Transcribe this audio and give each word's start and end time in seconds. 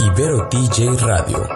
Ibero 0.00 0.48
TJ 0.48 0.96
Radio. 1.06 1.48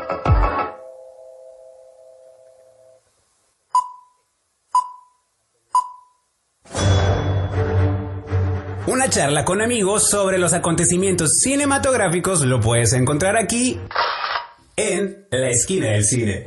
Una 8.86 9.10
charla 9.10 9.44
con 9.44 9.60
amigos 9.60 10.08
sobre 10.08 10.38
los 10.38 10.52
acontecimientos 10.52 11.38
cinematográficos 11.40 12.42
lo 12.42 12.60
puedes 12.60 12.92
encontrar 12.92 13.36
aquí 13.36 13.80
en 14.76 15.26
la 15.30 15.50
esquina 15.50 15.88
del 15.88 16.04
cine. 16.04 16.46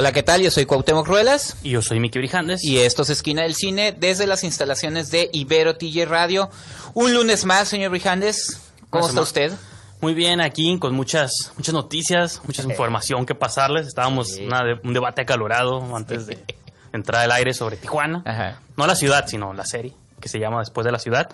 Hola, 0.00 0.12
¿qué 0.12 0.22
tal? 0.22 0.40
Yo 0.40 0.50
soy 0.50 0.64
Cuauhtémoc 0.64 1.06
Ruelas. 1.06 1.58
Y 1.62 1.72
yo 1.72 1.82
soy 1.82 2.00
Miki 2.00 2.18
Brijandes. 2.18 2.64
Y 2.64 2.78
esto 2.78 3.02
es 3.02 3.10
Esquina 3.10 3.42
del 3.42 3.54
Cine 3.54 3.92
desde 3.92 4.26
las 4.26 4.44
instalaciones 4.44 5.10
de 5.10 5.28
Ibero 5.30 5.76
TJ 5.76 6.06
Radio. 6.06 6.48
Un 6.94 7.12
lunes 7.12 7.44
más, 7.44 7.68
señor 7.68 7.90
Brijandes. 7.90 8.62
¿Cómo 8.88 9.06
está 9.06 9.20
usted? 9.20 9.52
Muy 10.00 10.14
bien, 10.14 10.40
aquí 10.40 10.78
con 10.78 10.94
muchas 10.94 11.52
muchas 11.58 11.74
noticias, 11.74 12.40
mucha 12.46 12.62
información 12.70 13.26
que 13.26 13.34
pasarles. 13.34 13.88
Estábamos 13.88 14.38
en 14.38 14.50
un 14.84 14.94
debate 14.94 15.20
acalorado 15.20 15.94
antes 15.94 16.26
de 16.26 16.38
entrar 16.94 17.24
al 17.24 17.32
aire 17.32 17.52
sobre 17.52 17.76
Tijuana. 17.76 18.22
Ajá. 18.24 18.58
No 18.78 18.86
la 18.86 18.94
ciudad, 18.94 19.26
sino 19.26 19.52
la 19.52 19.66
serie, 19.66 19.92
que 20.18 20.30
se 20.30 20.38
llama 20.38 20.60
Después 20.60 20.86
de 20.86 20.92
la 20.92 20.98
Ciudad. 20.98 21.28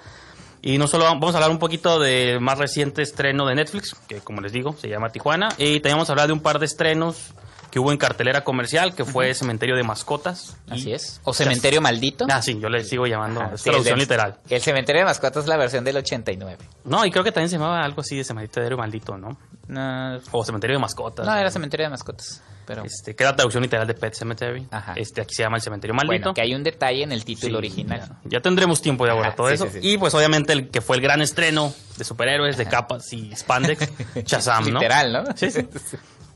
Y 0.60 0.79
no 0.79 0.88
solo 0.88 1.05
vamos 1.05 1.37
a 1.37 1.38
hablar 1.38 1.52
un 1.52 1.60
poquito 1.60 2.01
del 2.01 2.41
más 2.41 2.59
reciente 2.59 3.02
estreno 3.02 3.46
de 3.46 3.55
Netflix, 3.55 3.95
que 4.09 4.16
como 4.16 4.41
les 4.41 4.51
digo, 4.51 4.74
se 4.77 4.88
llama 4.88 5.10
Tijuana. 5.10 5.51
Y 5.57 5.79
también 5.79 5.98
vamos 5.98 6.10
a 6.10 6.15
hablar 6.15 6.27
de 6.27 6.33
un 6.33 6.41
par 6.41 6.59
de 6.59 6.66
estrenos 6.66 7.33
que 7.77 7.80
hubo 7.80 7.93
en 7.93 7.98
cartelera 7.98 8.43
comercial, 8.43 8.95
que 8.95 9.05
fue 9.05 9.35
Cementerio 9.35 9.77
de 9.77 9.83
Mascotas. 9.83 10.57
Así 10.71 10.95
es. 10.95 11.21
O 11.24 11.35
Cementerio 11.35 11.82
Maldito. 11.82 12.24
Ah, 12.30 12.41
sí, 12.41 12.59
yo 12.59 12.71
le 12.71 12.82
sigo 12.82 13.07
llamando. 13.07 13.43
Ajá, 13.43 13.52
es 13.55 13.60
sí, 13.60 13.69
el 13.69 13.73
traducción 13.74 13.99
de- 13.99 14.05
literal. 14.07 14.38
El 14.49 14.63
Cementerio 14.63 15.01
de 15.02 15.05
Mascotas 15.05 15.43
es 15.45 15.46
la 15.51 15.59
versión 15.59 15.85
del 15.85 15.99
89. 15.99 16.57
No, 16.85 17.04
y 17.04 17.10
creo 17.10 17.23
que 17.23 17.32
también 17.32 17.51
se 17.51 17.57
llamaba 17.57 17.85
algo 17.85 18.01
así 18.01 18.16
de 18.16 18.24
Cementerio 18.24 18.79
Maldito, 18.79 19.19
¿no? 19.19 19.37
No, 19.69 20.19
O 20.32 20.43
Cementerio 20.43 20.77
de 20.77 20.80
Mascotas. 20.80 21.27
no, 21.27 21.37
era 21.37 21.51
Cementerio 21.51 21.85
de 21.85 21.91
Mascotas. 21.91 22.43
Pero 22.66 22.82
Este, 22.82 23.15
que 23.15 23.23
era 23.24 23.32
la 23.32 23.37
traducción 23.37 23.63
literal 23.63 23.87
de 23.87 23.93
Pet 23.93 24.15
Cemetery. 24.15 24.66
Ajá. 24.71 24.95
Este, 24.97 25.21
aquí 25.21 25.35
se 25.35 25.43
llama 25.43 25.57
el 25.59 25.63
Cementerio 25.63 25.93
Maldito. 25.95 26.13
bueno, 26.23 26.32
que 26.35 26.41
hay 26.41 26.54
un 26.54 26.63
detalle 26.65 27.02
en 27.02 27.13
el 27.13 27.27
título 27.27 27.51
Sí, 27.51 27.57
original. 27.59 28.01
Ya, 28.24 28.38
ya 28.38 28.41
tendremos 28.41 28.80
tiempo 28.80 29.04
de 29.04 29.10
abordar 29.10 29.32
Ajá, 29.32 29.37
todo 29.37 29.49
sí, 29.49 29.54
eso. 29.54 29.69
Y 29.82 29.99
pues 29.99 30.15
obviamente 30.15 30.54
el 30.54 30.71
que 30.71 30.80
fue 30.80 30.97
el 30.97 31.02
gran 31.02 31.21
estreno 31.21 31.74
de 31.99 32.04
superhéroes, 32.04 32.57
de 32.57 32.65
capas 32.65 33.13
y 33.13 33.32
spandex, 33.37 33.87
Shazam, 34.24 34.65
¿no? 34.71 34.80
Literal, 34.80 35.13
¿no? 35.13 35.24
Sí, 35.37 35.51
sí. 35.51 35.60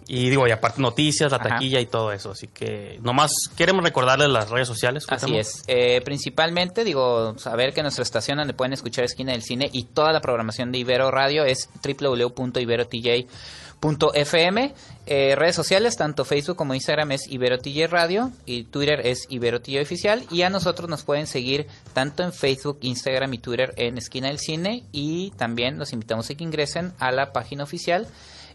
Y 0.06 0.28
digo, 0.28 0.46
y 0.48 0.50
aparte 0.50 0.80
noticias, 0.80 1.30
la 1.30 1.38
Ajá. 1.38 1.50
taquilla 1.50 1.80
y 1.80 1.86
todo 1.86 2.12
eso. 2.12 2.32
Así 2.32 2.48
que 2.48 2.98
nomás 3.02 3.32
queremos 3.56 3.84
recordarles 3.84 4.28
las 4.28 4.50
redes 4.50 4.66
sociales. 4.66 5.04
Así 5.08 5.36
es. 5.36 5.62
Eh, 5.66 6.00
principalmente, 6.04 6.84
digo, 6.84 7.38
saber 7.38 7.72
que 7.72 7.82
nuestra 7.82 8.02
estación 8.02 8.38
donde 8.38 8.54
pueden 8.54 8.72
escuchar 8.72 9.04
Esquina 9.04 9.32
del 9.32 9.42
Cine 9.42 9.68
y 9.72 9.84
toda 9.84 10.12
la 10.12 10.20
programación 10.20 10.72
de 10.72 10.78
Ibero 10.78 11.10
Radio 11.10 11.44
es 11.44 11.68
www.iberotj.fm. 11.82 14.74
Eh, 15.06 15.34
redes 15.36 15.56
sociales, 15.56 15.96
tanto 15.96 16.24
Facebook 16.24 16.56
como 16.56 16.74
Instagram 16.74 17.12
es 17.12 17.26
IberoTJ 17.28 17.86
Radio 17.88 18.30
y 18.46 18.64
Twitter 18.64 19.00
es 19.04 19.26
IberoTJ 19.28 19.82
Oficial. 19.82 20.24
Y 20.30 20.42
a 20.42 20.50
nosotros 20.50 20.88
nos 20.88 21.04
pueden 21.04 21.26
seguir 21.26 21.66
tanto 21.92 22.22
en 22.22 22.32
Facebook, 22.32 22.78
Instagram 22.82 23.34
y 23.34 23.38
Twitter 23.38 23.74
en 23.76 23.98
Esquina 23.98 24.28
del 24.28 24.38
Cine. 24.38 24.84
Y 24.92 25.32
también 25.32 25.78
los 25.78 25.92
invitamos 25.92 26.30
a 26.30 26.34
que 26.34 26.44
ingresen 26.44 26.92
a 26.98 27.12
la 27.12 27.32
página 27.32 27.64
oficial 27.64 28.06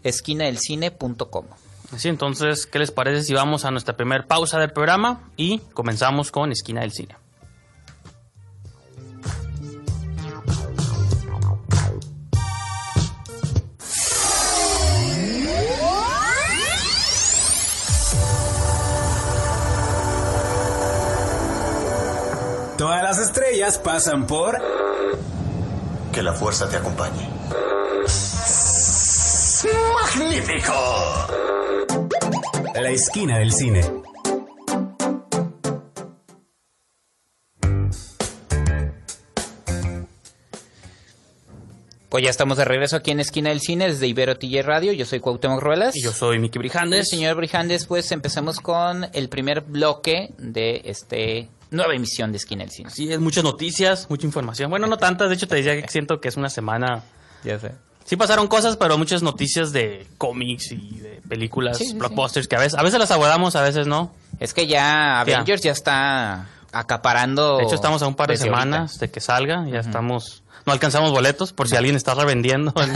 esquinadelcine.com. 0.08 1.46
Así 1.92 2.08
entonces, 2.08 2.66
¿qué 2.66 2.78
les 2.78 2.90
parece 2.90 3.22
si 3.22 3.34
vamos 3.34 3.64
a 3.64 3.70
nuestra 3.70 3.96
primera 3.96 4.26
pausa 4.26 4.58
del 4.58 4.70
programa 4.70 5.30
y 5.36 5.58
comenzamos 5.72 6.30
con 6.30 6.50
Esquina 6.50 6.80
del 6.80 6.92
Cine? 6.92 7.16
Todas 22.76 23.02
las 23.02 23.18
estrellas 23.18 23.78
pasan 23.78 24.26
por 24.26 24.60
Que 26.12 26.22
la 26.22 26.34
fuerza 26.34 26.68
te 26.68 26.76
acompañe. 26.76 27.26
¡Magnífico! 29.94 31.46
la 32.80 32.90
esquina 32.90 33.38
del 33.38 33.52
cine. 33.52 33.82
Pues 42.08 42.24
ya 42.24 42.30
estamos 42.30 42.56
de 42.58 42.64
regreso 42.64 42.96
aquí 42.96 43.10
en 43.10 43.20
Esquina 43.20 43.50
del 43.50 43.60
Cine 43.60 43.88
desde 43.88 44.06
Ibero 44.06 44.38
TJ 44.38 44.62
Radio. 44.62 44.92
Yo 44.92 45.04
soy 45.04 45.20
Cuauhtémoc 45.20 45.60
Ruelas. 45.60 45.96
Y 45.96 46.02
yo 46.02 46.12
soy 46.12 46.38
Miki 46.38 46.58
Brijandes. 46.58 47.08
Señor 47.08 47.36
Brijandes, 47.36 47.86
pues 47.86 48.10
empecemos 48.12 48.60
con 48.60 49.08
el 49.12 49.28
primer 49.28 49.62
bloque 49.62 50.32
de 50.38 50.82
este 50.84 51.50
nueva 51.70 51.94
emisión 51.94 52.30
de 52.30 52.38
Esquina 52.38 52.62
del 52.62 52.70
Cine. 52.70 52.90
Sí, 52.90 53.12
es 53.12 53.18
muchas 53.18 53.42
noticias, 53.42 54.08
mucha 54.08 54.26
información. 54.26 54.70
Bueno, 54.70 54.86
no 54.86 54.96
tantas, 54.96 55.28
de 55.28 55.34
hecho 55.34 55.48
te 55.48 55.56
decía 55.56 55.80
que 55.80 55.88
siento 55.88 56.20
que 56.20 56.28
es 56.28 56.36
una 56.36 56.48
semana... 56.48 57.02
Ya 57.42 57.58
sé. 57.58 57.72
Sí 58.06 58.16
pasaron 58.16 58.46
cosas, 58.48 58.76
pero 58.76 58.96
muchas 58.98 59.22
noticias 59.22 59.72
de 59.72 60.06
cómics 60.16 60.70
y 60.72 60.98
de 61.00 61.20
películas, 61.28 61.76
Sí, 61.76 61.84
sí, 61.86 61.90
sí. 61.90 61.96
blockbusters, 61.98 62.46
que 62.48 62.56
a 62.56 62.60
veces, 62.60 62.78
a 62.78 62.82
veces 62.82 62.98
las 63.00 63.10
abordamos, 63.10 63.56
a 63.56 63.62
veces 63.62 63.86
no. 63.86 64.12
Es 64.40 64.54
que 64.54 64.66
ya 64.66 65.20
Avengers 65.20 65.62
ya 65.62 65.72
está 65.72 66.46
acaparando. 66.72 67.58
De 67.58 67.64
hecho, 67.64 67.74
estamos 67.74 68.02
a 68.02 68.06
un 68.06 68.14
par 68.14 68.28
de 68.28 68.36
semanas 68.36 68.90
ahorita. 68.92 69.06
de 69.06 69.10
que 69.10 69.20
salga, 69.20 69.66
ya 69.68 69.80
estamos... 69.80 70.42
No 70.66 70.72
alcanzamos 70.72 71.12
boletos, 71.12 71.52
por 71.52 71.68
si 71.68 71.76
alguien 71.76 71.94
está 71.94 72.14
revendiendo, 72.14 72.72
pues, 72.74 72.88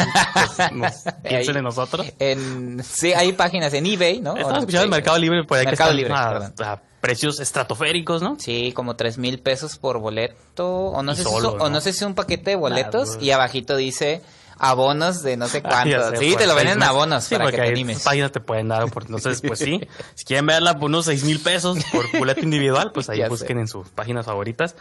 nos- 0.73 1.05
piensen 1.23 1.55
Ahí- 1.55 1.59
en 1.59 1.63
nosotros. 1.65 2.05
En, 2.19 2.83
sí, 2.83 3.13
hay 3.13 3.33
páginas 3.33 3.73
en 3.75 3.87
eBay, 3.87 4.21
¿no? 4.21 4.37
Estamos 4.37 4.59
escuchando 4.59 4.85
el 4.85 4.91
Mercado 4.91 5.19
Libre, 5.19 5.45
por 5.45 5.57
ahí 5.59 5.67
que 5.67 5.73
están 5.73 5.95
Libre, 5.97 6.13
a, 6.13 6.81
precios 7.01 7.39
estratosféricos, 7.39 8.23
¿no? 8.23 8.37
Sí, 8.41 8.73
como 8.75 8.97
tres 8.97 9.19
mil 9.19 9.39
pesos 9.39 9.77
por 9.79 9.99
boleto. 10.01 10.69
O 10.69 11.03
no, 11.05 11.13
Y 11.13 11.17
sé 11.17 11.23
solo, 11.23 11.53
si, 11.53 11.57
o 11.61 11.71
no 11.71 11.81
sé 11.81 11.93
si 11.93 11.99
es 11.99 12.03
un 12.03 12.15
paquete 12.17 12.51
de 12.51 12.57
boletos. 12.57 13.11
pues. 13.11 13.23
y 13.23 13.31
abajito 13.31 13.77
dice 13.77 14.21
abonos 14.61 15.23
de 15.23 15.37
no 15.37 15.49
sé 15.49 15.59
Ah, 15.65 15.69
cuántos. 15.69 16.11
sé, 16.11 16.17
sí, 16.19 16.31
por 16.33 16.41
te 16.41 16.47
lo 16.47 16.55
venden 16.55 16.77
en 16.79 16.83
abonos 16.83 17.25
Sí, 17.25 17.35
para 17.35 17.51
que 17.51 17.57
te 17.57 17.69
animes. 17.69 18.03
páginas 18.03 18.31
te 18.31 18.41
pueden 18.41 18.69
dar. 18.69 18.89
Por, 18.91 19.05
entonces, 19.05 19.41
pues 19.45 19.59
sí. 19.59 19.81
Si 20.15 20.25
quieren 20.25 20.47
verla 20.47 20.75
por 20.79 20.85
unos 20.91 21.07
seis 21.07 21.25
mil 21.25 21.41
pesos 21.41 21.79
por 21.93 22.11
boleto 22.19 22.41
individual, 22.43 22.93
pues 22.93 23.09
ahí 23.09 23.19
Ya 23.19 23.29
busquen 23.29 23.57
sé. 23.57 23.61
en 23.63 23.69
sus 23.69 23.89
páginas 23.89 24.27
favoritas. 24.27 24.77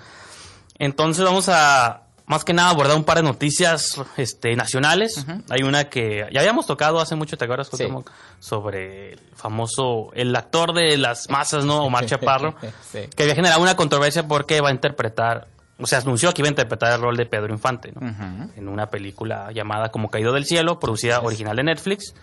Entonces 0.77 1.23
vamos 1.25 1.49
a, 1.49 2.03
más 2.25 2.45
que 2.45 2.53
nada, 2.53 2.69
abordar 2.69 2.95
un 2.95 3.03
par 3.03 3.17
de 3.17 3.23
noticias 3.23 3.99
este, 4.17 4.55
nacionales. 4.55 5.25
Hay 5.49 5.63
una 5.63 5.89
que 5.89 6.25
ya 6.31 6.39
habíamos 6.39 6.67
tocado 6.67 6.99
hace 7.01 7.15
mucho, 7.15 7.37
¿te 7.37 7.45
acuerdas, 7.45 7.69
Sí. 7.75 7.87
Sobre 8.39 9.13
el 9.13 9.19
famoso, 9.35 10.11
el 10.13 10.33
actor 10.35 10.73
de 10.73 10.97
las 10.97 11.29
masas, 11.29 11.65
¿no? 11.65 11.83
Omar 11.83 12.05
Chaparro. 12.05 12.55
Sí. 12.91 12.99
Que 13.15 13.23
había 13.23 13.35
generado 13.35 13.61
una 13.61 13.75
controversia 13.75 14.27
porque 14.27 14.61
va 14.61 14.69
a 14.69 14.71
interpretar, 14.71 15.47
o 15.79 15.87
sea, 15.87 15.99
anunció 15.99 16.31
que 16.33 16.41
iba 16.41 16.47
a 16.47 16.51
interpretar 16.51 16.93
el 16.93 17.01
rol 17.01 17.15
de 17.17 17.25
Pedro 17.25 17.53
Infante, 17.53 17.91
¿no? 17.93 18.01
En 18.55 18.67
una 18.67 18.89
película 18.89 19.51
llamada 19.53 19.89
Como 19.89 20.09
Caído 20.09 20.33
del 20.33 20.45
Cielo, 20.45 20.79
producida 20.79 21.21
original 21.21 21.55
de 21.55 21.63
Netflix. 21.63 22.13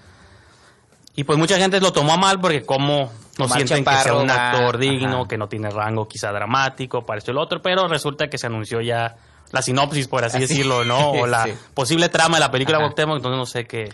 Y 1.14 1.24
pues 1.24 1.38
mucha 1.38 1.56
gente 1.56 1.80
lo 1.80 1.92
tomó 1.92 2.12
a 2.12 2.16
mal 2.18 2.40
porque 2.40 2.62
como 2.64 3.10
no 3.38 3.48
sienten 3.48 3.84
que 3.84 3.96
sea 4.02 4.14
un 4.14 4.30
actor 4.30 4.76
digno, 4.76 5.20
ajá. 5.20 5.28
que 5.28 5.38
no 5.38 5.48
tiene 5.48 5.70
rango 5.70 6.06
quizá 6.08 6.30
dramático, 6.30 7.06
para 7.06 7.18
esto 7.18 7.30
y 7.30 7.34
lo 7.34 7.40
otro, 7.40 7.62
pero 7.62 7.88
resulta 7.88 8.28
que 8.28 8.36
se 8.36 8.46
anunció 8.46 8.80
ya 8.82 9.16
la 9.52 9.62
sinopsis, 9.62 10.08
por 10.08 10.24
así 10.24 10.36
Así. 10.38 10.46
decirlo, 10.48 10.84
¿no? 10.84 11.12
O 11.12 11.26
la 11.26 11.44
Sí. 11.44 11.54
posible 11.72 12.08
trama 12.10 12.36
de 12.36 12.40
la 12.40 12.50
película. 12.50 12.78
Cuauhtémoc, 12.78 13.16
entonces 13.16 13.38
no 13.38 13.46
sé 13.46 13.64
qué 13.66 13.90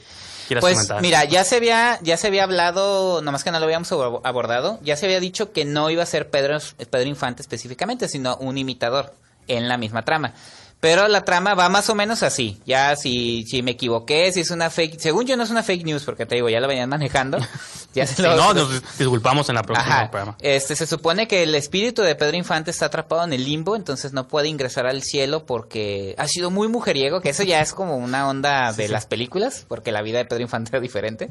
quieras 0.48 0.62
Pues 0.62 0.74
comentar. 0.74 1.00
mira, 1.00 1.24
ya 1.24 1.44
se 1.44 1.56
había 1.56 1.98
ya 2.02 2.16
se 2.16 2.26
había 2.26 2.42
hablado, 2.42 3.22
nomás 3.22 3.44
que 3.44 3.52
no 3.52 3.60
lo 3.60 3.66
habíamos 3.66 3.92
abor- 3.92 4.20
abordado, 4.24 4.80
ya 4.82 4.96
se 4.96 5.06
había 5.06 5.20
dicho 5.20 5.52
que 5.52 5.64
no 5.64 5.90
iba 5.90 6.02
a 6.02 6.06
ser 6.06 6.28
Pedro, 6.28 6.58
Pedro 6.90 7.08
Infante 7.08 7.42
específicamente, 7.42 8.08
sino 8.08 8.36
un 8.38 8.58
imitador 8.58 9.14
en 9.56 9.68
la 9.68 9.76
misma 9.76 10.02
trama. 10.02 10.32
Pero 10.82 11.06
la 11.06 11.24
trama 11.24 11.54
va 11.54 11.68
más 11.68 11.88
o 11.90 11.94
menos 11.94 12.24
así. 12.24 12.60
Ya 12.66 12.96
si, 12.96 13.44
si 13.46 13.62
me 13.62 13.70
equivoqué, 13.70 14.32
si 14.32 14.40
es 14.40 14.50
una 14.50 14.68
fake, 14.68 14.98
según 14.98 15.26
yo 15.26 15.36
no 15.36 15.44
es 15.44 15.50
una 15.50 15.62
fake 15.62 15.84
news, 15.84 16.02
porque 16.02 16.26
te 16.26 16.34
digo, 16.34 16.48
ya 16.48 16.58
la 16.58 16.66
venían 16.66 16.88
manejando. 16.90 17.38
Ya 17.94 18.06
se 18.06 18.14
Sí, 18.16 18.22
lo- 18.22 18.34
no, 18.36 18.54
nos 18.54 18.96
disculpamos 18.98 19.46
en 19.50 19.54
la 19.54 19.62
próxima 19.62 19.94
Ajá. 19.98 20.10
programa. 20.10 20.38
Este, 20.40 20.74
se 20.74 20.86
supone 20.86 21.28
que 21.28 21.42
el 21.42 21.54
espíritu 21.54 22.00
de 22.00 22.14
Pedro 22.14 22.38
Infante 22.38 22.70
está 22.70 22.86
atrapado 22.86 23.22
en 23.22 23.34
el 23.34 23.44
limbo, 23.44 23.76
entonces 23.76 24.14
no 24.14 24.26
puede 24.28 24.48
ingresar 24.48 24.86
al 24.86 25.02
cielo 25.02 25.44
porque 25.44 26.14
ha 26.16 26.26
sido 26.26 26.50
muy 26.50 26.68
mujeriego, 26.68 27.20
que 27.20 27.28
eso 27.28 27.42
ya 27.42 27.60
es 27.60 27.74
como 27.74 27.96
una 27.98 28.26
onda 28.30 28.72
de 28.76 28.88
las 28.88 29.04
películas, 29.04 29.66
porque 29.68 29.92
la 29.92 30.00
vida 30.00 30.16
de 30.18 30.24
Pedro 30.24 30.40
Infante 30.42 30.70
era 30.72 30.80
diferente. 30.80 31.28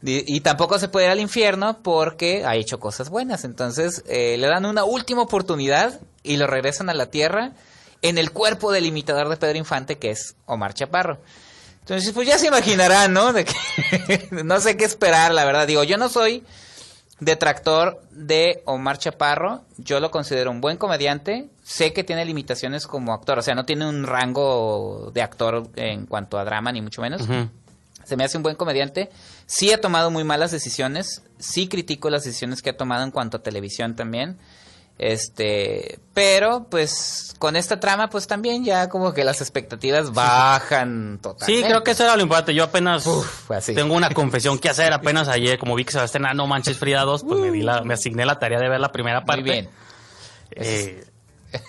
Di- 0.00 0.22
Y 0.28 0.42
tampoco 0.42 0.78
se 0.78 0.86
puede 0.88 1.06
ir 1.06 1.12
al 1.12 1.18
infierno 1.20 1.78
porque 1.82 2.44
ha 2.46 2.54
hecho 2.54 2.78
cosas 2.78 3.10
buenas. 3.10 3.42
Entonces 3.44 4.04
eh, 4.06 4.36
le 4.38 4.46
dan 4.46 4.64
una 4.64 4.84
última 4.84 5.22
oportunidad 5.22 6.00
y 6.22 6.36
lo 6.36 6.46
regresan 6.46 6.88
a 6.88 6.94
la 6.94 7.06
tierra 7.06 7.50
en 8.02 8.18
el 8.18 8.30
cuerpo 8.32 8.72
del 8.72 8.86
imitador 8.86 9.28
de 9.28 9.36
Pedro 9.36 9.58
Infante, 9.58 9.98
que 9.98 10.10
es 10.10 10.36
Omar 10.46 10.74
Chaparro. 10.74 11.20
Entonces, 11.80 12.12
pues 12.12 12.26
ya 12.26 12.36
se 12.36 12.48
imaginarán, 12.48 13.12
¿no? 13.12 13.32
De 13.32 13.44
que 13.44 14.28
no 14.44 14.58
sé 14.60 14.76
qué 14.76 14.84
esperar, 14.84 15.32
la 15.32 15.44
verdad. 15.44 15.66
Digo, 15.66 15.84
yo 15.84 15.96
no 15.96 16.08
soy 16.08 16.42
detractor 17.20 18.02
de 18.10 18.62
Omar 18.64 18.98
Chaparro. 18.98 19.62
Yo 19.78 20.00
lo 20.00 20.10
considero 20.10 20.50
un 20.50 20.60
buen 20.60 20.76
comediante. 20.78 21.48
Sé 21.62 21.92
que 21.92 22.04
tiene 22.04 22.24
limitaciones 22.24 22.86
como 22.86 23.12
actor. 23.12 23.38
O 23.38 23.42
sea, 23.42 23.54
no 23.54 23.64
tiene 23.64 23.88
un 23.88 24.04
rango 24.04 25.12
de 25.14 25.22
actor 25.22 25.68
en 25.76 26.06
cuanto 26.06 26.38
a 26.38 26.44
drama, 26.44 26.72
ni 26.72 26.82
mucho 26.82 27.02
menos. 27.02 27.22
Se 28.04 28.16
me 28.16 28.24
hace 28.24 28.36
un 28.36 28.42
buen 28.42 28.56
comediante. 28.56 29.10
Sí 29.46 29.72
ha 29.72 29.80
tomado 29.80 30.10
muy 30.10 30.24
malas 30.24 30.50
decisiones. 30.50 31.22
Sí 31.38 31.68
critico 31.68 32.10
las 32.10 32.24
decisiones 32.24 32.62
que 32.62 32.70
ha 32.70 32.76
tomado 32.76 33.04
en 33.04 33.10
cuanto 33.10 33.36
a 33.36 33.42
televisión 33.42 33.96
también. 33.96 34.38
Este, 34.98 35.98
pero 36.14 36.68
pues 36.70 37.34
con 37.38 37.54
esta 37.54 37.78
trama 37.78 38.08
pues 38.08 38.26
también 38.26 38.64
ya 38.64 38.88
como 38.88 39.12
que 39.12 39.24
las 39.24 39.42
expectativas 39.42 40.14
bajan 40.14 41.18
totalmente. 41.20 41.62
Sí, 41.62 41.68
creo 41.68 41.84
que 41.84 41.90
eso 41.90 42.04
era 42.04 42.16
lo 42.16 42.22
importante. 42.22 42.54
Yo 42.54 42.64
apenas 42.64 43.06
Uf, 43.06 43.50
así. 43.50 43.74
tengo 43.74 43.94
una 43.94 44.10
confesión 44.10 44.58
que 44.58 44.70
hacer. 44.70 44.92
Apenas 44.94 45.28
ayer, 45.28 45.58
como 45.58 45.74
vi 45.74 45.84
que 45.84 45.92
se 45.92 45.98
va 45.98 46.02
a 46.02 46.06
estrenar 46.06 46.34
No 46.34 46.46
Manches 46.46 46.78
Frida 46.78 47.02
2, 47.02 47.24
pues 47.24 47.40
me, 47.40 47.50
di 47.50 47.62
la, 47.62 47.82
me 47.82 47.94
asigné 47.94 48.24
la 48.24 48.38
tarea 48.38 48.58
de 48.58 48.68
ver 48.68 48.80
la 48.80 48.90
primera 48.90 49.24
parte. 49.24 49.42
Muy 49.42 49.50
bien. 49.50 49.68
Eh, 50.52 51.04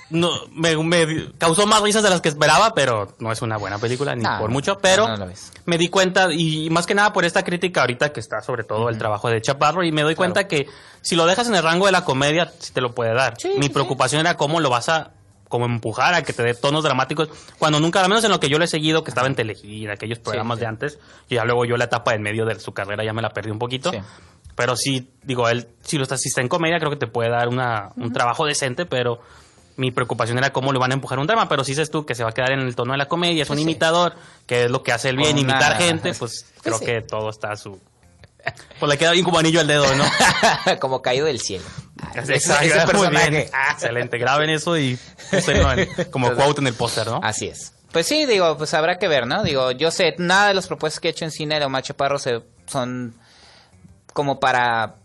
no, 0.10 0.30
me, 0.52 0.76
me 0.78 1.32
causó 1.38 1.66
más 1.66 1.82
risas 1.82 2.04
de 2.04 2.10
las 2.10 2.22
que 2.22 2.30
esperaba, 2.30 2.74
pero 2.74 3.16
no 3.20 3.32
es 3.32 3.42
una 3.42 3.58
buena 3.58 3.78
película, 3.78 4.16
ni 4.16 4.24
No, 4.24 4.40
por 4.40 4.50
mucho. 4.50 4.78
Pero 4.80 5.18
no 5.18 5.28
me 5.66 5.78
di 5.78 5.90
cuenta, 5.90 6.32
y 6.32 6.70
más 6.70 6.86
que 6.86 6.96
nada 6.96 7.14
por 7.14 7.26
esta 7.26 7.44
crítica 7.44 7.82
ahorita 7.82 8.12
que 8.12 8.20
está 8.20 8.42
sobre 8.42 8.64
todo 8.64 8.90
el 8.90 8.98
trabajo 8.98 9.30
de 9.30 9.42
Chaparro, 9.42 9.84
y 9.84 9.92
me 9.92 10.04
doy 10.04 10.16
cuenta 10.16 10.48
que 10.48 10.68
si 11.02 11.16
lo 11.16 11.26
dejas 11.26 11.48
en 11.48 11.56
el 11.56 11.64
rango 11.64 11.86
de 11.86 11.92
la 11.92 12.04
comedia, 12.04 12.52
sí 12.60 12.74
te 12.74 12.82
lo 12.82 12.94
puede 12.94 13.14
dar. 13.14 13.36
Sí, 13.38 13.52
Mi 13.58 13.68
sí, 13.68 13.70
preocupación 13.70 14.22
era 14.22 14.36
cómo 14.36 14.60
lo 14.60 14.70
vas 14.70 14.90
a 14.90 15.12
como 15.48 15.66
empujar 15.66 16.14
a 16.14 16.24
que 16.24 16.34
te 16.34 16.44
dé 16.44 16.54
tonos 16.54 16.84
dramáticos, 16.84 17.30
cuando 17.58 17.80
nunca, 17.80 18.02
al 18.02 18.10
menos 18.10 18.24
en 18.24 18.32
lo 18.32 18.40
que 18.40 18.50
yo 18.50 18.60
le 18.60 18.66
he 18.66 18.68
seguido, 18.68 19.04
que 19.04 19.12
estaba 19.12 19.28
en 19.28 19.36
Telehit, 19.36 19.86
en 19.86 19.92
aquellos 19.92 20.20
programas 20.20 20.58
sí. 20.58 20.62
de 20.62 20.68
antes, 20.68 21.00
y 21.30 21.36
ya 21.36 21.46
luego 21.46 21.64
yo 21.64 21.78
la 21.78 21.86
etapa 21.86 22.14
en 22.14 22.22
medio 22.22 22.46
de 22.46 22.60
su 22.60 22.74
carrera 22.74 23.06
ya 23.06 23.14
me 23.14 23.22
la 23.22 23.30
perdí 23.30 23.50
un 23.50 23.60
poquito. 23.60 23.92
Pero 24.56 24.76
sí, 24.76 25.12
digo, 25.24 25.48
él, 25.50 25.68
si 25.82 25.98
lo 25.98 26.04
está, 26.04 26.18
si 26.18 26.30
está 26.30 26.42
en 26.42 26.48
comedia, 26.48 26.80
creo 26.80 26.90
que 26.90 26.98
te 26.98 27.08
puede 27.08 27.30
dar 27.30 27.48
una, 27.48 27.92
un 27.96 28.12
trabajo 28.12 28.46
decente, 28.46 28.86
pero 28.86 29.20
mi 29.78 29.92
preocupación 29.92 30.38
era 30.38 30.52
cómo 30.52 30.74
le 30.74 30.80
van 30.80 30.92
a 30.92 30.96
empujar 30.96 31.18
un 31.20 31.28
drama. 31.28 31.48
Pero 31.48 31.64
si 31.64 31.72
dices 31.72 31.90
tú 31.90 32.06
que 32.06 32.14
se 32.16 32.24
va 32.24 32.32
a 32.32 32.34
quedar 32.34 32.52
en 32.52 32.60
el 32.60 32.76
tono 32.76 32.92
de 32.92 32.98
la 32.98 33.08
comedia, 33.08 33.44
es 33.44 33.50
un 33.50 33.56
sí. 33.58 33.62
imitador, 33.64 34.14
que 34.46 34.66
es 34.66 34.72
lo 34.72 34.84
que 34.84 34.92
hace 34.92 35.10
él 35.10 35.18
bien, 35.18 35.36
Con 35.36 35.46
una- 35.46 35.54
imitar 35.54 35.78
gente, 35.78 36.14
pues 36.14 36.46
Pues 36.46 36.62
creo 36.62 36.78
sí. 36.80 36.86
que 36.86 37.02
todo 37.02 37.30
está 37.30 37.52
a 37.52 37.56
su. 37.56 37.80
Pues 38.80 38.90
le 38.90 38.98
queda 38.98 39.12
bien 39.12 39.26
como 39.26 39.40
anillo 39.40 39.60
al 39.60 39.68
dedo, 39.68 39.86
¿no? 39.96 40.06
como 40.80 41.02
caído 41.02 41.26
del 41.26 41.40
cielo. 41.42 41.66
Ese, 42.16 42.36
Exacto, 42.36 42.64
ese 42.66 42.80
personaje. 42.88 43.50
Excelente, 43.72 44.18
graben 44.18 44.50
eso 44.50 44.78
y 44.78 44.98
úsenlo 45.34 45.68
como 46.12 46.34
quote 46.34 46.62
en 46.62 46.68
el 46.68 46.74
póster, 46.74 47.08
¿no? 47.08 47.20
Así 47.24 47.48
es. 47.48 47.74
Pues 47.92 48.06
sí, 48.08 48.26
digo, 48.26 48.58
pues 48.58 48.74
habrá 48.74 48.98
que 49.00 49.08
ver, 49.08 49.28
¿no? 49.28 49.44
Digo, 49.44 49.72
yo 49.72 49.92
sé, 49.92 50.16
nada 50.18 50.48
de 50.50 50.54
las 50.54 50.68
propuestas 50.68 51.00
que 51.00 51.08
he 51.08 51.12
hecho 51.12 51.26
en 51.26 51.32
cine 51.32 51.60
de 51.60 51.66
Omar 51.66 51.84
Chaparro 51.84 52.20
se, 52.20 52.42
son 52.68 53.16
como 54.14 54.40
para... 54.40 54.96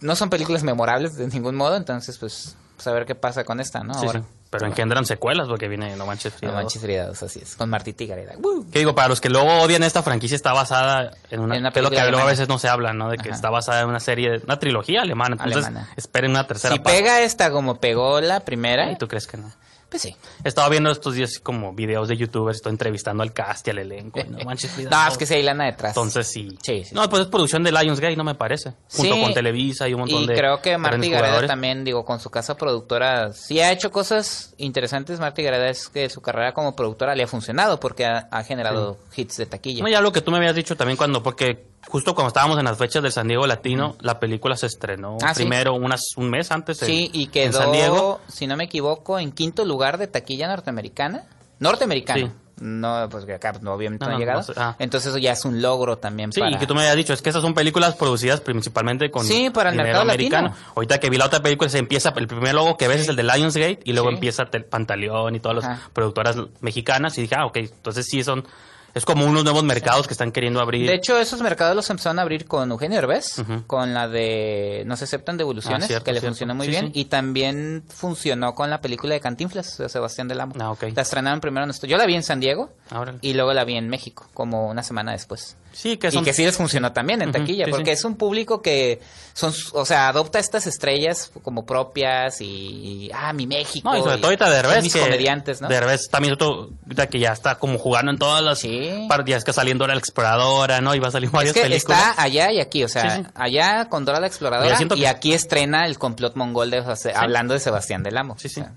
No 0.00 0.14
son 0.14 0.28
películas 0.28 0.62
memorables 0.62 1.16
de 1.16 1.26
ningún 1.28 1.54
modo, 1.56 1.76
entonces 1.76 2.18
pues, 2.18 2.54
pues 2.76 2.86
a 2.86 2.92
ver 2.92 3.06
qué 3.06 3.14
pasa 3.14 3.44
con 3.44 3.58
esta, 3.60 3.80
¿no? 3.82 3.94
Sí, 3.94 4.06
Ahora. 4.06 4.20
sí. 4.20 4.26
Pero 4.48 4.66
engendran 4.66 5.04
secuelas 5.04 5.48
porque 5.48 5.66
viene 5.66 5.96
No 5.96 6.06
Manches 6.06 6.32
Frida. 6.32 6.52
No 6.52 6.58
manches 6.58 6.80
friados, 6.80 7.20
así 7.22 7.40
es. 7.42 7.56
Con 7.56 7.68
Martita 7.68 8.04
y 8.04 8.06
Gareda. 8.06 8.34
Que 8.72 8.78
digo, 8.78 8.94
para 8.94 9.08
los 9.08 9.20
que 9.20 9.28
luego 9.28 9.48
odian 9.60 9.82
esta 9.82 10.04
franquicia, 10.04 10.36
está 10.36 10.52
basada 10.52 11.10
en 11.30 11.40
una, 11.40 11.56
En 11.56 11.62
una 11.62 11.72
que 11.72 11.80
es 11.80 11.82
lo 11.82 11.90
que 11.90 12.00
luego 12.02 12.20
a 12.20 12.24
veces 12.30 12.48
no 12.48 12.56
se 12.58 12.68
habla, 12.68 12.92
¿no? 12.92 13.10
De 13.10 13.16
que 13.18 13.28
Ajá. 13.30 13.34
está 13.36 13.50
basada 13.50 13.80
en 13.82 13.88
una 13.88 13.98
serie, 13.98 14.40
una 14.44 14.58
trilogía 14.60 15.02
alemana. 15.02 15.34
Entonces, 15.34 15.64
Alemana. 15.66 15.88
esperen 15.96 16.30
una 16.30 16.46
tercera 16.46 16.72
Si 16.74 16.78
parte. 16.78 16.96
pega 16.96 17.20
esta 17.22 17.50
como 17.50 17.80
pegó 17.80 18.20
la 18.20 18.40
primera, 18.40 18.90
¿Y 18.92 18.96
tú 18.96 19.08
crees 19.08 19.26
que 19.26 19.36
no? 19.36 19.50
Pues 19.88 20.02
sí. 20.02 20.16
Estaba 20.44 20.68
viendo 20.68 20.90
estos 20.90 21.14
días 21.14 21.38
como 21.40 21.72
videos 21.72 22.08
de 22.08 22.16
youtubers, 22.16 22.56
estoy 22.56 22.70
entrevistando 22.72 23.22
al 23.22 23.32
cast 23.32 23.66
y 23.68 23.70
al 23.70 23.78
elenco. 23.78 24.20
y 24.20 24.24
No 24.24 24.38
manches, 24.44 24.70
Frida, 24.74 24.90
No, 24.90 25.02
no. 25.04 25.08
es 25.12 25.16
que 25.18 25.26
sí 25.26 25.34
hay 25.34 25.42
lana 25.42 25.66
detrás. 25.66 25.92
Entonces 25.92 26.26
sí. 26.26 26.58
Sí, 26.62 26.84
sí, 26.84 26.94
no, 26.94 27.08
pues 27.08 27.22
es 27.22 27.28
producción 27.28 27.62
de 27.62 27.72
Lionsgate, 27.72 28.16
no 28.16 28.24
me 28.24 28.34
parece. 28.34 28.70
Junto 28.90 29.14
Sí. 29.14 29.22
con 29.22 29.34
Televisa 29.34 29.88
y 29.88 29.94
un 29.94 30.00
montón 30.00 30.22
y 30.24 30.26
de. 30.26 30.34
creo 30.34 30.60
que 30.60 30.76
Marta 30.76 30.90
grandes 30.98 31.08
y 31.10 31.12
Gareda 31.12 31.46
también, 31.46 31.84
digo, 31.84 32.04
con 32.04 32.18
su 32.20 32.30
casa 32.30 32.56
productora, 32.56 33.32
sí 33.32 33.60
ha 33.60 33.70
hecho 33.72 33.90
cosas 33.90 34.54
interesantes. 34.58 35.20
Marta 35.20 35.40
y 35.40 35.44
Gareda 35.44 35.68
es 35.68 35.88
que 35.88 36.08
su 36.10 36.20
carrera 36.20 36.52
como 36.52 36.74
productora 36.74 37.14
le 37.14 37.22
ha 37.22 37.26
funcionado 37.26 37.78
porque 37.80 38.04
ha, 38.06 38.28
ha 38.30 38.42
generado 38.44 38.98
hits 39.16 39.36
de 39.36 39.46
taquilla. 39.46 39.82
No, 39.82 39.88
ya 39.88 40.00
lo 40.00 40.12
que 40.12 40.20
tú 40.20 40.30
me 40.30 40.38
habías 40.38 40.54
dicho 40.54 40.76
también 40.76 40.96
cuando, 40.96 41.22
porque 41.22 41.64
justo 41.88 42.14
cuando 42.14 42.28
estábamos 42.28 42.58
en 42.58 42.64
las 42.64 42.76
fechas 42.78 43.02
del 43.02 43.12
San 43.12 43.28
Diego 43.28 43.46
Latino, 43.46 43.96
la 44.00 44.18
película 44.20 44.56
se 44.56 44.66
estrenó 44.66 45.18
Ah, 45.22 45.34
sí. 45.34 45.42
primero 45.42 45.74
unas, 45.74 46.02
un 46.16 46.30
mes 46.30 46.50
antes 46.50 46.80
en- 46.82 46.88
sí, 46.88 47.10
y 47.12 47.24
en 47.24 47.30
quedó, 47.30 47.58
San 47.58 47.72
Diego. 47.72 48.20
si 48.28 48.46
no 48.46 48.56
me 48.56 48.64
equivoco, 48.64 49.18
en 49.18 49.32
quinto 49.32 49.64
lugar 49.64 49.98
de 49.98 50.06
taquilla 50.06 50.48
norteamericana. 50.48 51.24
Norteamericana. 51.60 52.20
Sí. 52.26 52.30
No, 52.58 53.06
pues 53.10 53.26
que 53.26 53.34
acá 53.34 53.52
no, 53.60 53.74
obviamente 53.74 54.06
No, 54.06 54.12
no, 54.12 54.16
ha 54.16 54.18
llegado. 54.18 54.42
sé, 54.42 54.54
ah. 54.56 54.76
Entonces 54.78 55.10
eso 55.10 55.18
ya 55.18 55.32
es 55.32 55.44
un 55.44 55.60
logro 55.60 55.98
también 55.98 56.32
Sí, 56.32 56.40
para... 56.40 56.52
y 56.56 56.58
que 56.58 56.66
tú 56.66 56.74
me 56.74 56.80
habías 56.80 56.96
dicho, 56.96 57.12
es 57.12 57.20
que 57.20 57.28
esas 57.28 57.42
son 57.42 57.52
películas 57.52 57.96
producidas 57.96 58.40
principalmente 58.40 59.10
con 59.10 59.26
Sí, 59.26 59.50
para 59.50 59.68
el 59.68 59.76
mercado 59.76 60.00
americano. 60.02 60.48
latino. 60.48 60.66
Ahorita 60.74 60.98
que 60.98 61.10
vi 61.10 61.18
la 61.18 61.26
otra 61.26 61.40
película, 61.42 61.68
se 61.68 61.76
empieza, 61.78 62.14
el 62.16 62.26
primer 62.26 62.54
logo 62.54 62.78
que 62.78 62.88
ves 62.88 63.02
es 63.02 63.08
el 63.08 63.16
de 63.16 63.24
Lionsgate 63.24 63.80
y 63.84 63.92
luego 63.92 64.08
Sí. 64.08 64.14
empieza 64.14 64.44
el 64.50 64.64
Pantaleón 64.64 65.34
y 65.34 65.40
todas 65.40 65.56
las 65.56 65.64
Ajá. 65.66 65.90
productoras 65.92 66.36
mexicanas 66.60 67.18
y 67.18 67.22
dije, 67.22 67.34
ah, 67.38 67.44
ok, 67.44 67.56
entonces 67.58 68.06
sí 68.06 68.24
son, 68.24 68.46
es 68.96 69.04
como 69.04 69.26
unos 69.26 69.44
nuevos 69.44 69.62
mercados 69.62 70.06
que 70.06 70.14
están 70.14 70.32
queriendo 70.32 70.58
abrir. 70.60 70.86
De 70.88 70.94
hecho, 70.94 71.18
esos 71.20 71.42
mercados 71.42 71.76
los 71.76 71.88
empezaron 71.90 72.18
a 72.18 72.22
abrir 72.22 72.46
con 72.46 72.70
Eugenio 72.70 72.98
Herbés, 72.98 73.38
Ujú. 73.38 73.64
con 73.66 73.92
la 73.92 74.08
de 74.08 74.84
No 74.86 74.96
se 74.96 75.04
aceptan 75.04 75.36
devoluciones, 75.36 75.84
Ah, 75.84 75.86
cierto, 75.86 76.04
que 76.06 76.12
le 76.12 76.20
cierto. 76.20 76.32
funcionó 76.32 76.54
muy 76.54 76.64
Sí, 76.66 76.70
bien. 76.70 76.86
sí. 76.86 76.92
Y 76.94 77.04
también 77.04 77.84
funcionó 77.88 78.54
con 78.54 78.70
la 78.70 78.80
película 78.80 79.12
de 79.14 79.20
Cantinflas, 79.20 79.76
de 79.78 79.88
Sebastián 79.88 80.28
del 80.28 80.40
Amo. 80.40 80.54
Ah. 80.58 80.74
La 80.94 81.02
estrenaron 81.02 81.40
primero 81.40 81.64
en 81.64 81.70
esto. 81.70 81.86
Yo 81.86 81.96
la 81.98 82.06
vi 82.06 82.14
en 82.14 82.22
San 82.22 82.40
Diego 82.40 82.70
Ah, 82.90 83.04
y 83.20 83.34
luego 83.34 83.52
la 83.52 83.64
vi 83.64 83.76
en 83.76 83.88
México, 83.88 84.26
como 84.34 84.68
una 84.68 84.82
semana 84.82 85.12
después. 85.12 85.56
Sí, 85.76 85.96
que 85.98 86.08
Y 86.08 86.10
son, 86.10 86.24
que 86.24 86.32
sí 86.32 86.44
les 86.44 86.56
funcionó 86.56 86.92
también 86.92 87.20
en 87.22 87.32
taquilla, 87.32 87.66
sí, 87.66 87.70
porque 87.70 87.86
sí. 87.94 87.98
es 88.00 88.04
un 88.04 88.16
público 88.16 88.62
que 88.62 89.00
son, 89.34 89.52
o 89.74 89.84
sea, 89.84 90.08
adopta 90.08 90.38
estas 90.38 90.66
estrellas 90.66 91.30
como 91.42 91.66
propias 91.66 92.40
y, 92.40 93.10
ah, 93.14 93.32
mi 93.32 93.46
México. 93.46 93.88
No, 93.90 93.96
y 93.96 94.00
sobre 94.00 94.14
y 94.14 94.18
todo 94.18 94.26
ahorita 94.28 94.48
Derbez, 94.50 94.82
mis 94.82 94.92
que 94.94 95.00
comediantes, 95.00 95.60
¿no? 95.60 95.68
Derbez 95.68 96.08
también 96.10 96.34
otro, 96.34 96.70
que 97.10 97.18
ya 97.18 97.32
está 97.32 97.58
como 97.58 97.78
jugando 97.78 98.10
en 98.10 98.18
todas 98.18 98.42
las 98.42 98.58
Sí. 98.60 99.06
partidas 99.08 99.44
que 99.44 99.52
saliendo 99.52 99.84
Dora 99.84 99.94
la 99.94 100.00
Exploradora, 100.00 100.80
¿no? 100.80 100.94
Y 100.94 100.98
va 100.98 101.08
a 101.08 101.10
salir 101.10 101.26
Es 101.26 101.32
varias 101.32 101.54
que 101.54 101.60
películas. 101.62 101.98
está 102.10 102.22
allá 102.22 102.50
y 102.52 102.60
aquí, 102.60 102.82
o 102.82 102.88
sea, 102.88 103.30
allá 103.34 103.88
con 103.90 104.04
Dora 104.06 104.20
la 104.20 104.26
Exploradora 104.28 104.78
y 104.82 104.88
que- 104.88 105.06
aquí 105.08 105.34
estrena 105.34 105.86
el 105.86 105.98
complot 105.98 106.34
mongol 106.36 106.70
de, 106.70 106.80
o 106.80 106.96
sea, 106.96 107.12
hablando 107.20 107.52
de 107.54 107.60
Sebastián 107.60 108.02
del 108.02 108.16
Amo. 108.16 108.36
Sí, 108.38 108.48
sí. 108.48 108.60
O 108.60 108.64
sea, 108.64 108.72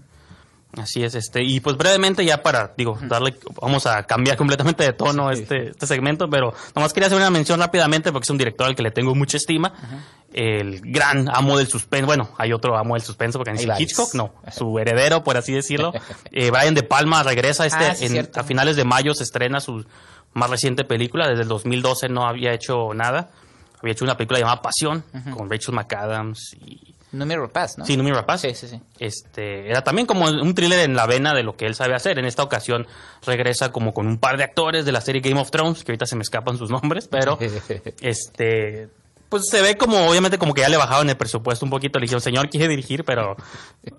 Así 0.77 1.04
es, 1.04 1.16
este, 1.16 1.44
y 1.44 1.60
pues 1.62 1.77
brevemente 1.77 2.24
ya 2.24 2.44
para, 2.44 2.74
digo, 2.77 2.98
darle, 3.01 3.36
vamos 3.60 3.88
a 3.88 4.04
cambiar 4.04 4.38
completamente 4.38 4.83
de 4.83 4.94
tono 4.94 5.31
este, 5.31 5.69
este 5.71 5.88
segmento, 5.88 6.30
pero 6.30 6.54
nomás 6.75 6.94
quería 6.94 7.07
hacer 7.07 7.18
una 7.18 7.31
mención 7.31 7.60
rápidamente 7.60 8.12
porque 8.12 8.25
es 8.25 8.30
un 8.30 8.38
director 8.38 8.68
al 8.68 8.75
que 8.75 8.83
le 8.83 8.92
tengo 8.92 9.16
mucha 9.16 9.38
estima, 9.38 9.74
el 10.31 10.80
gran 10.81 11.27
amo 11.36 11.58
del 11.58 11.67
suspenso, 11.67 12.05
bueno, 12.05 12.29
hay 12.38 12.53
otro 12.53 12.77
amo 12.77 12.94
del 12.94 13.01
suspenso 13.01 13.39
porque 13.39 13.51
varios. 13.65 13.79
Hitchcock, 13.82 14.13
no, 14.13 14.32
su 14.55 14.77
heredero, 14.77 15.24
por 15.24 15.38
así 15.38 15.53
decirlo, 15.53 15.91
Eh, 16.32 16.51
Brian 16.51 16.75
De 16.75 16.84
Palma 16.84 17.24
regresa 17.24 17.65
este, 17.65 17.86
Ah, 17.86 17.96
sí, 17.96 18.05
en- 18.05 18.29
a 18.36 18.44
finales 18.44 18.75
de 18.75 18.84
mayo 18.86 19.13
se 19.15 19.24
estrena 19.24 19.60
su 19.60 19.86
más 20.34 20.51
reciente 20.51 20.84
película, 20.84 21.27
desde 21.27 21.41
el 21.41 21.48
2012 21.48 22.10
no 22.10 22.27
había 22.27 22.53
hecho 22.53 22.94
nada, 22.94 23.32
había 23.82 23.94
hecho 23.94 24.05
una 24.05 24.15
película 24.17 24.38
llamada 24.39 24.62
Pasión, 24.62 25.03
con 25.36 25.50
Rachel 25.50 25.74
McAdams 25.74 26.53
y 26.62 26.94
Número 27.12 27.51
Paz, 27.51 27.78
¿no? 27.78 27.86
Sí, 27.86 27.98
Noomi 27.98 28.12
Rapace. 28.12 28.54
Sí, 28.54 28.68
sí, 28.68 28.75
sí. 28.75 28.82
Este, 29.00 29.70
era 29.70 29.84
también 29.84 30.06
como 30.06 30.25
un 30.25 30.54
thriller 30.54 30.80
en 30.82 30.96
la 30.96 31.08
vena 31.08 31.34
de 31.34 31.44
lo 31.44 31.56
que 31.56 31.66
él 31.66 31.74
sabe 31.74 31.96
hacer. 31.96 32.20
En 32.20 32.25
esta 32.25 32.44
ocasión 32.44 32.86
regresa 33.25 33.72
como 33.72 33.94
con 33.94 34.06
un 34.08 34.20
par 34.20 34.38
de 34.38 34.44
actores 34.44 34.86
de 34.86 34.92
la 34.92 35.01
serie 35.01 35.22
Game 35.22 35.39
of 35.39 35.50
Thrones, 35.50 35.84
que 35.84 35.92
ahorita 35.92 36.06
se 36.06 36.16
me 36.16 36.22
escapan 36.22 36.58
sus 36.58 36.70
nombres, 36.70 37.08
pero 37.08 37.39
este 38.01 38.89
pues 39.30 39.44
se 39.48 39.62
ve 39.62 39.78
como 39.78 40.10
obviamente 40.10 40.39
como 40.39 40.56
que 40.56 40.62
ya 40.62 40.70
le 40.70 40.78
bajaron 40.78 41.08
el 41.10 41.16
presupuesto 41.18 41.63
un 41.63 41.70
poquito, 41.70 42.00
le 42.00 42.04
dijeron, 42.06 42.22
"Señor, 42.22 42.50
quiere 42.50 42.68
dirigir, 42.68 43.04
pero 43.04 43.36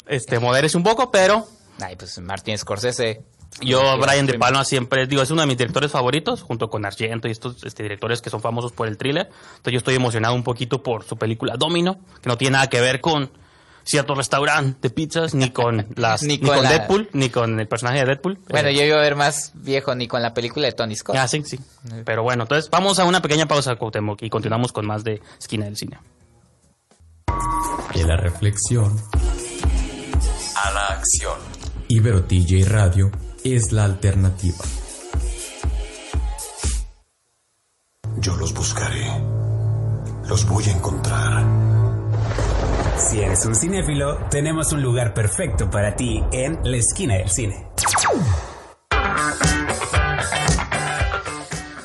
este 0.06 0.38
modérese 0.40 0.76
un 0.76 0.82
poco", 0.82 1.10
pero 1.10 1.46
Ay, 1.80 1.96
pues 1.96 2.18
Martín 2.20 2.58
Scorsese. 2.58 3.22
Yo, 3.60 3.98
Brian 3.98 4.26
De. 4.26 4.38
Palma, 4.38 4.64
siempre, 4.64 5.06
digo, 5.06 5.22
es 5.22 5.30
uno 5.30 5.40
de 5.42 5.46
mis 5.46 5.58
directores 5.58 5.90
favoritos, 5.90 6.42
junto 6.42 6.70
con 6.70 6.84
Argento 6.86 7.28
y 7.28 7.32
estos 7.32 7.62
este, 7.64 7.82
directores 7.82 8.22
que 8.22 8.30
son 8.30 8.40
famosos 8.40 8.72
por 8.72 8.86
el 8.88 8.96
thriller. 8.96 9.26
Entonces 9.28 9.72
yo 9.72 9.78
estoy 9.78 9.94
emocionado 9.96 10.34
un 10.34 10.42
poquito 10.44 10.82
por 10.82 11.04
su 11.04 11.16
película 11.16 11.56
Domino, 11.56 11.98
que 12.22 12.28
no 12.28 12.36
tiene 12.38 12.52
nada 12.54 12.68
que 12.68 12.80
ver 12.80 13.00
con 13.00 13.30
cierto 13.82 14.14
restaurante 14.14 14.78
de 14.82 14.90
pizzas, 14.90 15.34
ni 15.34 15.50
con 15.50 15.86
las, 15.96 16.22
Ni 16.22 16.38
ni, 16.38 16.38
con 16.38 16.54
con, 16.54 16.62
la- 16.64 16.70
Deadpool, 16.70 17.08
ni 17.12 17.28
con 17.30 17.58
el 17.58 17.66
personaje 17.66 17.98
de 18.00 18.04
Deadpool. 18.06 18.38
Bueno, 18.48 18.68
Eh, 18.68 18.74
yo 18.74 18.82
iba 18.84 18.96
a 18.98 19.00
ver 19.00 19.16
más 19.16 19.50
viejo 19.54 19.94
ni 19.94 20.06
con 20.06 20.22
la 20.22 20.32
película 20.32 20.66
de 20.66 20.72
Tony 20.72 20.94
Scott. 20.96 21.16
Ah, 21.16 21.26
sí, 21.26 21.42
sí. 21.44 21.58
Pero 22.04 22.22
bueno, 22.22 22.44
entonces 22.44 22.70
vamos 22.70 22.98
a 22.98 23.04
una 23.04 23.20
pequeña 23.20 23.46
pausa, 23.46 23.74
Cuauhtémoc, 23.76 24.22
y 24.22 24.30
continuamos 24.30 24.72
con 24.72 24.86
más 24.86 25.02
de 25.02 25.20
Esquina 25.38 25.64
del 25.64 25.76
Cine. 25.76 25.98
De 27.94 28.04
la 28.04 28.16
reflexión, 28.16 28.96
A 30.56 30.70
la 30.72 30.86
acción. 30.86 31.38
Ibero 31.88 32.22
TJ 32.24 32.64
Radio 32.68 33.10
es 33.44 33.72
la 33.72 33.84
alternativa. 33.84 34.64
Yo 38.18 38.36
los 38.36 38.52
buscaré. 38.52 39.06
Los 40.28 40.46
voy 40.46 40.64
a 40.64 40.72
encontrar. 40.72 41.44
Si 42.98 43.20
eres 43.20 43.44
un 43.46 43.54
cinéfilo, 43.54 44.26
tenemos 44.30 44.72
un 44.72 44.82
lugar 44.82 45.14
perfecto 45.14 45.70
para 45.70 45.96
ti 45.96 46.22
en 46.32 46.60
la 46.62 46.76
esquina 46.76 47.14
del 47.14 47.30
cine. 47.30 47.66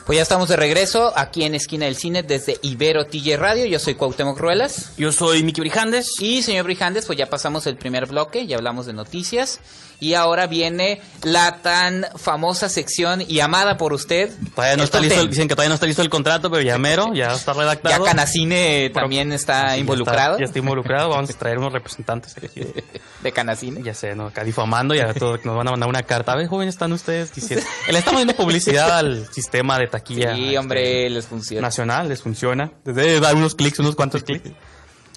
Pues 0.05 0.17
ya 0.17 0.21
estamos 0.21 0.49
de 0.49 0.55
regreso 0.55 1.11
aquí 1.15 1.45
en 1.45 1.55
Esquina 1.55 1.85
del 1.85 1.95
Cine 1.95 2.21
desde 2.21 2.59
Ibero 2.61 3.07
TJ 3.07 3.37
Radio. 3.37 3.65
Yo 3.65 3.79
soy 3.79 3.95
Cuauhtémoc 3.95 4.37
Ruelas. 4.37 4.91
Yo 4.97 5.11
soy 5.11 5.41
Miki 5.41 5.61
Brijandes. 5.61 6.21
Y 6.21 6.43
señor 6.43 6.65
Brijandes, 6.65 7.07
pues 7.07 7.17
ya 7.17 7.27
pasamos 7.27 7.65
el 7.65 7.75
primer 7.75 8.05
bloque, 8.05 8.45
ya 8.45 8.57
hablamos 8.57 8.85
de 8.85 8.93
noticias. 8.93 9.59
Y 9.99 10.13
ahora 10.13 10.47
viene 10.47 11.01
la 11.23 11.61
tan 11.61 12.05
famosa 12.17 12.69
sección 12.69 13.23
y 13.27 13.39
amada 13.39 13.77
por 13.77 13.93
usted. 13.93 14.31
Todavía 14.53 14.77
no 14.77 14.83
está 14.83 14.99
listo, 14.99 15.21
el- 15.21 15.29
dicen 15.29 15.47
que 15.47 15.55
todavía 15.55 15.69
no 15.69 15.75
está 15.75 15.85
listo 15.87 16.01
el 16.01 16.09
contrato, 16.09 16.49
pero 16.51 16.61
ya 16.61 16.77
mero, 16.77 17.13
ya 17.13 17.33
está 17.33 17.53
redactado. 17.53 17.97
Ya 17.97 18.03
Canacine 18.03 18.89
también 18.91 19.31
está 19.31 19.61
Sí, 19.61 19.67
ya 19.67 19.77
involucrado. 19.77 20.37
Ya 20.37 20.45
está, 20.45 20.59
involucrado, 20.59 21.09
vamos 21.09 21.29
a 21.29 21.33
traer 21.33 21.57
unos 21.57 21.71
representantes 21.73 22.35
aquí. 22.43 22.47
de- 22.59 22.83
De 23.23 23.31
Canacine. 23.31 23.81
Ya 23.83 23.93
sé, 23.93 24.15
¿no? 24.15 24.27
Acá 24.27 24.43
difamando, 24.43 24.93
ya 24.93 25.13
todo, 25.13 25.39
nos 25.43 25.55
van 25.55 25.67
a 25.67 25.71
mandar 25.71 25.89
una 25.89 26.03
carta. 26.03 26.33
A 26.33 26.35
ver, 26.35 26.47
jóvenes, 26.47 26.75
están 26.75 26.91
ustedes 26.93 27.33
diciendo. 27.33 27.65
Le 27.89 27.97
estamos 27.99 28.21
dando 28.21 28.35
publicidad 28.35 28.97
al 28.99 29.27
sistema 29.33 29.79
de 29.79 29.87
taquilla. 29.87 30.35
Sí, 30.35 30.43
este, 30.45 30.57
hombre, 30.59 31.09
les 31.09 31.25
funciona. 31.25 31.61
nacional, 31.67 32.09
les 32.09 32.21
funciona. 32.21 32.71
Desde 32.83 33.19
dar 33.19 33.35
unos 33.35 33.55
clics, 33.55 33.79
unos 33.79 33.95
cuantos 33.95 34.23
clics. 34.23 34.51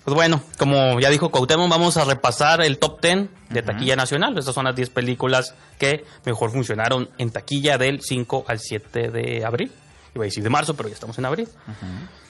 Pues 0.09 0.15
bueno, 0.17 0.41
como 0.57 0.99
ya 1.01 1.11
dijo 1.11 1.31
Cuauhtémoc, 1.31 1.69
vamos 1.69 1.99
a 1.99 2.05
repasar 2.07 2.63
el 2.63 2.79
top 2.79 2.99
10 3.03 3.29
de 3.51 3.61
taquilla 3.63 3.95
nacional. 3.95 4.39
Estas 4.39 4.55
son 4.55 4.65
las 4.65 4.75
10 4.75 4.89
películas 4.89 5.55
que 5.79 6.07
mejor 6.25 6.51
funcionaron 6.51 7.11
en 7.19 7.29
taquilla 7.31 7.77
del 7.77 8.01
5 8.01 8.47
al 8.49 8.59
7 8.59 9.11
de 9.11 9.45
abril. 9.45 9.71
Iba 10.15 10.25
a 10.25 10.29
decir 10.29 10.43
de 10.43 10.49
marzo, 10.49 10.73
pero 10.75 10.89
ya 10.89 10.95
estamos 10.95 11.19
en 11.19 11.27
abril. 11.27 11.47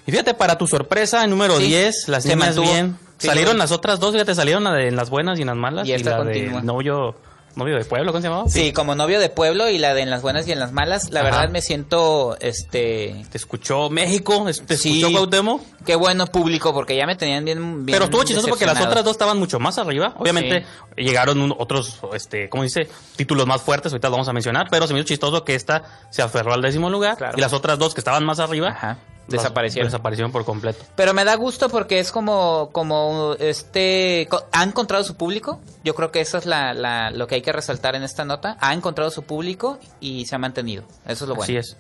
Y 0.09 0.11
fíjate, 0.11 0.35
para 0.35 0.59
tu 0.59 0.67
sorpresa, 0.67 1.23
en 1.23 1.31
número 1.31 1.57
Sí, 1.59 1.67
10, 1.67 2.09
las 2.09 2.25
niñas 2.27 2.57
mantuvo. 2.57 2.65
bien. 2.73 2.99
Sí, 3.19 3.29
salieron 3.29 3.53
yo- 3.53 3.59
las 3.59 3.71
otras 3.71 4.01
dos, 4.01 4.11
fíjate, 4.13 4.35
salieron 4.35 4.65
la 4.65 4.73
de 4.73 4.89
en 4.89 4.97
las 4.97 5.09
buenas 5.09 5.39
y 5.39 5.43
en 5.43 5.47
las 5.47 5.57
malas. 5.57 5.87
Y 5.87 5.93
Y, 5.93 5.95
esta 5.95 6.11
la 6.11 6.17
continúa. 6.25 6.61
de 6.61 6.67
novio, 6.67 7.15
novio 7.59 7.77
de 7.77 7.85
pueblo, 7.85 8.13
¿cómo 8.13 8.23
se 8.23 8.29
llamaba? 8.29 8.49
Sí, 8.49 8.73
como 8.73 8.95
novio 8.95 9.21
de 9.21 9.29
pueblo 9.29 9.69
y 9.69 9.77
la 9.79 9.93
de 9.93 10.01
en 10.03 10.11
las 10.11 10.23
buenas 10.23 10.49
y 10.49 10.53
en 10.53 10.59
las 10.61 10.73
malas. 10.73 11.11
La 11.11 11.21
Ajá. 11.21 11.29
verdad 11.31 11.49
me 11.51 11.61
siento, 11.61 12.37
este... 12.41 13.25
Te 13.31 13.37
escuchó 13.37 13.91
México, 13.91 14.47
te 14.67 14.77
Sí. 14.77 15.01
escuchó 15.03 15.13
Cuauhtémoc. 15.13 15.63
Qué 15.85 15.97
bueno 15.97 16.27
público, 16.29 16.73
porque 16.73 16.97
ya 16.97 17.07
me 17.07 17.17
tenían 17.17 17.45
bien... 17.45 17.85
bien 17.85 17.95
Pero 17.95 18.05
estuvo 18.07 18.25
chistoso 18.25 18.49
porque 18.49 18.65
las 18.67 18.81
otras 18.81 19.05
dos 19.05 19.13
estaban 19.13 19.39
mucho 19.39 19.59
más 19.61 19.77
arriba. 19.79 20.15
Obviamente 20.19 20.65
llegaron 20.97 21.41
un- 21.41 21.55
otros, 21.59 21.99
este, 22.15 22.49
¿cómo 22.49 22.63
dice? 22.63 22.89
Títulos 23.17 23.47
más 23.47 23.61
fuertes, 23.61 23.93
ahorita 23.93 24.09
los 24.09 24.13
vamos 24.17 24.29
a 24.29 24.33
mencionar, 24.33 24.69
pero 24.71 24.87
se 24.87 24.95
me 24.95 25.01
hizo 25.01 25.09
chistoso 25.09 25.45
que 25.45 25.55
esta 25.55 25.83
se 26.11 26.23
aferró 26.23 26.55
al 26.55 26.63
décimo 26.63 26.89
lugar 26.89 27.17
Claro. 27.17 27.35
y 27.37 27.41
las 27.41 27.53
otras 27.53 27.79
dos 27.79 27.95
que 27.95 28.01
estaban 28.01 28.25
más 28.25 28.39
arriba 28.39 28.69
Ajá, 28.69 28.99
desaparecieron. 29.37 29.87
desaparecieron 29.89 30.33
por 30.33 30.45
completo. 30.45 30.85
Pero 30.97 31.15
me 31.15 31.25
da 31.25 31.35
gusto 31.37 31.69
porque 31.69 31.99
es 32.01 32.11
como, 32.13 32.71
como 32.73 33.35
este, 33.39 34.29
ha 34.53 34.63
encontrado 34.65 35.05
su 35.05 35.15
público. 35.17 35.61
Yo 35.85 35.95
creo 35.95 36.11
que 36.11 36.21
eso 36.21 36.39
es 36.39 36.47
la, 36.47 36.73
la- 36.75 37.11
lo 37.11 37.27
que 37.27 37.37
hay 37.37 37.43
que 37.43 37.53
resaltar 37.53 37.95
en 37.95 38.03
esta 38.03 38.25
nota. 38.25 38.57
Ha 38.61 38.73
encontrado 38.75 39.11
su 39.11 39.23
público 39.23 39.79
y 40.01 40.27
se 40.27 40.35
ha 40.35 40.39
mantenido. 40.39 40.85
Eso 41.07 41.25
es 41.25 41.29
lo 41.29 41.35
bueno. 41.35 41.43
Así 41.45 41.57
es. 41.57 41.77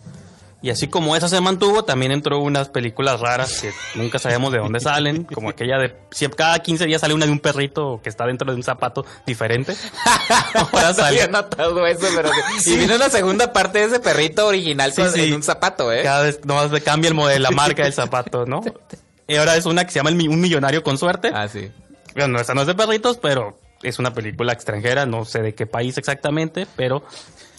Y 0.61 0.71
así 0.71 0.89
como 0.89 1.15
esa 1.15 1.29
se 1.29 1.41
mantuvo, 1.41 1.85
también 1.85 2.11
entró 2.11 2.41
unas 2.41 2.69
películas 2.69 3.21
raras 3.21 3.61
que 3.61 3.71
nunca 3.95 4.19
sabemos 4.19 4.51
de 4.53 4.59
dónde 4.59 4.81
salen, 4.81 5.23
como 5.23 5.51
aquella 5.51 5.79
de 5.79 5.95
siempre, 6.11 6.37
cada 6.37 6.59
15 6.59 6.85
días 6.87 7.01
sale 7.01 7.15
una 7.15 7.27
de 7.27 7.31
un 7.33 7.39
perrito 7.39 8.01
que 8.03 8.09
está 8.09 8.27
dentro 8.27 8.51
de 8.51 8.57
un 8.57 8.65
zapato 8.65 9.07
diferente. 9.25 9.77
Ahora 10.55 10.93
notado 11.31 11.87
eso, 11.87 12.07
pero 12.15 12.31
y 12.67 12.77
vino 12.77 12.97
una 12.97 13.09
segunda 13.09 13.53
parte 13.53 13.79
de 13.79 13.85
ese 13.85 14.01
perrito 14.01 14.49
original 14.49 14.93
Sí, 14.93 15.03
con- 15.03 15.13
sí. 15.13 15.25
en 15.29 15.35
un 15.35 15.43
zapato, 15.45 15.93
¿eh? 15.93 16.03
Cada 16.03 16.23
vez 16.25 16.41
nomás 16.45 16.73
le 16.73 16.81
cambia 16.81 17.09
el 17.09 17.15
modelo, 17.15 17.43
la 17.43 17.51
marca 17.53 17.85
del 17.85 17.93
zapato, 17.93 18.45
¿no? 18.45 18.61
Y 19.29 19.37
ahora 19.37 19.57
es 19.57 19.65
una 19.67 19.85
que 19.85 19.93
se 19.93 20.01
llama 20.01 20.11
el 20.11 20.29
Un 20.29 20.41
Millonario 20.41 20.83
con 20.83 20.99
Suerte. 20.99 21.31
Ah, 21.33 21.47
sí. 21.49 21.71
Bueno, 22.17 22.41
esta 22.41 22.55
no 22.55 22.63
es 22.63 22.67
de 22.67 22.75
perritos, 22.75 23.19
pero 23.19 23.59
es 23.83 23.99
una 24.01 24.13
película 24.13 24.53
extranjera, 24.55 25.07
no 25.07 25.25
sé 25.25 25.41
de 25.41 25.55
qué 25.55 25.67
país 25.67 25.99
exactamente, 25.99 26.67
pero 26.75 27.05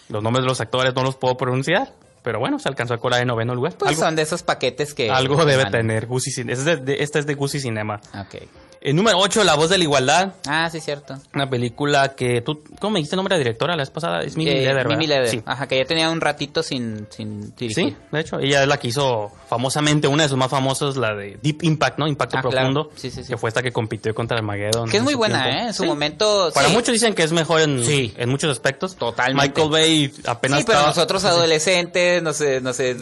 los 0.09 0.21
nombres 0.21 0.43
de 0.43 0.49
los 0.49 0.59
actores 0.59 0.93
no 0.93 1.03
los 1.03 1.15
puedo 1.15 1.37
pronunciar. 1.37 1.93
Pero 2.21 2.39
bueno, 2.39 2.59
se 2.59 2.67
alcanzó 2.69 2.93
a 2.93 2.97
colar 2.99 3.21
en 3.21 3.27
noveno 3.27 3.55
lugar. 3.55 3.73
Pues 3.77 3.89
algo 3.91 4.01
son 4.01 4.15
de 4.15 4.23
esos 4.23 4.43
paquetes 4.43 4.93
que... 4.93 5.09
algo 5.09 5.45
debe 5.45 5.65
tener 5.67 6.05
Este 6.49 6.61
es 6.61 6.65
de, 6.65 6.77
de- 6.77 7.03
esta 7.03 7.19
es 7.19 7.25
de 7.25 7.33
Guzzi 7.35 7.59
Cinema. 7.59 8.01
Ok. 8.19 8.43
El 8.81 8.95
número 8.95 9.17
8, 9.17 9.43
La 9.43 9.55
Voz 9.55 9.69
de 9.69 9.77
la 9.77 9.83
Igualdad. 9.83 10.35
Ah, 10.47 10.69
sí, 10.71 10.79
cierto. 10.79 11.17
Una 11.33 11.49
película 11.49 12.15
que 12.15 12.39
tú... 12.41 12.63
¿Cómo 12.79 12.91
me 12.93 12.99
dijiste 12.99 13.15
el 13.15 13.17
nombre 13.17 13.35
de 13.35 13.39
directora 13.43 13.75
la 13.75 13.81
vez 13.81 13.89
pasada? 13.89 14.21
Es 14.21 14.37
Mimi 14.37 14.51
Eh, 14.51 14.61
Leder. 14.65 14.87
Mimi 14.87 15.05
Leder. 15.05 15.27
Sí. 15.27 15.41
Ajá, 15.45 15.67
que 15.67 15.77
ya 15.77 15.83
tenía 15.83 16.09
un 16.09 16.21
ratito 16.21 16.63
sin, 16.63 17.05
sin 17.09 17.53
dirigir. 17.57 17.89
Sí, 17.89 17.95
de 18.09 18.19
hecho, 18.21 18.39
ella 18.39 18.61
es 18.61 18.67
la 18.69 18.77
que 18.77 18.87
hizo 18.87 19.33
famosamente, 19.49 20.07
una 20.07 20.23
de 20.23 20.29
sus 20.29 20.37
más 20.37 20.49
famosas, 20.49 20.95
la 20.95 21.13
de 21.13 21.37
Deep 21.43 21.63
Impact, 21.63 21.99
¿no? 21.99 22.07
Impacto 22.07 22.37
Ah, 22.37 22.41
claro. 22.41 22.55
Profundo. 22.57 22.91
Sí, 22.95 23.11
sí, 23.11 23.21
sí. 23.23 23.29
Que 23.33 23.37
fue 23.37 23.49
esta 23.49 23.61
que 23.61 23.73
compitió 23.73 24.15
contra 24.15 24.37
Armageddon. 24.37 24.89
Que 24.89 24.97
es 24.97 25.03
muy 25.03 25.13
buena, 25.15 25.43
tiempo. 25.43 25.59
¿eh? 25.59 25.67
En 25.67 25.73
su 25.73 25.83
Sí. 25.83 25.89
momento... 25.89 26.51
Para 26.53 26.69
sí. 26.69 26.73
muchos 26.73 26.93
dicen 26.93 27.13
que 27.13 27.23
es 27.23 27.33
mejor 27.33 27.59
en, 27.59 27.83
Sí. 27.83 28.13
en 28.15 28.29
muchos 28.29 28.49
aspectos. 28.49 28.95
Totalmente. 28.95 29.49
Michael 29.61 29.69
Bay 29.69 30.13
apenas 30.25 30.59
Sí, 30.59 30.65
pero 30.65 30.77
estaba- 30.77 30.87
nosotros 30.95 31.25
adolescentes, 31.25 32.23
no 32.23 32.31
sé, 32.31 32.61
no 32.61 32.71
sé, 32.71 32.95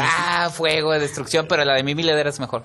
ah, 0.00 0.48
fuego, 0.54 0.92
destrucción, 0.92 1.46
pero 1.48 1.64
la 1.64 1.74
de 1.74 1.82
Mimi 1.82 2.04
Leder 2.04 2.28
es 2.28 2.38
mejor. 2.38 2.62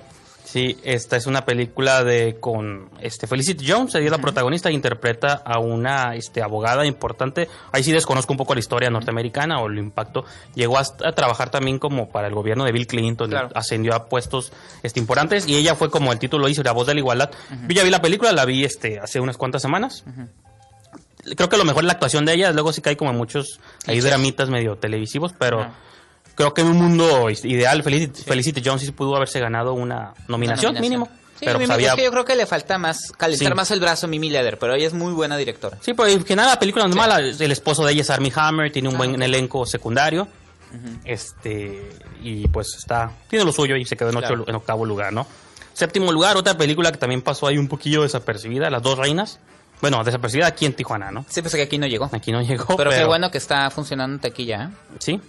Sí, 0.51 0.77
esta 0.83 1.15
es 1.15 1.27
una 1.27 1.45
película 1.45 2.03
de 2.03 2.37
con 2.39 2.89
este 3.01 3.27
Felicity 3.27 3.69
Jones, 3.69 3.93
ella 3.93 4.05
es 4.05 4.11
la 4.11 4.17
protagonista 4.17 4.71
interpreta 4.71 5.43
a 5.45 5.59
una 5.59 6.15
este 6.15 6.41
abogada 6.41 6.87
importante. 6.87 7.47
Ahí 7.71 7.83
sí 7.83 7.91
desconozco 7.91 8.33
un 8.33 8.37
poco 8.37 8.55
la 8.55 8.59
historia 8.59 8.89
norteamericana 8.89 9.59
o 9.61 9.67
el 9.67 9.77
impacto. 9.77 10.25
Llegó 10.55 10.79
a, 10.79 10.81
a 10.81 11.11
trabajar 11.11 11.51
también 11.51 11.77
como 11.77 12.09
para 12.09 12.27
el 12.29 12.33
gobierno 12.33 12.63
de 12.65 12.71
Bill 12.71 12.87
Clinton, 12.87 13.29
Claro. 13.29 13.49
ascendió 13.53 13.93
a 13.93 14.05
puestos 14.05 14.51
este 14.81 14.99
importantes 14.99 15.47
y 15.47 15.55
ella 15.55 15.75
fue 15.75 15.91
como 15.91 16.11
el 16.11 16.17
título 16.17 16.47
dice, 16.47 16.63
la 16.63 16.71
voz 16.71 16.87
de 16.87 16.95
la 16.95 16.99
igualdad. 17.01 17.29
Yo 17.67 17.75
ya 17.75 17.83
vi 17.83 17.91
la 17.91 18.01
película, 18.01 18.31
la 18.31 18.45
vi 18.45 18.63
este 18.65 18.99
hace 18.99 19.19
unas 19.19 19.37
cuantas 19.37 19.61
semanas. 19.61 20.03
Creo 21.35 21.47
que 21.49 21.57
lo 21.57 21.65
mejor 21.65 21.83
es 21.83 21.87
la 21.87 21.93
actuación 21.93 22.25
de 22.25 22.33
ella, 22.33 22.51
luego 22.53 22.73
sí 22.73 22.81
que 22.81 22.89
hay 22.89 22.95
como 22.95 23.13
muchos 23.13 23.59
ahí 23.85 23.99
dramitas 23.99 24.49
medio 24.49 24.77
televisivos, 24.77 25.33
pero 25.37 25.61
Ajá. 25.61 25.73
Creo 26.39 26.53
que 26.53 26.61
en 26.61 26.67
un 26.67 26.77
mundo 26.77 27.29
ideal 27.29 27.83
Felicity, 27.83 28.23
Felicity 28.23 28.61
Jones 28.63 28.81
sí 28.83 28.91
pudo 28.93 29.13
haberse 29.17 29.41
ganado 29.41 29.73
una 29.73 30.13
nominación, 30.29 30.71
Una 30.71 30.79
nominación. 30.79 30.81
mínimo. 30.81 31.05
Sí, 31.37 31.45
pero 31.45 31.57
pues 31.57 31.69
había- 31.69 31.89
es 31.89 31.95
que 31.95 32.03
yo 32.05 32.11
creo 32.11 32.23
que 32.25 32.35
le 32.37 32.45
falta 32.45 32.77
más, 32.77 33.11
calentar 33.17 33.49
Sí. 33.49 33.53
más 33.53 33.71
el 33.71 33.79
brazo 33.81 34.05
a 34.05 34.09
Mimi 34.09 34.29
Leder, 34.29 34.57
pero 34.57 34.73
ella 34.73 34.87
es 34.87 34.93
muy 34.93 35.11
buena 35.13 35.35
directora. 35.37 35.77
Sí, 35.81 35.93
pues 35.93 36.13
en 36.13 36.25
general 36.25 36.49
la 36.51 36.59
película 36.59 36.85
no 36.85 36.91
es 36.91 36.95
mala. 36.95 37.19
El 37.19 37.51
esposo 37.51 37.85
de 37.85 37.91
ella 37.91 38.01
es 38.01 38.09
Armie 38.09 38.31
Hammer, 38.35 38.71
tiene 38.71 38.87
un 38.89 38.97
buen 38.97 39.21
elenco 39.21 39.65
secundario. 39.65 40.27
Este, 41.05 41.89
y 42.21 42.47
pues 42.47 42.75
está, 42.77 43.11
tiene 43.29 43.43
lo 43.45 43.51
suyo 43.51 43.75
y 43.75 43.85
se 43.85 43.95
quedó 43.97 44.09
en, 44.09 44.17
ocho- 44.17 44.27
Claro. 44.27 44.45
en 44.47 44.55
octavo 44.55 44.85
lugar, 44.85 45.11
¿no? 45.13 45.25
Séptimo 45.73 46.11
lugar, 46.11 46.35
otra 46.37 46.57
película 46.57 46.91
que 46.91 46.97
también 46.97 47.21
pasó 47.21 47.47
ahí 47.47 47.57
un 47.57 47.67
poquillo 47.67 48.03
desapercibida, 48.03 48.69
Las 48.69 48.81
Dos 48.81 48.97
Reinas. 48.97 49.39
Bueno, 49.81 50.03
desapercibida 50.03 50.47
aquí 50.47 50.65
en 50.65 50.73
Tijuana, 50.73 51.09
¿no? 51.09 51.25
Sí, 51.29 51.41
pues 51.41 51.55
que 51.55 51.61
aquí 51.61 51.77
no 51.77 51.87
llegó. 51.87 52.09
Aquí 52.11 52.33
no 52.33 52.41
llegó. 52.41 52.65
Pero, 52.75 52.89
Pero, 52.89 53.01
qué 53.03 53.05
bueno 53.05 53.31
que 53.31 53.37
está 53.37 53.69
funcionando 53.69 54.15
en 54.15 54.19
taquilla, 54.19 54.63
¿eh? 54.65 54.69
Sí. 54.99 55.21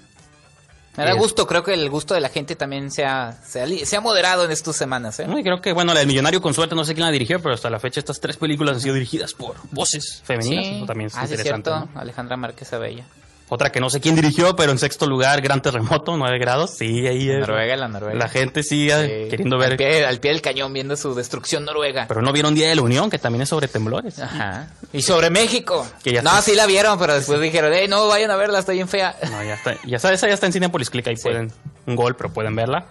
Me 0.97 1.05
da 1.05 1.13
Es- 1.13 1.17
gusto, 1.19 1.47
creo 1.47 1.63
que 1.63 1.73
el 1.73 1.89
gusto 1.89 2.15
de 2.15 2.21
la 2.21 2.29
gente 2.29 2.57
también 2.57 2.91
se 2.91 3.05
ha, 3.05 3.33
se 3.47 3.61
ha, 3.63 3.67
li- 3.67 3.87
se 3.87 3.97
ha 3.97 4.01
moderado 4.01 4.45
en 4.45 4.51
estas 4.51 4.77
semanas, 4.77 5.19
¿eh? 5.21 5.27
No, 5.27 5.39
y 5.39 5.43
creo 5.43 5.61
que, 5.61 5.73
bueno, 5.73 5.93
la 5.95 6.01
del 6.01 6.09
Millonario 6.09 6.43
con 6.43 6.53
Suerte, 6.53 6.75
no 6.75 6.85
sé 6.85 6.95
quién 6.95 7.07
la 7.07 7.13
dirigió, 7.13 7.41
pero 7.41 7.55
hasta 7.55 7.71
la 7.71 7.79
fecha 7.79 8.01
estas 8.01 8.21
tres 8.21 8.37
películas 8.37 8.75
han 8.77 8.81
sido 8.81 8.95
dirigidas 8.95 9.33
por 9.33 9.55
voces 9.71 10.21
femeninas. 10.25 10.67
Eso 10.77 10.87
también 10.87 11.07
es 11.07 11.15
ah, 11.15 11.21
sí, 11.27 11.35
es 11.35 11.41
interesante. 11.41 11.71
cierto. 11.71 11.91
¿no? 11.95 12.01
Alejandra 12.01 12.37
Márquez 12.37 12.73
Abella. 12.73 13.05
Otra 13.53 13.71
que 13.73 13.81
no 13.81 13.91
sé 13.91 14.01
quién 14.01 14.15
dirigió, 14.15 14.55
pero 14.55 14.71
en 14.71 14.79
sexto 14.79 15.07
lugar, 15.07 15.41
Gran 15.43 15.61
Terremoto, 15.61 16.17
9 16.17 16.39
grados. 16.39 16.71
Sí, 16.79 17.07
ahí 17.09 17.29
es. 17.31 17.41
Noruega, 17.41 17.77
la 17.77 17.89
Noruega. 17.89 18.17
La 18.17 18.29
gente 18.29 18.63
sigue 18.63 19.25
Sí. 19.25 19.29
queriendo 19.29 19.59
ver. 19.59 19.73
Al 19.73 19.77
pie, 19.77 20.07
al 20.07 20.21
pie 20.21 20.31
del 20.31 20.41
cañón 20.41 20.73
viendo 20.73 20.97
su 20.97 21.15
destrucción 21.15 21.65
noruega. 21.65 22.07
Pero 22.09 22.23
no 22.23 22.33
vieron 22.33 22.55
Día 22.55 22.69
de 22.69 22.77
la 22.77 22.83
Unión, 22.83 23.11
que 23.11 23.19
también 23.19 23.43
es 23.43 23.49
sobre 23.49 23.67
temblores. 23.67 24.21
Ajá. 24.21 24.69
Y 24.93 25.03
sobre 25.03 25.31
México. 25.31 25.87
Que 26.03 26.13
ya 26.13 26.23
no, 26.23 26.31
está- 26.31 26.43
sí 26.43 26.55
la 26.55 26.67
vieron, 26.67 26.97
pero 26.99 27.15
después 27.15 27.41
dijeron, 27.41 27.73
hey, 27.75 27.87
no 27.89 28.07
vayan 28.07 28.31
a 28.31 28.37
verla, 28.37 28.61
está 28.61 28.71
bien 28.73 28.87
fea. 28.89 29.17
No, 29.31 29.43
ya 29.43 29.55
está. 29.55 29.77
Ya 29.85 29.97
está, 29.97 30.13
esa 30.13 30.29
ya 30.29 30.35
está 30.35 30.47
en 30.47 30.53
Cinepolis 30.53 30.89
Click, 30.89 31.09
ahí 31.09 31.17
pueden. 31.17 31.53
Un 31.87 31.97
gol, 31.97 32.15
pero 32.15 32.33
pueden 32.33 32.55
verla. 32.55 32.87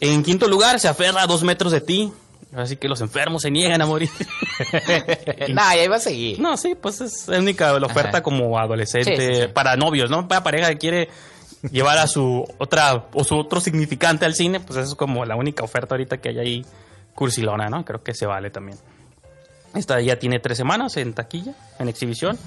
En 0.00 0.22
quinto 0.22 0.48
lugar, 0.48 0.78
se 0.80 0.88
aferra 0.88 1.22
a 1.22 1.26
dos 1.26 1.42
metros 1.42 1.72
de 1.72 1.80
ti. 1.80 2.12
Así 2.54 2.76
que 2.76 2.88
los 2.88 3.00
enfermos 3.00 3.42
se 3.42 3.50
niegan 3.50 3.82
a 3.82 3.86
morir. 3.86 4.08
nah, 5.52 5.74
ya 5.74 5.84
iba 5.84 5.96
a 5.96 6.00
seguir. 6.00 6.38
no, 6.40 6.56
sí, 6.56 6.74
pues 6.80 7.00
es 7.00 7.28
la 7.28 7.38
única 7.38 7.78
la 7.78 7.86
oferta 7.86 8.08
Ajá. 8.18 8.22
como 8.22 8.58
adolescente 8.58 9.16
Sí, 9.16 9.34
sí, 9.34 9.40
sí. 9.42 9.48
para 9.48 9.76
novios, 9.76 10.10
¿no? 10.10 10.26
Para 10.28 10.42
pareja 10.42 10.68
que 10.70 10.78
quiere 10.78 11.08
llevar 11.70 11.98
a 11.98 12.06
su 12.06 12.44
otra 12.58 13.06
o 13.12 13.24
su 13.24 13.36
otro 13.36 13.60
significante 13.60 14.24
al 14.24 14.34
cine, 14.34 14.60
pues 14.60 14.78
eso 14.78 14.90
es 14.90 14.94
como 14.94 15.24
la 15.24 15.36
única 15.36 15.64
oferta 15.64 15.94
ahorita 15.94 16.18
que 16.18 16.28
hay 16.30 16.38
ahí 16.38 16.66
cursilona, 17.14 17.68
¿no? 17.68 17.84
Creo 17.84 18.02
que 18.02 18.14
se 18.14 18.26
vale 18.26 18.50
también. 18.50 18.78
Esta 19.74 20.00
ya 20.00 20.18
tiene 20.18 20.38
tres 20.38 20.56
semanas 20.56 20.96
en 20.96 21.12
taquilla, 21.12 21.52
en 21.78 21.88
exhibición. 21.88 22.38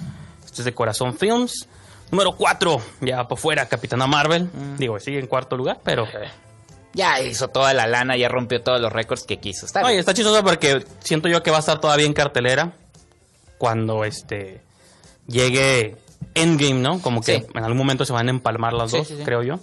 Este 0.45 0.61
es 0.61 0.65
de 0.65 0.73
Corazón 0.73 1.15
Films. 1.15 1.67
Número 2.11 2.31
cuatro, 2.35 2.81
ya 3.01 3.27
por 3.27 3.37
fuera, 3.37 3.67
Capitana 3.67 4.07
Marvel. 4.07 4.45
Mm. 4.45 4.77
Digo, 4.77 4.99
sigue 4.99 5.19
en 5.19 5.27
cuarto 5.27 5.55
lugar, 5.55 5.79
pero... 5.83 6.07
Ya 6.93 7.21
hizo 7.21 7.47
toda 7.49 7.73
la 7.73 7.85
lana, 7.87 8.17
ya 8.17 8.29
rompió 8.29 8.61
todos 8.61 8.81
los 8.81 8.91
récords 8.91 9.23
que 9.23 9.37
quiso. 9.37 9.65
Está 9.65 9.83
Oye, 9.85 9.99
está 9.99 10.13
chistoso 10.13 10.43
porque 10.43 10.83
siento 11.03 11.27
yo 11.27 11.43
que 11.43 11.51
va 11.51 11.57
a 11.57 11.59
estar 11.59 11.79
todavía 11.79 12.05
en 12.05 12.13
cartelera 12.13 12.73
cuando 13.57 14.03
este 14.05 14.61
llegue 15.27 15.95
Endgame, 16.33 16.79
¿no? 16.81 17.01
Como 17.01 17.21
que 17.21 17.39
Sí. 17.39 17.45
en 17.53 17.63
algún 17.63 17.77
momento 17.77 18.05
se 18.05 18.13
van 18.13 18.27
a 18.27 18.31
empalmar 18.31 18.73
las 18.73 18.91
Sí, 18.91 18.97
dos, 18.97 19.07
sí, 19.07 19.17
creo 19.23 19.43
yo. 19.43 19.59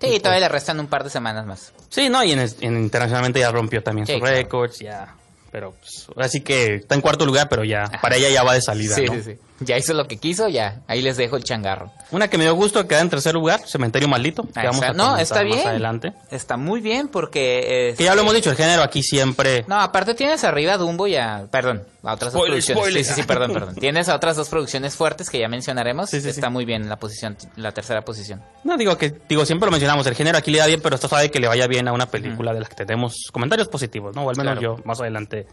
Sí, 0.00 0.18
todavía 0.18 0.40
le 0.40 0.48
restan 0.48 0.80
un 0.80 0.86
par 0.88 1.04
de 1.04 1.10
semanas 1.10 1.46
más. 1.46 1.72
Sí, 1.88 2.08
no, 2.10 2.22
y 2.24 2.32
en, 2.32 2.40
en 2.40 2.76
internacionalmente 2.78 3.40
ya 3.40 3.50
rompió 3.50 3.82
también 3.82 4.06
sus 4.06 4.16
claro. 4.16 4.34
récords, 4.36 4.78
ya. 4.80 5.14
Pero 5.50 5.72
pues, 5.72 6.06
así 6.18 6.40
que 6.40 6.74
está 6.76 6.94
en 6.96 7.00
cuarto 7.00 7.24
lugar, 7.24 7.48
pero 7.48 7.62
ya, 7.64 7.84
para 8.02 8.16
ella 8.16 8.28
ya 8.28 8.42
va 8.42 8.54
de 8.54 8.60
salida, 8.60 8.96
Sí, 8.96 9.04
¿no? 9.06 9.14
sí, 9.14 9.22
sí. 9.22 9.38
Ya 9.64 9.76
hizo 9.78 9.94
lo 9.94 10.06
que 10.06 10.16
quiso, 10.18 10.48
ya. 10.48 10.80
Ahí 10.86 11.02
les 11.02 11.16
dejo 11.16 11.36
el 11.36 11.44
changarro. 11.44 11.90
Una 12.10 12.28
que 12.28 12.38
me 12.38 12.44
dio 12.44 12.54
gusto 12.54 12.86
queda 12.86 13.00
en 13.00 13.10
tercer 13.10 13.34
lugar, 13.34 13.60
Cementerio 13.66 14.08
Maldito. 14.08 14.42
Que 14.44 14.60
Ah, 14.60 14.64
vamos 14.66 14.82
a 14.82 14.86
está- 14.88 14.92
no, 14.92 15.16
está 15.16 15.42
bien. 15.42 15.58
Más 15.58 15.66
adelante. 15.66 16.12
Está 16.30 16.56
muy 16.56 16.80
bien 16.80 17.08
porque... 17.08 17.94
Que 17.96 18.04
ya 18.04 18.14
lo 18.14 18.22
hemos 18.22 18.34
dicho, 18.34 18.50
el 18.50 18.56
género 18.56 18.82
aquí 18.82 19.02
siempre. 19.02 19.64
No, 19.68 19.80
aparte 19.80 20.14
tienes 20.14 20.44
arriba 20.44 20.74
a 20.74 20.76
Dumbo 20.78 21.06
y 21.06 21.16
a... 21.16 21.46
Perdón, 21.50 21.84
a 22.02 22.12
otras 22.14 22.32
dos 22.32 22.42
producciones. 22.42 22.82
spoiler. 22.82 23.04
Sí, 23.04 23.10
sí, 23.14 23.20
sí, 23.20 23.26
perdón, 23.26 23.52
perdón. 23.52 23.74
Tienes 23.76 24.08
a 24.08 24.14
otras 24.16 24.36
dos 24.36 24.48
producciones 24.48 24.94
fuertes 24.96 25.30
que 25.30 25.38
ya 25.38 25.48
mencionaremos. 25.48 26.10
Sí, 26.10 26.18
sí, 26.18 26.24
sí. 26.24 26.28
Está 26.30 26.50
muy 26.50 26.64
bien 26.64 26.88
la 26.88 26.96
posición, 26.96 27.36
la 27.56 27.72
tercera 27.72 28.02
posición. 28.02 28.42
No, 28.64 28.76
digo 28.76 28.96
que 28.98 29.12
digo 29.28 29.44
siempre 29.46 29.66
lo 29.66 29.70
mencionamos, 29.72 30.06
el 30.06 30.14
género 30.14 30.38
aquí 30.38 30.50
le 30.50 30.58
da 30.58 30.66
bien, 30.66 30.80
pero 30.82 30.96
esto 30.96 31.08
sabe 31.08 31.30
que 31.30 31.40
le 31.40 31.48
vaya 31.48 31.66
bien 31.66 31.88
a 31.88 31.92
una 31.92 32.06
película 32.06 32.52
de 32.52 32.60
la 32.60 32.66
que 32.66 32.74
tenemos 32.84 33.28
comentarios 33.32 33.68
positivos, 33.68 34.14
¿no? 34.14 34.22
O 34.24 34.30
al 34.30 34.36
menos 34.36 34.58
Claro. 34.58 34.76
yo 34.78 34.82
más 34.84 35.00
adelante 35.00 35.46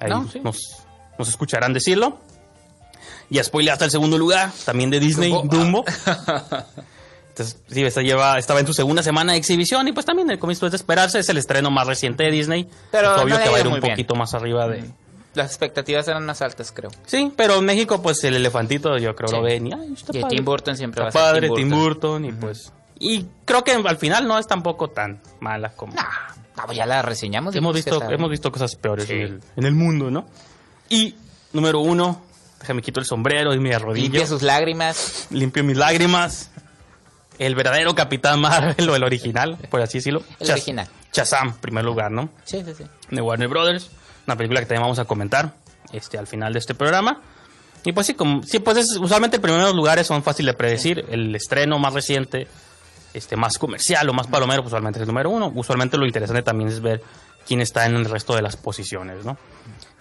ahí 0.00 0.10
No, 0.10 0.28
sí. 0.28 0.40
nos, 0.40 0.58
nos 1.18 1.28
escucharán 1.28 1.72
decirlo. 1.72 2.18
Y 3.30 3.38
spoiler 3.42 3.72
hasta 3.72 3.84
el 3.86 3.90
segundo 3.90 4.18
lugar, 4.18 4.50
también 4.64 4.90
de 4.90 5.00
Disney, 5.00 5.30
Dumbo. 5.30 5.56
Dumbo. 5.56 5.84
Entonces, 7.28 7.58
sí, 7.70 7.82
esta 7.82 8.02
lleva, 8.02 8.38
estaba 8.38 8.60
en 8.60 8.66
su 8.66 8.74
segunda 8.74 9.02
semana 9.02 9.32
de 9.32 9.38
exhibición 9.38 9.88
y 9.88 9.92
pues 9.92 10.04
también 10.04 10.30
el 10.30 10.38
comienzo 10.38 10.66
es 10.66 10.72
de 10.72 10.76
esperarse, 10.76 11.18
es 11.18 11.28
el 11.30 11.38
estreno 11.38 11.70
más 11.70 11.86
reciente 11.86 12.24
de 12.24 12.30
Disney. 12.30 12.68
Pero 12.90 13.14
Es 13.16 13.22
obvio 13.22 13.38
no 13.38 13.42
que 13.42 13.48
va 13.48 13.56
a 13.56 13.60
ir 13.60 13.66
un 13.66 13.72
muy 13.72 13.80
bien. 13.80 13.94
poquito 13.94 14.14
más 14.14 14.34
arriba 14.34 14.68
de... 14.68 14.84
Las 15.34 15.46
expectativas 15.46 16.06
eran 16.08 16.26
más 16.26 16.42
altas, 16.42 16.72
creo. 16.72 16.90
Sí, 17.06 17.32
pero 17.34 17.56
en 17.56 17.64
México 17.64 18.02
pues 18.02 18.22
el 18.24 18.34
elefantito 18.36 18.98
yo 18.98 19.16
creo 19.16 19.28
Sí. 19.28 19.36
lo 19.36 19.42
ven 19.42 19.66
y, 19.66 19.72
ay, 19.72 19.94
está 19.94 20.14
Y 20.14 20.20
padre. 20.20 20.36
Tim 20.36 20.44
Burton 20.44 20.76
siempre 20.76 21.06
Está 21.06 21.18
va 21.20 21.24
a 21.30 21.32
ser 21.32 21.40
padre, 21.40 21.48
Tim 21.48 21.56
Tim 21.56 21.70
Burton. 21.70 22.22
Burton, 22.22 22.24
y 22.26 22.32
pues... 22.32 22.72
Y 22.98 23.26
creo 23.46 23.64
que 23.64 23.72
al 23.72 23.96
final 23.96 24.28
no 24.28 24.38
es 24.38 24.46
tampoco 24.46 24.90
tan 24.90 25.22
mala 25.40 25.70
como... 25.72 25.94
Ah, 25.96 26.34
no, 26.54 26.70
ya 26.74 26.84
la 26.84 27.00
reseñamos. 27.00 27.54
hemos, 27.56 27.74
visto, 27.74 27.98
hemos 28.10 28.28
visto 28.28 28.52
cosas 28.52 28.76
peores 28.76 29.06
Sí. 29.06 29.14
en, 29.14 29.20
el, 29.22 29.40
en 29.56 29.64
el 29.64 29.72
mundo, 29.72 30.10
¿no? 30.10 30.26
Y 30.90 31.14
número 31.54 31.80
uno, 31.80 32.20
déjame 32.62 32.80
quito 32.82 32.98
el 33.00 33.06
sombrero 33.06 33.52
y 33.54 33.58
mi 33.60 33.72
arrodillo. 33.72 34.04
Limpia 34.04 34.26
sus 34.26 34.42
lágrimas. 34.42 35.26
Limpio 35.30 35.62
mis 35.64 35.76
lágrimas. 35.76 36.50
El 37.38 37.54
verdadero 37.54 37.94
Capitán 37.94 38.40
Marvel 38.40 38.88
o 38.88 38.96
el 38.96 39.02
original, 39.04 39.56
por 39.70 39.80
así 39.82 39.98
decirlo. 39.98 40.22
El 40.40 40.46
Shaz- 40.48 40.52
original. 40.52 40.88
Shazam, 41.12 41.54
primer 41.58 41.84
lugar, 41.84 42.10
¿no? 42.10 42.30
Sí, 42.44 42.62
sí, 42.64 42.72
sí. 42.76 42.84
de 43.10 43.20
Warner 43.20 43.48
Brothers, 43.48 43.90
una 44.26 44.36
película 44.36 44.60
que 44.60 44.66
también 44.66 44.82
vamos 44.82 44.98
a 44.98 45.04
comentar 45.04 45.54
este, 45.92 46.16
al 46.18 46.26
final 46.26 46.52
de 46.52 46.58
este 46.58 46.74
programa. 46.74 47.20
Y 47.84 47.92
pues 47.92 48.06
sí, 48.06 48.14
como, 48.14 48.42
sí 48.44 48.60
pues 48.60 48.76
es- 48.78 48.96
usualmente 48.96 49.40
primeros 49.40 49.74
lugares 49.74 50.06
son 50.06 50.22
fáciles 50.22 50.54
de 50.54 50.56
predecir. 50.58 51.04
El 51.10 51.34
estreno 51.34 51.78
más 51.78 51.92
reciente, 51.94 52.46
este, 53.12 53.34
más 53.36 53.58
comercial 53.58 54.08
o 54.08 54.12
más 54.12 54.26
palomero, 54.28 54.62
pues, 54.62 54.68
usualmente 54.70 54.98
es 54.98 55.02
el 55.02 55.08
número 55.08 55.30
uno. 55.30 55.50
Usualmente 55.54 55.98
lo 55.98 56.06
interesante 56.06 56.42
también 56.42 56.68
es 56.70 56.80
ver 56.80 57.02
quién 57.46 57.60
está 57.60 57.86
en 57.86 57.96
el 57.96 58.04
resto 58.04 58.34
de 58.36 58.42
las 58.42 58.56
posiciones, 58.56 59.24
¿no? 59.24 59.36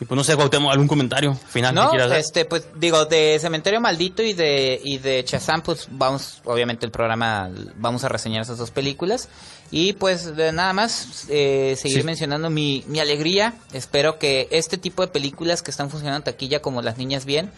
Y 0.02 0.06
pues 0.06 0.18
no 0.18 0.24
sé, 0.24 0.36
Cuauhtémoc, 0.36 0.72
algún 0.72 0.88
comentario 0.88 1.36
final 1.36 1.76
que 1.76 1.80
No, 1.80 1.90
quieras 1.92 2.10
dar? 2.10 2.18
este, 2.20 2.46
pues 2.46 2.66
digo, 2.76 3.06
de 3.06 3.38
Cementerio 3.40 3.80
Maldito 3.80 4.24
y 4.24 4.34
de 4.34 4.82
y 4.84 4.98
de 4.98 5.24
Shazam, 5.28 5.62
pues 5.62 5.88
vamos, 5.92 6.42
obviamente 6.44 6.88
el 6.88 6.92
programa, 6.92 7.52
vamos 7.76 8.04
a 8.04 8.10
reseñar 8.10 8.42
esas 8.42 8.58
dos 8.58 8.72
películas. 8.72 9.30
Y 9.72 9.94
pues 9.94 10.36
de 10.36 10.52
nada 10.52 10.74
más, 10.74 11.26
eh, 11.30 11.76
seguir 11.80 12.00
Sí. 12.00 12.04
mencionando 12.04 12.50
mi, 12.50 12.84
mi 12.88 13.00
alegría. 13.00 13.54
Espero 13.74 14.20
que 14.20 14.48
este 14.52 14.78
tipo 14.78 15.02
de 15.02 15.08
películas 15.08 15.62
que 15.62 15.72
están 15.72 15.90
funcionando 15.90 16.24
taquilla 16.26 16.62
como 16.62 16.82
Las 16.82 16.98
Niñas 16.98 17.24
Bien, 17.26 17.52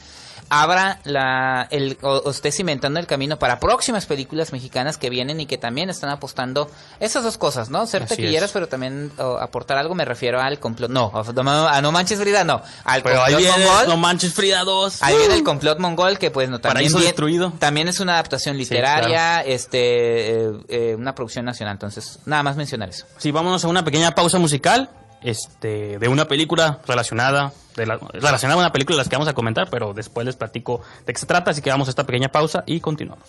abra 0.49 0.99
la, 1.05 1.67
el, 1.71 1.97
o, 2.01 2.17
o 2.17 2.29
esté 2.29 2.51
cimentando 2.51 2.99
el 2.99 3.07
camino 3.07 3.39
para 3.39 3.59
próximas 3.59 4.05
películas 4.05 4.51
mexicanas 4.51 4.97
que 4.97 5.09
vienen 5.09 5.39
y 5.39 5.45
que 5.47 5.57
también 5.57 5.89
están 5.89 6.09
apostando 6.11 6.69
esas 6.99 7.23
dos 7.23 7.37
cosas, 7.37 7.69
¿no? 7.69 7.87
Ser 7.87 8.03
Así 8.03 8.09
taquilleras, 8.17 8.49
es. 8.49 8.51
pero 8.53 8.67
también 8.67 9.11
o, 9.17 9.37
aportar 9.37 9.77
algo, 9.77 9.95
me 9.95 10.05
refiero 10.05 10.39
al 10.41 10.59
complot, 10.59 10.91
no, 10.91 11.11
a, 11.15 11.81
No 11.81 11.91
Manches 11.91 12.19
Frida, 12.19 12.43
no, 12.43 12.61
al 12.83 13.01
Pero 13.01 13.23
ahí 13.23 13.33
complot 13.33 13.51
viene 13.55 13.65
mongol. 13.65 13.87
No 13.87 13.97
Manches 13.97 14.33
Frida 14.33 14.63
2. 14.63 15.01
Ahí 15.01 15.17
viene 15.17 15.33
el 15.35 15.43
complot 15.43 15.79
mongol 15.79 16.19
que 16.19 16.29
pues 16.29 16.49
no 16.49 16.59
también 16.59 16.91
destruido. 16.93 17.53
también 17.57 17.87
es 17.87 17.99
una 17.99 18.13
adaptación 18.13 18.57
literaria, 18.57 19.41
este 19.41 19.79
eh, 19.79 20.51
eh, 20.67 20.95
una 20.95 21.15
producción 21.15 21.45
nacional, 21.45 21.73
entonces 21.75 22.02
nada 22.25 22.43
más 22.43 22.55
mencionar 22.55 22.89
eso. 22.89 23.05
Sí, 23.17 23.31
vámonos 23.31 23.63
a 23.65 23.67
una 23.67 23.83
pequeña 23.83 24.15
pausa 24.15 24.39
musical 24.39 24.89
este, 25.23 25.99
de 25.99 26.07
una 26.07 26.27
película 26.27 26.79
relacionada, 26.85 27.53
de 27.75 27.85
la, 27.85 27.97
relacionada 27.97 28.59
a 28.59 28.63
una 28.63 28.71
película 28.71 28.95
de 28.95 28.99
las 28.99 29.09
que 29.09 29.15
vamos 29.15 29.29
a 29.29 29.33
comentar, 29.33 29.69
pero 29.69 29.93
después 29.93 30.25
les 30.25 30.35
platico 30.35 30.81
de 31.05 31.13
qué 31.13 31.19
se 31.19 31.25
trata, 31.25 31.51
así 31.51 31.61
que 31.61 31.69
vamos 31.69 31.87
a 31.87 31.91
esta 31.91 32.05
pequeña 32.05 32.29
pausa 32.29 32.63
y 32.65 32.79
continuamos. 32.79 33.27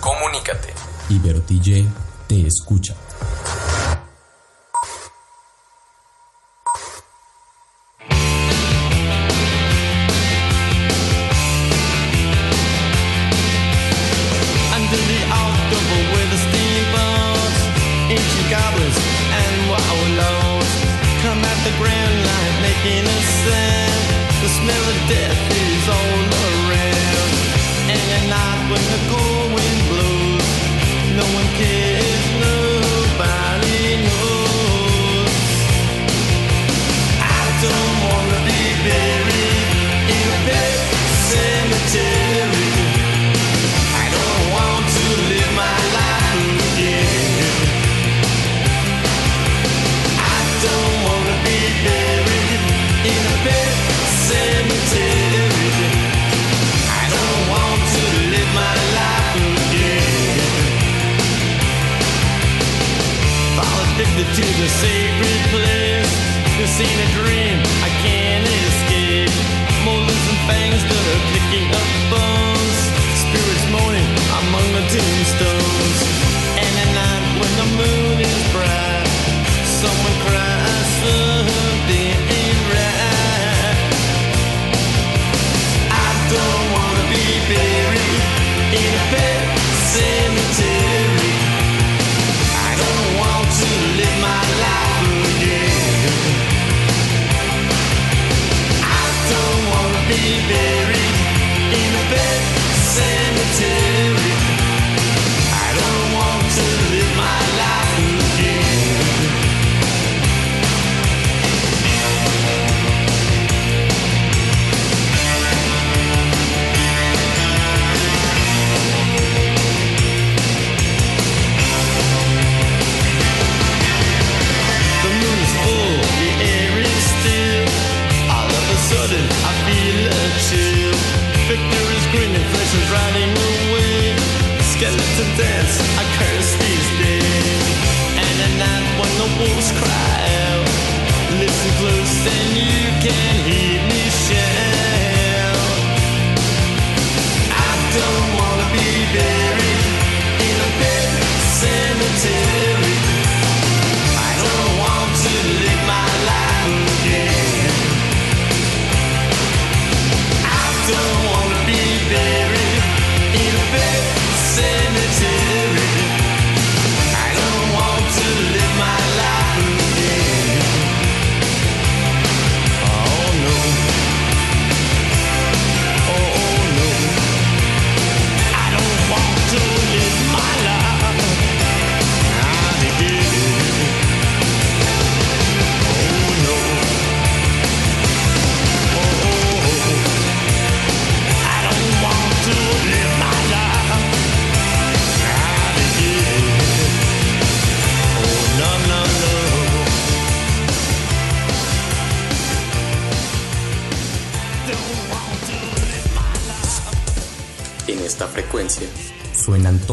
Comunícate. 0.00 0.72
Ibero 1.10 1.40
TJ 1.42 1.84
te 2.28 2.46
escucha. 2.46 2.94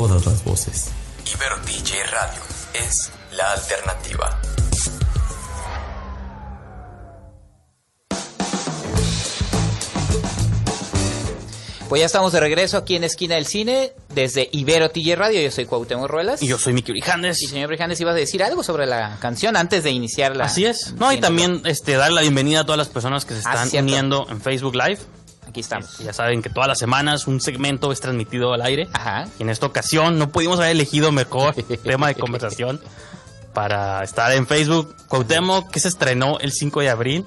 Todas 0.07 0.25
las 0.25 0.43
voces. 0.43 0.89
Ibero 1.33 1.57
DJ 1.65 2.03
Radio 2.11 2.41
es 2.73 3.11
la 3.31 3.51
alternativa. 3.53 4.39
Pues 11.89 11.99
ya 11.99 12.05
estamos 12.07 12.31
de 12.31 12.39
regreso 12.39 12.77
aquí 12.77 12.95
en 12.95 13.03
Esquina 13.03 13.35
del 13.35 13.45
Cine, 13.45 13.91
desde 14.15 14.49
Ibero 14.51 14.89
TJ 14.89 15.15
Radio. 15.15 15.39
Yo 15.41 15.51
soy 15.51 15.65
Cuauhtémoc 15.65 16.09
Ruelas. 16.09 16.41
Y 16.41 16.47
yo 16.47 16.57
soy 16.57 16.73
Miki 16.73 16.91
Brijandes. 16.91 17.43
Y 17.43 17.47
señor 17.47 17.67
Brijandes, 17.67 18.01
ibas 18.01 18.13
a 18.13 18.17
decir 18.17 18.41
algo 18.43 18.63
sobre 18.63 18.87
la 18.87 19.17
canción 19.19 19.55
antes 19.55 19.83
de 19.83 19.91
iniciar 19.91 20.35
la... 20.35 20.45
Así 20.45 20.65
es. 20.65 20.93
No, 20.93 21.13
y 21.13 21.19
también 21.19 21.61
este, 21.65 21.93
dar 21.95 22.11
la 22.11 22.21
bienvenida 22.21 22.61
a 22.61 22.63
todas 22.63 22.79
las 22.79 22.87
personas 22.87 23.25
que 23.25 23.35
se 23.35 23.41
Ah, 23.45 23.51
están 23.53 23.69
cierto. 23.69 23.87
uniendo 23.91 24.25
en 24.29 24.41
Facebook 24.41 24.73
Live. 24.75 24.99
Aquí 25.53 25.59
estamos. 25.59 25.99
Ya 25.99 26.13
saben 26.13 26.41
que 26.41 26.49
todas 26.49 26.67
las 26.67 26.79
semanas 26.79 27.27
un 27.27 27.39
segmento 27.39 27.91
es 27.91 27.99
transmitido 27.99 28.53
al 28.55 28.63
aire. 28.63 28.89
Ajá. 28.91 29.27
Y 29.37 29.43
en 29.43 29.51
esta 29.51 29.67
ocasión 29.67 30.17
no 30.17 30.29
pudimos 30.29 30.57
haber 30.57 30.71
elegido 30.71 31.11
mejor 31.11 31.53
tema 31.83 32.07
de 32.07 32.15
conversación 32.15 32.81
para 33.53 34.01
estar 34.03 34.31
en 34.31 34.47
Facebook. 34.47 34.95
Cuauhtémoc, 35.07 35.69
que 35.69 35.79
se 35.79 35.89
estrenó 35.89 36.39
el 36.39 36.51
5 36.51 36.79
de 36.81 36.89
abril. 36.89 37.25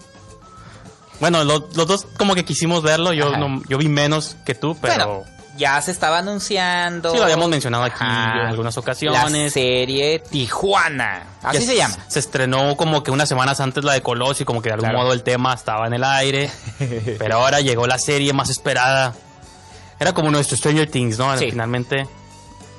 Bueno, 1.21 1.45
lo- 1.45 1.69
los 1.77 1.87
dos 1.87 2.05
como 2.19 2.35
que 2.35 2.45
quisimos 2.45 2.83
verlo. 2.83 3.13
Yo, 3.13 3.37
no, 3.37 3.63
yo 3.69 3.79
vi 3.79 3.89
menos 3.89 4.35
que 4.45 4.57
tú, 4.57 4.77
pero... 4.83 5.23
Bueno, 5.23 5.36
ya 5.57 5.81
se 5.83 5.91
estaba 5.91 6.19
anunciando. 6.19 7.11
Sí, 7.13 7.17
lo 7.19 7.25
habíamos 7.25 7.49
mencionado 7.49 7.85
aquí 7.85 7.97
Ajá. 7.99 8.41
en 8.43 8.47
algunas 8.47 8.77
La 8.77 8.81
ocasiones. 8.81 9.53
serie 9.53 10.19
Tijuana. 10.19 11.25
Así 11.43 11.63
se 11.65 11.77
llama. 11.77 11.97
Se 12.09 12.19
estrenó 12.19 12.77
como 12.77 13.03
que 13.03 13.11
unas 13.11 13.29
semanas 13.29 13.61
antes 13.61 13.85
la 13.85 13.93
de 13.95 14.03
Colosio 14.03 14.45
como 14.47 14.63
que 14.63 14.69
de 14.69 14.75
algún 14.75 14.91
Claro. 14.91 15.05
modo 15.05 15.13
el 15.13 15.23
tema 15.23 15.55
estaba 15.55 15.87
en 15.87 15.95
el 15.95 16.05
aire. 16.05 16.51
pero 17.19 17.37
ahora 17.37 17.61
llegó 17.61 17.87
la 17.87 17.99
serie 17.99 18.33
más 18.33 18.51
esperada. 18.51 19.15
Era 19.99 20.13
como 20.13 20.31
nuestro 20.31 20.57
Stranger 20.57 20.91
Things, 20.91 21.19
¿no? 21.19 21.37
Sí. 21.39 21.51
Finalmente 21.51 22.07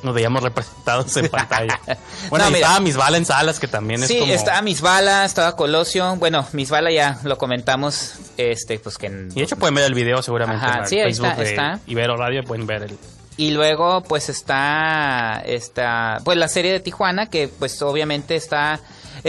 nos 0.03 0.13
veíamos 0.13 0.43
representados 0.43 1.15
en 1.17 1.27
pantalla. 1.29 1.79
Bueno, 2.29 2.45
No, 2.45 2.49
y 2.51 2.53
mira. 2.53 2.67
estaba 2.67 2.79
Mis 2.79 2.95
Bala 2.97 3.17
en 3.17 3.25
salas, 3.25 3.59
que 3.59 3.67
también 3.67 4.01
es 4.03 4.07
Sí, 4.09 4.19
como... 4.19 4.31
estaba 4.33 4.61
Misbala, 4.61 5.25
estaba 5.25 5.55
Colosio. 5.55 6.15
Bueno, 6.17 6.45
Misbala 6.53 6.91
ya 6.91 7.19
lo 7.23 7.37
comentamos. 7.37 8.15
Este, 8.37 8.79
pues 8.79 8.97
que. 8.97 9.07
en- 9.07 9.29
Y 9.31 9.35
de 9.39 9.41
hecho 9.43 9.55
pueden 9.57 9.75
ver 9.75 9.85
el 9.85 9.93
video 9.93 10.21
seguramente 10.21 10.65
Ajá, 10.65 10.79
en 10.79 10.87
sí, 10.87 10.99
ahí 10.99 11.05
Facebook 11.05 11.27
está, 11.29 11.41
de 11.43 11.49
está. 11.49 11.79
Ibero 11.87 12.15
Radio, 12.17 12.43
pueden 12.43 12.67
ver 12.67 12.83
el... 12.83 12.97
Y 13.39 13.51
luego, 13.51 14.01
pues 14.01 14.29
está, 14.29 15.43
está, 15.45 16.17
pues 16.23 16.37
la 16.39 16.47
serie 16.47 16.71
de 16.71 16.79
Tijuana, 16.79 17.27
que 17.27 17.47
pues 17.47 17.79
obviamente 17.83 18.35
está, 18.35 18.79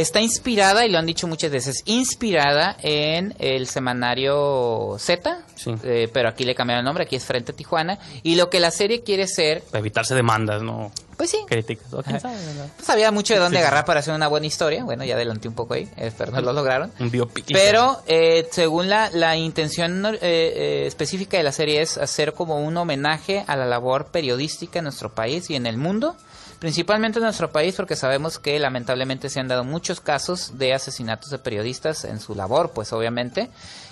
está 0.01 0.21
inspirada, 0.21 0.87
y 0.87 0.91
lo 0.91 0.99
han 0.99 1.07
dicho 1.07 1.27
muchas 1.27 1.51
veces, 1.51 1.83
inspirada 1.87 2.77
en 2.83 3.35
el 3.39 3.67
semanario 3.67 4.97
Z, 4.99 5.39
Sí. 5.55 5.75
eh, 5.85 6.09
pero 6.13 6.29
aquí 6.29 6.45
le 6.45 6.55
cambiaron 6.55 6.81
el 6.81 6.85
nombre, 6.85 7.05
aquí 7.05 7.17
es 7.17 7.25
Frente 7.25 7.53
Tijuana, 7.53 7.99
y 8.23 8.37
lo 8.37 8.49
que 8.51 8.61
la 8.61 8.71
serie 8.71 9.03
quiere 9.03 9.27
ser, 9.27 9.63
Para 9.63 9.81
evitarse 9.81 10.15
demandas, 10.15 10.63
¿no? 10.63 10.93
pues 11.17 11.31
sí, 11.31 11.39
Críticas. 11.49 11.93
¿o 11.93 12.03
quién 12.03 12.21
sabe, 12.21 12.37
verdad? 12.37 12.69
pues 12.77 12.89
había 12.91 13.11
mucho 13.11 13.35
de 13.35 13.41
dónde 13.41 13.59
Sí. 13.59 13.63
agarrar 13.63 13.85
para 13.85 13.99
hacer 14.01 14.15
una 14.15 14.29
buena 14.29 14.47
historia, 14.47 14.85
bueno, 14.85 15.05
ya 15.05 15.17
adelanté 15.17 15.49
un 15.49 15.55
poco 15.55 15.75
ahí, 15.75 15.89
pero 16.17 16.31
no 16.31 16.41
lo 16.41 16.53
lograron. 16.53 16.93
Un 17.01 17.11
biopic. 17.11 17.47
Pero 17.53 18.01
eh, 18.07 18.47
según 18.53 18.89
la, 18.89 19.11
la 19.13 19.37
intención 19.37 20.05
eh, 20.07 20.19
eh, 20.23 20.85
específica 20.87 21.37
de 21.37 21.43
la 21.43 21.51
serie 21.53 21.83
es 21.83 21.99
hacer 21.99 22.35
como 22.35 22.61
un 22.61 22.77
homenaje 22.77 23.43
a 23.49 23.57
la 23.57 23.67
labor 23.67 24.07
periodística 24.13 24.79
en 24.79 24.85
nuestro 24.85 25.13
país 25.13 25.51
y 25.51 25.57
en 25.57 25.67
el 25.67 25.77
mundo, 25.77 26.15
principalmente 26.59 27.19
en 27.19 27.25
nuestro 27.25 27.51
país 27.51 27.75
porque 27.77 27.97
sabemos 27.97 28.39
que 28.39 28.59
lamentablemente 28.59 29.29
se 29.29 29.41
han 29.41 29.49
dado 29.49 29.65
muchos 29.65 30.01
casos 30.01 30.59
de 30.59 30.75
asesinatos 30.75 31.31
de 31.31 31.39
periodistas 31.39 32.05
en 32.05 32.21
su 32.21 32.35
labor, 32.35 32.73
pues 32.75 32.93
obviamente, 32.93 33.51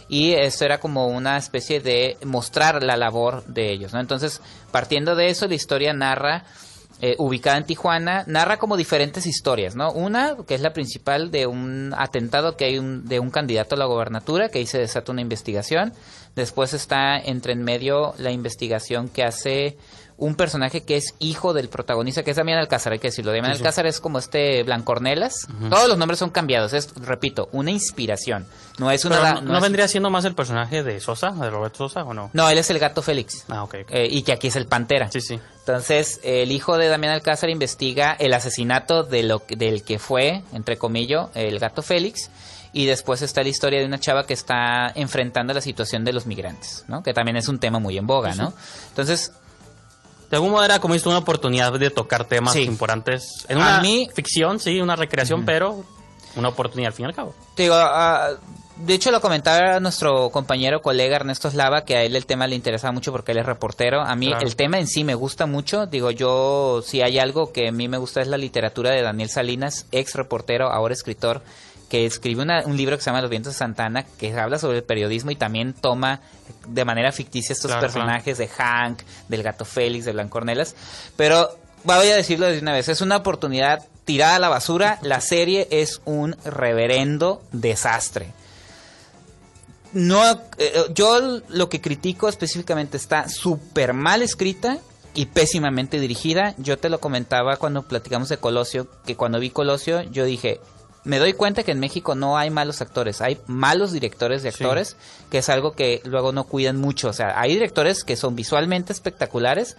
y 0.09 0.33
esto 0.33 0.65
era 0.65 0.79
como 0.79 1.09
una 1.09 1.37
especie 1.37 1.81
de 1.81 2.17
mostrar 2.25 2.83
la 2.83 2.97
labor 2.97 3.45
de 3.47 3.73
ellos, 3.73 3.93
¿no? 3.93 4.01
Entonces, 4.01 4.41
partiendo 4.71 5.17
de 5.17 5.29
eso, 5.29 5.47
la 5.49 5.55
historia 5.55 5.93
narra 5.93 6.45
eh, 7.03 7.15
ubicada 7.19 7.59
en 7.59 7.65
Tijuana, 7.65 8.25
narra 8.27 8.57
como 8.57 8.77
diferentes 8.77 9.27
historias, 9.27 9.77
¿no? 9.77 9.93
Una, 9.93 10.35
que 10.49 10.55
es 10.55 10.63
la 10.63 10.73
principal 10.73 11.31
de 11.31 11.47
un 11.47 11.93
atentado 11.97 12.57
que 12.57 12.65
hay 12.65 12.79
un, 12.79 13.07
de 13.07 13.21
un 13.21 13.31
candidato 13.31 13.75
a 13.75 13.79
la 13.79 13.85
gobernatura, 13.85 14.49
que 14.49 14.61
ahí 14.61 14.67
se 14.67 14.79
desata 14.79 15.13
una 15.13 15.21
investigación. 15.21 15.93
Después 16.35 16.73
está 16.73 17.19
entre 17.19 17.53
en 17.53 17.63
medio 17.63 18.15
la 18.17 18.31
investigación 18.31 19.09
que 19.09 19.25
hace 19.25 19.77
un 20.19 20.35
personaje 20.35 20.83
que 20.83 20.97
es 20.97 21.15
hijo 21.19 21.53
del 21.53 21.69
protagonista, 21.69 22.23
que 22.23 22.31
es 22.31 22.37
Damián 22.39 22.59
Alcázar, 22.59 22.95
hay 22.95 22.99
que 22.99 23.09
decirlo. 23.09 23.33
Damián 23.33 23.53
Alcázar 23.53 23.87
es 23.87 24.01
como 24.01 24.19
este 24.19 24.63
Blancornelas. 24.63 25.47
Todos 25.69 25.89
los 25.89 25.99
nombres 25.99 26.19
son 26.19 26.31
cambiados, 26.31 26.73
es, 26.73 26.95
repito, 26.97 27.49
una 27.53 27.71
inspiración. 27.71 28.47
No 28.79 28.91
es 28.91 29.05
una... 29.05 29.17
Pero 29.17 29.25
da- 29.27 29.35
no, 29.35 29.41
no 29.43 29.49
¿no 29.53 29.57
es- 29.59 29.63
vendría 29.63 29.89
siendo 29.89 30.09
más 30.09 30.25
el 30.25 30.35
personaje 30.35 30.83
de 30.83 31.01
Sosa, 31.01 31.33
de 31.33 31.51
Roberto 31.51 31.77
Sosa, 31.89 32.03
o 32.05 32.15
no? 32.15 32.31
No, 32.33 32.49
él 32.49 32.57
es 32.57 32.71
el 32.71 32.79
gato 32.79 33.03
Félix. 33.03 33.45
Ah, 33.49 33.63
ok. 33.65 33.75
Eh, 33.91 34.09
y 34.11 34.23
que 34.23 34.33
aquí 34.33 34.49
es 34.49 34.57
el 34.57 34.67
Pantera. 34.67 35.11
Sí, 35.11 35.21
sí. 35.21 35.39
Entonces, 35.61 36.21
el 36.23 36.51
hijo 36.53 36.79
de 36.79 36.89
Damián 36.89 37.13
Alcázar 37.13 37.51
investiga 37.51 38.13
el 38.19 38.33
asesinato 38.33 39.03
de 39.03 39.23
lo, 39.23 39.43
del 39.49 39.83
que 39.83 39.99
fue, 39.99 40.43
entre 40.55 40.79
comillas, 40.79 41.29
el 41.35 41.59
gato 41.59 41.83
Félix. 41.83 42.31
Y 42.73 42.85
después 42.87 43.23
está 43.23 43.43
la 43.43 43.49
historia 43.49 43.81
de 43.81 43.87
una 43.87 43.99
chava 43.99 44.27
que 44.27 44.35
está 44.35 44.93
enfrentando 44.95 45.55
la 45.55 45.61
situación 45.63 46.05
de 46.05 46.13
los 46.13 46.27
migrantes, 46.27 46.85
¿no? 46.89 47.03
Que 47.03 47.15
también 47.15 47.37
es 47.39 47.49
un 47.49 47.59
tema 47.59 47.79
muy 47.79 47.97
en 47.97 48.07
boga, 48.07 48.35
¿no? 48.35 48.53
Entonces, 48.91 49.33
De 50.31 50.37
algún 50.37 50.51
modo 50.51 50.65
era 50.65 50.79
como 50.81 50.95
esto 50.95 51.09
una 51.09 51.19
oportunidad 51.19 51.73
de 51.79 51.91
tocar 51.91 52.25
temas 52.25 52.55
Sí. 52.55 52.63
importantes. 52.63 53.45
En 53.49 53.59
A 53.59 53.61
una 53.61 53.81
mí- 53.81 54.09
ficción, 54.15 54.59
sí, 54.61 54.81
una 54.81 54.97
recreación, 54.97 55.45
pero 55.45 55.85
una 56.35 56.49
oportunidad 56.49 56.89
al 56.89 56.95
fin 56.95 57.05
y 57.07 57.09
al 57.09 57.15
cabo. 57.15 57.35
te 57.55 57.63
digo, 57.65 57.75
ah, 57.79 58.31
de 58.77 58.93
hecho 58.95 59.11
lo 59.11 59.23
comentaba 59.23 59.81
nuestro 59.81 60.29
compañero, 60.31 60.83
colega 60.83 61.17
Ernesto 61.17 61.51
Slava, 61.51 61.85
que 61.87 61.97
a 61.97 62.03
él 62.03 62.15
el 62.15 62.27
tema 62.27 62.47
le 62.47 62.57
interesaba 62.57 62.93
mucho 62.93 63.11
porque 63.13 63.33
él 63.33 63.39
es 63.39 63.47
reportero. 63.47 64.03
A 64.03 64.15
mí 64.17 64.27
Claro. 64.29 64.47
el 64.47 64.55
tema 64.57 64.79
en 64.79 64.87
sí 64.87 65.03
me 65.05 65.15
gusta 65.15 65.47
mucho. 65.47 65.87
Digo, 65.87 66.11
yo, 66.11 66.83
si 66.85 67.01
hay 67.01 67.19
algo 67.19 67.53
que 67.53 67.69
a 67.69 67.73
mí 67.73 67.89
me 67.89 67.97
gusta 67.97 68.21
es 68.21 68.27
la 68.29 68.37
literatura 68.37 68.91
de 68.91 69.01
Daniel 69.03 69.31
Salinas, 69.31 69.87
ex 69.93 70.15
reportero, 70.15 70.71
ahora 70.71 70.93
escritor, 70.93 71.41
que 71.89 72.05
escribe 72.07 72.43
una- 72.43 72.65
un 72.67 72.77
libro 72.77 72.97
que 72.97 73.03
se 73.03 73.11
llama 73.11 73.21
Los 73.21 73.31
vientos 73.31 73.53
de 73.53 73.59
Santana, 73.59 74.05
que 74.05 74.33
habla 74.39 74.59
sobre 74.59 74.79
el 74.79 74.85
periodismo 74.85 75.31
y 75.31 75.37
también 75.37 75.73
toma 75.73 76.21
de 76.67 76.85
manera 76.85 77.13
ficticia 77.13 77.53
estos 77.53 77.71
Claro, 77.71 77.83
personajes 77.83 78.39
de 78.39 78.49
Hank, 78.49 79.03
del 79.29 79.43
gato 79.43 79.65
Félix, 79.65 80.05
de 80.05 80.13
Blancornelas. 80.13 80.75
Pero 81.17 81.57
voy 81.85 82.09
a 82.09 82.17
decirlo 82.17 82.47
de 82.47 82.59
una 82.59 82.73
vez, 82.73 82.89
es 82.89 83.01
una 83.01 83.17
oportunidad 83.17 83.85
tirada 84.05 84.37
a 84.37 84.39
la 84.41 84.49
basura. 84.49 84.99
La 85.03 85.21
serie 85.21 85.69
es 85.71 86.01
un 86.05 86.37
reverendo 86.45 87.43
desastre. 87.53 88.33
No, 89.93 90.23
eh, 90.59 90.73
yo 90.93 91.41
lo 91.49 91.69
que 91.69 91.81
critico 91.81 92.29
específicamente 92.29 92.97
está 92.97 93.29
súper 93.29 93.93
mal 93.95 94.23
escrita 94.23 94.79
y 95.15 95.27
pésimamente 95.27 95.99
dirigida. 96.01 96.55
Yo 96.59 96.77
te 96.79 96.89
lo 96.91 97.01
comentaba 97.01 97.57
cuando 97.57 97.83
platicamos 97.85 98.29
de 98.29 98.37
Colosio, 98.37 98.89
que 99.07 99.17
cuando 99.17 99.39
vi 99.41 99.51
Colosio 99.51 100.03
yo 100.03 100.25
dije, 100.25 100.61
me 101.07 101.19
doy 101.19 101.33
cuenta 101.33 101.63
que 101.63 101.73
en 101.73 101.81
México 101.81 102.15
no 102.15 102.37
hay 102.37 102.51
malos 102.51 102.83
actores, 102.83 103.21
hay 103.23 103.39
malos 103.47 103.93
directores 103.93 104.43
de 104.43 104.53
Sí. 104.53 104.63
actores, 104.63 104.97
que 105.31 105.39
es 105.39 105.49
algo 105.49 105.73
que 105.73 106.03
luego 106.05 106.33
no 106.33 106.45
cuidan 106.45 106.77
mucho. 106.77 107.09
O 107.09 107.13
sea, 107.15 107.41
hay 107.41 107.53
directores 107.55 108.05
que 108.05 108.17
son 108.17 108.37
visualmente 108.37 108.93
espectaculares, 108.93 109.77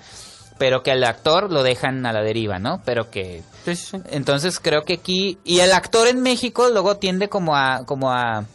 pero 0.57 0.81
que 0.81 0.91
al 0.91 1.03
actor 1.03 1.51
lo 1.51 1.61
dejan 1.61 2.05
a 2.05 2.13
la 2.13 2.21
deriva, 2.23 2.57
¿no? 2.57 2.81
Pero 2.83 3.11
que 3.11 3.43
sí, 3.65 3.75
sí. 3.75 3.97
entonces 4.09 4.59
creo 4.59 4.83
que 4.83 4.93
aquí 4.93 5.37
y 5.43 5.59
el 5.59 5.71
actor 5.71 6.07
en 6.07 6.21
México 6.23 6.69
luego 6.69 6.97
tiende 6.97 7.29
como 7.29 7.55
a 7.55 7.85
como 7.85 8.11
a 8.11 8.45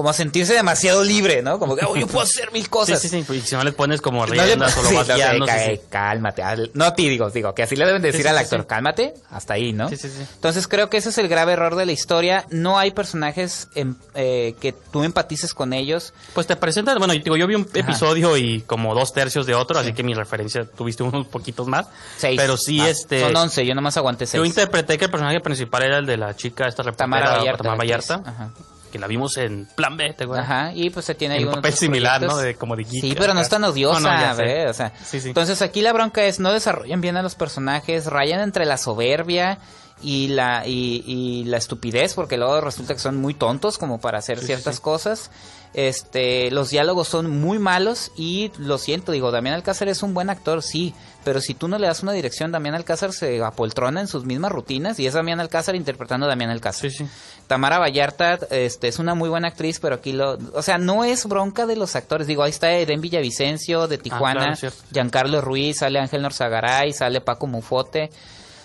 como 0.00 0.08
a 0.08 0.14
sentirse 0.14 0.54
demasiado 0.54 1.04
libre, 1.04 1.42
¿no? 1.42 1.58
Como 1.58 1.76
que 1.76 1.84
oh, 1.84 1.94
yo 1.94 2.06
puedo 2.06 2.22
hacer 2.22 2.50
mil 2.52 2.62
Sí, 2.70 2.70
cosas. 2.70 3.02
sí, 3.02 3.08
sí, 3.10 3.22
y 3.34 3.40
si 3.42 3.54
no 3.54 3.62
le 3.64 3.72
pones 3.72 4.00
como 4.00 4.24
No 4.26 4.32
le- 4.32 4.42
riendas 4.44 4.74
o 4.78 4.82
lo 4.82 4.88
sí, 4.88 4.94
vas 4.94 5.08
no, 5.08 5.14
guiando, 5.14 5.44
ca- 5.44 5.58
sí, 5.58 5.70
sí. 5.74 5.80
Cálmate. 5.90 6.42
No 6.72 6.86
a 6.86 6.94
ti 6.94 7.06
digo, 7.10 7.28
digo, 7.28 7.54
que 7.54 7.64
así 7.64 7.76
le 7.76 7.84
deben 7.84 8.00
decir 8.00 8.22
Sí, 8.22 8.22
sí, 8.22 8.28
al 8.28 8.36
sí, 8.38 8.42
actor, 8.44 8.60
sí. 8.62 8.66
cálmate, 8.66 9.12
hasta 9.30 9.52
ahí, 9.52 9.74
¿no? 9.74 9.90
Sí, 9.90 9.96
sí, 9.98 10.08
sí. 10.08 10.22
Entonces 10.36 10.66
creo 10.66 10.88
que 10.88 10.96
ese 10.96 11.10
es 11.10 11.18
el 11.18 11.28
grave 11.28 11.52
error 11.52 11.76
de 11.76 11.84
la 11.84 11.92
historia. 11.92 12.46
No 12.48 12.78
hay 12.78 12.92
personajes 12.92 13.68
em- 13.74 13.96
eh, 14.14 14.54
que 14.58 14.72
tú 14.72 15.04
empatices 15.04 15.52
con 15.52 15.74
ellos. 15.74 16.14
Pues 16.32 16.46
te 16.46 16.56
presentas, 16.56 16.96
bueno, 16.96 17.12
yo 17.12 17.22
digo, 17.22 17.36
yo 17.36 17.46
vi 17.46 17.56
un 17.56 17.68
episodio 17.74 18.36
y 18.38 18.62
como 18.62 18.94
dos 18.94 19.12
tercios 19.12 19.44
de 19.44 19.54
otro, 19.54 19.78
así 19.78 19.92
que 19.92 20.02
mi 20.02 20.14
referencia 20.14 20.64
tuviste 20.64 21.02
unos 21.02 21.26
poquitos 21.26 21.66
más. 21.66 21.88
Seis. 22.16 22.40
Pero 22.40 22.56
sí, 22.56 22.80
Ah, 22.80 22.88
este... 22.88 23.20
Son 23.20 23.36
once, 23.36 23.66
yo 23.66 23.74
nomás 23.74 23.96
aguanté 23.98 24.26
seis. 24.26 24.40
Yo 24.40 24.44
interpreté 24.46 24.96
que 24.96 25.04
el 25.04 25.10
personaje 25.10 25.40
principal 25.40 25.82
era 25.82 25.98
el 25.98 26.06
de 26.06 26.16
la 26.16 26.34
chica, 26.34 26.66
esta 26.66 26.82
reportera, 26.82 26.96
Tamara 27.04 27.36
Vallarta. 27.36 27.62
Tamara. 27.64 27.76
Vallarta, 27.78 28.22
Ajá. 28.24 28.50
Que 28.90 28.98
la 28.98 29.06
vimos 29.06 29.36
en 29.38 29.66
Plan 29.74 29.96
B, 29.96 30.12
¿te 30.12 30.24
acuerdas? 30.24 30.44
Ajá, 30.50 30.72
y 30.74 30.90
pues 30.90 31.06
se 31.06 31.14
tiene 31.14 31.36
ahí 31.36 31.44
un 31.44 31.52
papel 31.52 31.72
similar, 31.72 32.20
¿no? 32.22 32.36
De, 32.36 32.54
como 32.56 32.76
de 32.76 32.84
geek 32.84 33.00
Sí, 33.00 33.14
pero 33.16 33.32
no 33.34 33.40
es 33.40 33.48
tan 33.48 33.64
odiosa, 33.64 34.34
No. 34.34 34.70
O 34.70 34.74
sea, 34.74 34.92
Sí, 35.04 35.20
sí. 35.20 35.28
entonces 35.28 35.62
aquí 35.62 35.80
la 35.80 35.92
bronca 35.92 36.24
es 36.24 36.40
no 36.40 36.52
desarrollan 36.52 37.00
bien 37.00 37.16
a 37.16 37.22
los 37.22 37.34
personajes, 37.34 38.06
rayan 38.06 38.40
entre 38.40 38.66
la 38.66 38.76
soberbia 38.76 39.58
y 40.02 40.28
la 40.28 40.66
y, 40.66 41.04
y 41.06 41.44
la 41.44 41.58
estupidez 41.58 42.14
porque 42.14 42.36
luego 42.38 42.60
resulta 42.62 42.94
que 42.94 43.00
son 43.00 43.16
muy 43.18 43.34
tontos 43.34 43.76
como 43.76 44.00
para 44.00 44.18
hacer 44.18 44.38
ciertas 44.38 44.80
cosas 44.80 45.30
este 45.74 46.50
los 46.50 46.70
diálogos 46.70 47.08
son 47.08 47.40
muy 47.40 47.58
malos 47.58 48.10
y 48.16 48.50
lo 48.58 48.78
siento 48.78 49.12
digo 49.12 49.30
Damián 49.30 49.54
Alcázar 49.54 49.88
es 49.88 50.02
un 50.02 50.14
buen 50.14 50.28
actor 50.28 50.62
sí 50.62 50.94
pero 51.22 51.40
si 51.40 51.54
tú 51.54 51.68
no 51.68 51.78
le 51.78 51.86
das 51.86 52.02
una 52.02 52.12
dirección 52.12 52.50
Damián 52.50 52.74
Alcázar 52.74 53.12
se 53.12 53.42
apoltrona 53.42 54.00
en 54.00 54.08
sus 54.08 54.24
mismas 54.24 54.50
rutinas 54.50 54.98
y 54.98 55.06
es 55.06 55.14
Damián 55.14 55.38
Alcázar 55.40 55.76
interpretando 55.76 56.26
a 56.26 56.28
Damián 56.28 56.50
Alcázar 56.50 56.90
Sí, 56.90 56.96
sí. 56.98 57.06
Tamara 57.46 57.78
Vallarta 57.78 58.38
este, 58.50 58.86
es 58.86 59.00
una 59.00 59.16
muy 59.16 59.28
buena 59.28 59.48
actriz, 59.48 59.80
pero 59.80 59.96
aquí 59.96 60.12
lo... 60.12 60.38
O 60.54 60.62
sea, 60.62 60.78
no 60.78 61.02
es 61.02 61.26
bronca 61.26 61.66
de 61.66 61.74
los 61.74 61.96
actores. 61.96 62.28
Digo, 62.28 62.44
ahí 62.44 62.50
está 62.50 62.70
Eden 62.72 63.00
Villavicencio 63.00 63.88
de 63.88 63.98
Tijuana, 63.98 64.40
Ah, 64.40 64.44
claro, 64.44 64.56
cierto. 64.56 64.78
Giancarlo 64.92 65.40
Ruiz, 65.40 65.78
sale 65.78 65.98
Ángel 65.98 66.22
Norzagaray, 66.22 66.92
sale 66.92 67.20
Paco 67.20 67.48
Mufote. 67.48 68.10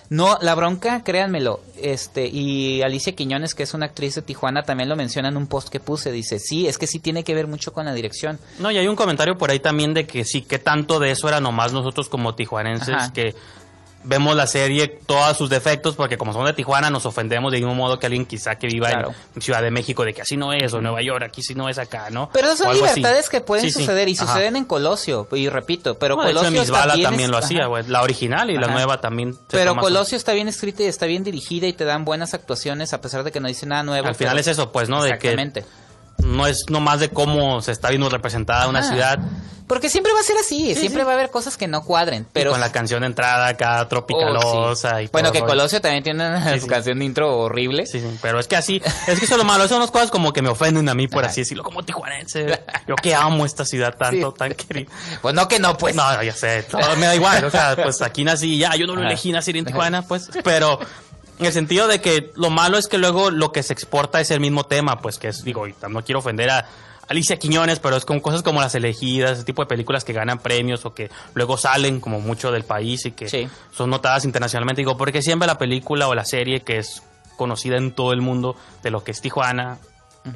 No, 0.10 0.38
la 0.42 0.56
bronca, 0.56 1.04
créanmelo, 1.04 1.62
este, 1.82 2.28
y 2.28 2.82
Alicia 2.84 3.16
Quiñones, 3.16 3.56
que 3.56 3.64
es 3.64 3.74
una 3.74 3.88
actriz 3.88 4.16
de 4.16 4.22
Tijuana, 4.22 4.64
también 4.64 4.90
lo 4.90 4.96
menciona 4.96 5.30
en 5.30 5.38
un 5.38 5.48
post 5.48 5.70
que 5.70 5.80
puse, 5.80 6.12
dice, 6.12 6.40
sí, 6.40 6.68
es 6.68 6.78
que 6.78 6.88
sí 6.88 7.00
tiene 7.00 7.24
que 7.24 7.34
ver 7.34 7.48
mucho 7.48 7.74
con 7.74 7.86
la 7.86 7.94
dirección. 7.94 8.40
No, 8.60 8.70
y 8.72 8.78
hay 8.78 8.88
un 8.88 8.96
comentario 8.96 9.38
por 9.38 9.52
ahí 9.52 9.60
también 9.60 9.94
de 9.94 10.06
que 10.06 10.24
sí, 10.24 10.42
que 10.42 10.60
tanto 10.60 11.00
de 11.00 11.12
eso 11.12 11.28
era 11.28 11.40
nomás 11.40 11.74
nosotros 11.74 12.10
como 12.10 12.36
tijuanenses 12.36 12.96
Ajá. 12.96 13.14
que 13.14 13.36
vemos 14.06 14.36
la 14.36 14.48
serie, 14.48 14.88
todos 14.88 15.38
sus 15.38 15.50
defectos, 15.50 15.96
porque 15.96 16.18
como 16.18 16.32
somos 16.34 16.48
de 16.48 16.54
Tijuana 16.54 16.90
nos 16.90 17.06
ofendemos 17.06 17.52
de 17.52 17.58
mismo 17.58 17.76
modo 17.76 18.00
que 18.00 18.06
alguien 18.06 18.26
quizá 18.26 18.56
que 18.56 18.68
viva 18.68 18.90
Claro. 18.90 19.14
en 19.36 19.42
Ciudad 19.42 19.62
de 19.62 19.72
México 19.72 20.04
de 20.06 20.14
que 20.14 20.22
así 20.22 20.38
no 20.38 20.54
es, 20.54 20.74
o 20.74 20.82
Nueva 20.82 21.02
York, 21.02 21.24
aquí 21.24 21.42
sí 21.44 21.56
no 21.56 21.68
es 21.70 21.78
acá, 21.78 22.10
¿no? 22.10 22.30
Pero 22.34 22.56
son 22.56 22.68
algo 22.68 22.86
así. 22.86 22.96
libertades 22.96 23.30
que 23.30 23.42
pueden 23.42 23.66
Sí, 23.66 23.72
sí. 23.72 23.80
suceder 23.80 24.08
y 24.10 24.14
Ajá. 24.18 24.28
suceden 24.28 24.56
en 24.56 24.66
Colosio, 24.66 25.28
y 25.34 25.50
repito, 25.50 25.98
pero 26.00 26.16
No, 26.16 26.24
de 26.24 26.32
hecho, 26.32 26.40
Colosio 26.42 26.74
también, 26.74 27.04
también 27.04 27.22
es- 27.26 27.30
lo 27.32 27.38
hacía. 27.38 27.68
La 27.88 28.02
original 28.04 28.50
y 28.52 28.58
la 28.58 28.68
Ajá. 28.68 28.74
nueva 28.74 29.02
también. 29.02 29.34
se 29.34 29.40
Pero 29.50 29.72
toma 29.72 29.82
su- 29.82 29.88
Colosio 29.88 30.18
está 30.18 30.34
bien 30.34 30.48
escrita 30.48 30.84
y 30.84 30.86
está 30.86 31.06
bien 31.06 31.24
dirigida 31.24 31.68
y 31.68 31.74
te 31.74 31.86
dan 31.86 32.06
buenas 32.06 32.34
actuaciones 32.34 32.94
a 32.94 33.02
pesar 33.02 33.24
de 33.24 33.32
que 33.32 33.40
no 33.40 33.48
dice 33.48 33.66
nada 33.66 33.84
nuevo. 33.84 34.08
Al 34.08 34.16
final 34.16 34.34
pero- 34.34 34.42
es 34.42 34.48
eso, 34.48 34.72
pues, 34.72 34.90
¿no? 34.90 35.04
De 35.04 35.18
que. 35.18 35.36
No 36.26 36.48
es 36.48 36.66
nomás 36.70 37.00
de 37.00 37.10
cómo 37.10 37.62
se 37.62 37.72
está 37.72 37.90
viendo 37.90 38.10
representada 38.10 38.68
una 38.68 38.80
Ajá. 38.80 38.90
ciudad 38.90 39.20
Porque 39.68 39.90
siempre 39.90 40.14
va 40.14 40.20
a 40.20 40.24
ser 40.24 40.38
así, 40.38 40.76
siempre 40.76 41.02
sí. 41.02 41.06
va 41.06 41.12
a 41.12 41.16
haber 41.16 41.32
cosas 41.32 41.58
que 41.58 41.68
no 41.68 41.84
cuadren. 41.84 42.28
Pero 42.34 42.52
y 42.52 42.54
con 42.54 42.60
la 42.62 42.72
canción 42.72 43.02
de 43.02 43.08
entrada 43.08 43.48
acá 43.48 43.88
tropicalosa 43.90 44.48
Oh, 44.48 44.76
sí. 44.76 45.06
y 45.06 45.08
Bueno, 45.08 45.32
todo 45.32 45.42
que. 45.42 45.48
Colosio 45.48 45.82
también 45.82 46.04
tiene 46.04 46.28
una 46.28 46.54
Sí, 46.54 46.60
su 46.60 46.66
sí. 46.66 46.70
canción 46.72 47.00
de 47.00 47.06
intro 47.06 47.36
horrible. 47.40 47.88
Sí, 47.88 48.00
sí, 48.00 48.18
pero 48.22 48.40
es 48.40 48.48
que 48.48 48.56
así, 48.56 48.80
es 49.08 49.18
que 49.20 49.26
eso 49.26 49.34
es 49.34 49.38
lo 49.40 49.44
malo, 49.44 49.68
son 49.68 49.78
unas 49.78 49.90
cosas 49.90 50.12
como 50.12 50.34
que 50.34 50.44
me 50.44 50.50
ofenden 50.50 50.88
a 50.88 50.94
mí, 50.94 51.08
por 51.08 51.24
Ajá. 51.24 51.32
así 51.32 51.42
decirlo, 51.42 51.64
como 51.64 51.84
tijuanense. 51.84 52.60
Yo 52.88 52.96
que 52.96 53.16
amo 53.16 53.44
esta 53.46 53.66
ciudad 53.66 53.96
tanto, 53.98 54.32
Sí. 54.32 54.38
tan 54.38 54.54
querida. 54.54 54.92
Pues 55.24 55.34
no 55.34 55.48
que 55.48 55.58
no, 55.60 55.76
pues. 55.78 55.96
No, 55.96 56.22
ya 56.22 56.34
sé, 56.34 56.62
todo 56.64 56.96
me 56.98 57.08
da 57.08 57.16
igual, 57.16 57.44
o 57.46 57.50
sea, 57.50 57.76
pues 57.76 58.02
aquí 58.04 58.24
nací 58.24 58.58
ya, 58.60 58.76
yo 58.76 58.86
no 58.86 58.96
lo 58.96 59.02
elegí 59.02 59.32
nacer 59.32 59.58
en 59.58 59.66
Tijuana, 59.66 60.04
pues, 60.04 60.30
pero 60.44 60.80
en 61.40 61.46
el 61.46 61.52
sentido 61.54 61.88
de 61.88 62.02
que 62.02 62.32
lo 62.36 62.50
malo 62.50 62.78
es 62.78 62.88
que 62.88 62.98
luego 62.98 63.30
lo 63.32 63.52
que 63.52 63.64
se 63.64 63.74
exporta 63.74 64.22
es 64.22 64.32
el 64.32 64.40
mismo 64.40 64.66
tema, 64.66 65.02
pues 65.02 65.18
que 65.18 65.28
es, 65.30 65.44
digo, 65.44 65.68
y 65.68 65.76
no 65.90 66.04
quiero 66.04 66.20
ofender 66.20 66.50
a 66.50 66.66
Alicia 67.08 67.38
Quiñones, 67.38 67.80
pero 67.80 67.98
es 67.98 68.06
con 68.06 68.20
cosas 68.20 68.42
como 68.42 68.62
Las 68.62 68.74
Elegidas, 68.76 69.34
ese 69.34 69.44
tipo 69.44 69.62
de 69.62 69.68
películas 69.68 70.04
que 70.04 70.14
ganan 70.14 70.40
premios 70.40 70.86
o 70.86 70.94
que 70.94 71.12
luego 71.36 71.56
salen 71.58 72.00
como 72.00 72.20
mucho 72.20 72.52
del 72.52 72.64
país 72.64 73.06
y 73.06 73.12
que 73.12 73.30
Sí. 73.30 73.48
son 73.72 73.90
notadas 73.92 74.26
internacionalmente. 74.26 74.82
Digo, 74.82 74.98
porque 74.98 75.22
siempre 75.22 75.46
la 75.48 75.58
película 75.58 76.08
o 76.08 76.16
la 76.16 76.26
serie 76.26 76.62
que 76.62 76.78
es 76.78 77.04
conocida 77.38 77.78
en 77.78 77.92
todo 77.92 78.12
el 78.14 78.22
mundo 78.22 78.56
de 78.82 78.90
lo 78.92 79.04
que 79.04 79.12
es 79.12 79.22
Tijuana 79.22 79.78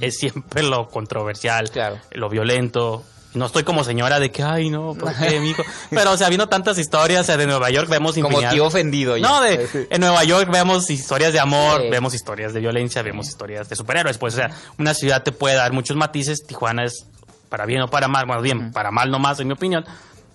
es 0.02 0.20
siempre 0.20 0.62
lo 0.62 0.90
controversial, 0.90 1.72
Claro. 1.72 1.98
lo 2.12 2.30
violento. 2.30 3.04
No 3.36 3.46
estoy 3.46 3.64
como 3.64 3.84
señora 3.84 4.20
de 4.20 4.32
que, 4.32 4.42
ay, 4.42 4.70
no, 4.72 4.96
¿por 4.96 5.16
qué, 5.16 5.40
mijo? 5.40 5.64
Pero, 5.92 6.12
o 6.14 6.18
sea, 6.18 6.30
viendo 6.30 6.48
tantas 6.50 6.80
historias, 6.80 7.22
o 7.22 7.24
sea, 7.26 7.38
de 7.38 7.46
Nueva 7.46 7.70
York 7.70 7.88
vemos 7.88 8.16
Como 8.16 8.28
infinidad- 8.30 8.52
tío 8.54 8.66
ofendido 8.66 9.18
ya. 9.18 9.28
No, 9.28 9.42
de, 9.42 9.88
en 9.90 10.02
Nueva 10.02 10.24
York 10.24 10.50
vemos 10.52 10.90
historias 10.90 11.32
de 11.32 11.40
amor, 11.40 11.82
Sí. 11.82 11.90
vemos 11.90 12.14
historias 12.16 12.54
de 12.54 12.60
violencia, 12.60 13.04
vemos 13.04 13.28
historias 13.28 13.70
de 13.70 13.76
superhéroes. 13.76 14.18
Pues, 14.18 14.34
o 14.34 14.38
sea, 14.38 14.50
una 14.80 14.94
ciudad 14.96 15.22
te 15.22 15.32
puede 15.32 15.56
dar 15.56 15.72
muchos 15.74 15.96
matices. 15.96 16.44
Tijuana 16.48 16.86
es, 16.86 17.06
para 17.50 17.66
bien 17.66 17.82
o 17.84 17.88
para 17.88 18.08
mal, 18.08 18.26
bueno, 18.26 18.42
bien, 18.42 18.72
para 18.72 18.90
mal 18.90 19.12
nomás, 19.12 19.40
en 19.40 19.48
mi 19.48 19.54
opinión, 19.54 19.86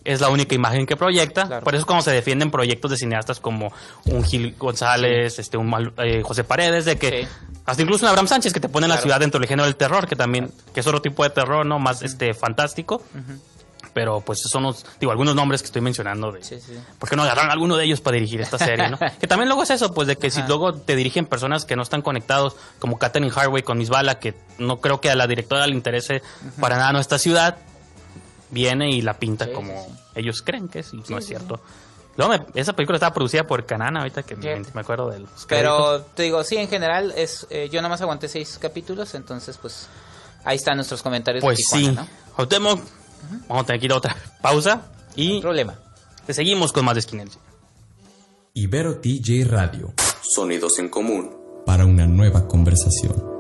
es 0.05 0.21
la 0.21 0.29
única 0.29 0.55
imagen 0.55 0.87
que 0.87 0.97
proyecta. 0.97 1.47
Claro. 1.47 1.65
Por 1.65 1.75
eso 1.75 1.81
es 1.81 1.87
como 1.87 2.03
se 2.03 2.11
defienden 2.13 2.51
proyectos 2.51 2.91
de 2.91 2.97
cineastas 2.99 3.41
como 3.41 3.73
un 4.07 4.23
Gil 4.25 4.55
González, 4.59 5.39
este, 5.39 5.57
un 5.57 5.69
Mal- 5.71 5.93
eh, 5.99 6.23
José 6.23 6.45
Paredes, 6.45 6.85
de 6.85 6.97
que 6.99 7.23
Sí. 7.23 7.29
hasta 7.65 7.83
incluso 7.83 8.05
un 8.05 8.11
Abraham 8.11 8.29
Sánchez 8.29 8.53
que 8.53 8.61
te 8.61 8.69
pone 8.69 8.87
la 8.87 8.95
Claro. 8.95 9.03
ciudad 9.05 9.21
dentro 9.21 9.41
del 9.41 9.49
género 9.49 9.65
del 9.65 9.77
terror, 9.77 10.07
que 10.07 10.17
también, 10.17 10.51
que 10.75 10.81
es 10.81 10.87
otro 10.87 11.01
tipo 11.01 11.23
de 11.25 11.31
terror, 11.31 11.65
¿no? 11.65 11.79
Más 11.79 12.03
este 12.03 12.35
fantástico. 12.35 13.03
Pero 13.93 14.21
pues 14.23 14.41
son 14.41 14.65
los, 14.65 14.85
digo, 14.99 15.13
algunos 15.13 15.37
nombres 15.37 15.63
que 15.63 15.67
estoy 15.67 15.81
mencionando 15.81 16.33
de, 16.33 16.43
Sí, 16.43 16.59
sí. 16.61 16.73
¿Por 16.99 17.09
qué 17.09 17.15
no 17.15 17.23
agarraron 17.23 17.53
alguno 17.53 17.77
de 17.77 17.85
ellos 17.85 18.01
para 18.01 18.17
dirigir 18.17 18.41
esta 18.41 18.59
serie, 18.59 18.89
no? 18.91 18.99
que 19.21 19.29
también 19.29 19.49
luego 19.49 19.63
es 19.63 19.71
eso, 19.71 19.95
pues 19.95 20.09
de 20.09 20.17
que 20.17 20.31
si 20.33 20.43
luego 20.49 20.75
te 20.75 20.97
dirigen 20.97 21.27
personas 21.27 21.65
que 21.65 21.77
no 21.77 21.83
están 21.83 22.03
conectados, 22.03 22.57
como 22.81 22.99
Katherine 22.99 23.31
Harway 23.35 23.63
con 23.63 23.79
Miss 23.79 23.91
Bala, 23.91 24.19
que 24.19 24.35
no 24.59 24.81
creo 24.81 25.01
que 25.01 25.11
a 25.11 25.15
la 25.15 25.29
directora 25.29 25.65
le 25.69 25.75
interese 25.75 26.23
para 26.61 26.77
nada 26.77 26.93
nuestra 26.93 27.19
ciudad, 27.19 27.57
viene 28.55 28.91
y 28.91 29.03
la 29.03 29.19
pinta 29.19 29.45
Sí, 29.45 29.53
como 29.53 29.85
sí, 29.85 29.91
sí. 29.93 29.99
ellos 30.15 30.41
creen 30.43 30.69
que 30.69 30.79
es, 30.79 30.95
y 30.95 31.03
no 31.09 31.19
es 31.19 31.27
cierto. 31.27 31.61
Luego 32.17 32.33
me- 32.33 32.61
esa 32.61 32.73
película 32.75 32.97
estaba 32.97 33.13
producida 33.13 33.45
por 33.47 33.67
Canana, 33.67 33.99
ahorita 34.01 34.23
que 34.23 34.37
me, 34.37 34.81
acuerdo 34.81 35.11
de 35.11 35.19
los 35.19 35.29
créditos. 35.31 35.49
Pero 35.49 36.01
te 36.15 36.23
digo, 36.23 36.43
sí, 36.45 36.57
en 36.57 36.69
general, 36.69 37.13
es 37.17 37.47
eh, 37.51 37.69
yo 37.71 37.83
nomás 37.83 38.01
aguanté 38.01 38.29
seis 38.29 38.57
capítulos, 38.63 39.15
entonces 39.15 39.59
pues 39.59 39.89
ahí 40.45 40.57
están 40.57 40.77
nuestros 40.77 41.03
comentarios 41.03 41.43
Pues 41.43 41.59
de 41.59 41.65
sí, 41.65 41.89
¿no? 41.89 42.07
Vamos 43.49 43.65
a 43.65 43.67
tener 43.67 43.81
que 43.81 43.87
ir 43.87 43.93
a 43.93 43.97
otra 43.97 44.17
pausa 44.41 44.83
y 45.17 45.41
Problema. 45.41 45.75
te 46.27 46.33
seguimos 46.35 46.73
con 46.73 46.85
más 46.85 46.95
de 46.95 47.01
Esquinencia. 47.01 47.41
Ibero 48.55 49.01
TJ 49.01 49.45
Radio. 49.47 49.93
Sonidos 50.23 50.79
en 50.79 50.89
común. 50.89 51.37
Para 51.67 51.85
una 51.85 52.07
nueva 52.07 52.47
conversación. 52.47 53.34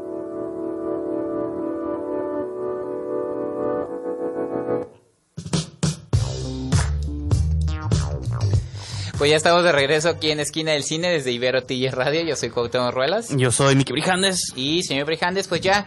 Pues 9.18 9.30
ya 9.30 9.36
estamos 9.36 9.62
de 9.62 9.70
regreso 9.72 10.08
aquí 10.08 10.30
en 10.32 10.40
Esquina 10.40 10.72
del 10.72 10.82
Cine 10.82 11.08
desde 11.08 11.30
Ibero 11.30 11.62
TJ 11.62 11.90
Radio. 11.92 12.22
Yo 12.22 12.34
soy 12.36 12.50
Cuauhtémoc 12.50 12.92
Ruelas. 12.92 13.28
Yo 13.36 13.52
soy 13.52 13.76
Miki 13.76 13.92
Brijandes. 13.92 14.52
Y 14.56 14.82
señor 14.82 15.06
Brijandes, 15.06 15.46
pues 15.46 15.60
ya, 15.60 15.86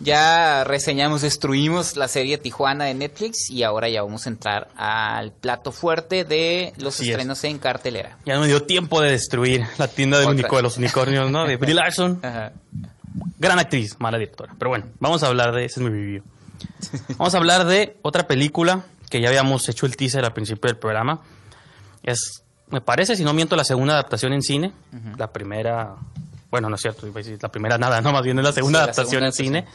ya 0.00 0.64
reseñamos, 0.64 1.20
destruimos 1.20 1.96
la 1.96 2.08
serie 2.08 2.38
Tijuana 2.38 2.86
de 2.86 2.94
Netflix 2.94 3.50
y 3.50 3.64
ahora 3.64 3.90
ya 3.90 4.02
vamos 4.02 4.26
a 4.26 4.30
entrar 4.30 4.68
al 4.76 5.32
plato 5.32 5.72
fuerte 5.72 6.24
de 6.24 6.72
los 6.78 6.94
Así 6.94 7.04
es. 7.04 7.10
estrenos 7.10 7.44
en 7.44 7.58
cartelera. 7.58 8.16
Ya 8.24 8.34
no 8.34 8.40
me 8.40 8.46
dio 8.46 8.62
tiempo 8.62 9.02
de 9.02 9.10
destruir 9.10 9.66
la 9.76 9.86
tienda 9.86 10.18
del 10.18 10.30
único 10.30 10.56
de 10.56 10.62
los 10.62 10.78
unicornios, 10.78 11.30
¿no? 11.30 11.44
De 11.46 11.56
Brie 11.56 11.74
Larson. 11.74 12.20
Ajá. 12.22 12.52
Gran 13.38 13.58
actriz, 13.58 13.96
mala 14.00 14.16
directora. 14.18 14.54
Pero 14.58 14.70
bueno, 14.70 14.86
vamos 15.00 15.22
a 15.22 15.26
hablar 15.26 15.54
de. 15.54 15.66
Ese 15.66 15.80
es 15.80 15.84
mi 15.84 15.90
review. 15.90 16.22
Vamos 17.18 17.34
a 17.34 17.38
hablar 17.38 17.66
de 17.66 17.98
otra 18.00 18.26
película 18.26 18.86
que 19.10 19.20
ya 19.20 19.28
habíamos 19.28 19.68
hecho 19.68 19.84
el 19.84 19.96
teaser 19.96 20.24
al 20.24 20.32
principio 20.32 20.68
del 20.68 20.78
programa. 20.78 21.20
Es, 22.02 22.42
me 22.74 22.80
parece, 22.80 23.16
si 23.16 23.24
no 23.24 23.32
miento, 23.32 23.56
la 23.56 23.64
segunda 23.64 23.94
adaptación 23.94 24.32
en 24.32 24.42
cine. 24.42 24.72
La 25.16 25.28
primera. 25.28 25.94
Bueno, 26.50 26.68
no 26.68 26.74
es 26.76 26.82
cierto, 26.82 27.06
la 27.40 27.48
primera 27.48 27.78
nada, 27.78 28.00
no, 28.02 28.12
más 28.12 28.22
bien 28.22 28.38
es 28.38 28.44
la 28.44 28.52
segunda 28.52 28.78
Sí, 28.78 28.80
la 28.80 28.84
adaptación 28.84 29.10
segunda 29.10 29.26
en 29.26 29.32
cine 29.32 29.66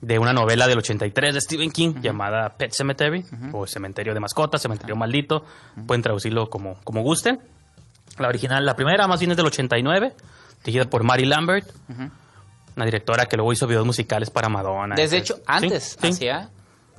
de 0.00 0.18
una 0.18 0.32
novela 0.32 0.66
del 0.66 0.78
83 0.78 1.34
de 1.34 1.40
Stephen 1.40 1.70
King 1.70 1.94
llamada 2.00 2.50
Pet 2.56 2.72
Cemetery 2.72 3.24
o 3.52 3.66
Cementerio 3.66 4.14
de 4.14 4.20
Mascotas, 4.20 4.60
Cementerio 4.62 4.96
Maldito. 4.96 5.44
Pueden 5.86 6.02
traducirlo 6.02 6.48
como, 6.48 6.76
como 6.84 7.02
gusten. 7.02 7.40
La 8.18 8.28
original, 8.28 8.64
la 8.64 8.76
primera 8.76 9.06
más 9.08 9.20
bien 9.20 9.30
es 9.30 9.36
del 9.36 9.46
89, 9.46 10.14
dirigida 10.64 10.84
por 10.90 11.02
Mary 11.04 11.24
Lambert, 11.24 11.68
una 12.76 12.84
directora 12.84 13.26
que 13.26 13.36
luego 13.36 13.52
hizo 13.52 13.66
videos 13.66 13.86
musicales 13.86 14.30
para 14.30 14.48
Madonna. 14.48 14.94
Desde 14.96 15.16
Sí, 15.16 15.22
hecho, 15.22 15.36
sí, 15.36 15.42
antes 15.46 15.96
sí. 16.00 16.08
hacía 16.08 16.50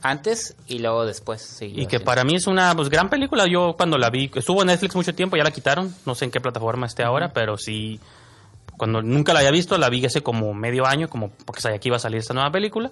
antes 0.03 0.55
y 0.67 0.79
luego 0.79 1.05
después. 1.05 1.41
siguió 1.41 1.81
Y 1.81 1.87
que 1.87 1.99
para 1.99 2.23
mí 2.23 2.35
es 2.35 2.45
una 2.45 2.75
pues, 2.75 2.89
gran 2.89 3.09
película. 3.09 3.47
Yo 3.47 3.75
cuando 3.77 3.97
la 3.97 4.09
vi, 4.09 4.29
estuvo 4.35 4.61
en 4.61 4.67
Netflix 4.67 4.95
mucho 4.95 5.15
tiempo, 5.15 5.37
ya 5.37 5.43
la 5.43 5.51
quitaron. 5.51 5.95
No 6.05 6.13
sé 6.13 6.25
en 6.25 6.31
qué 6.31 6.41
plataforma 6.41 6.85
esté 6.85 7.03
ahora, 7.03 7.33
pero 7.33 7.57
sí, 7.57 7.99
cuando 8.77 9.01
nunca 9.01 9.33
la 9.33 9.39
había 9.39 9.51
visto, 9.51 9.77
la 9.77 9.89
vi 9.89 10.05
hace 10.05 10.21
como 10.21 10.53
medio 10.53 10.85
año, 10.85 11.09
como 11.09 11.29
porque 11.45 11.61
sabía 11.61 11.79
que 11.79 11.89
iba 11.89 11.95
a 11.95 11.99
salir 11.99 12.19
esta 12.19 12.33
nueva 12.33 12.51
película. 12.51 12.91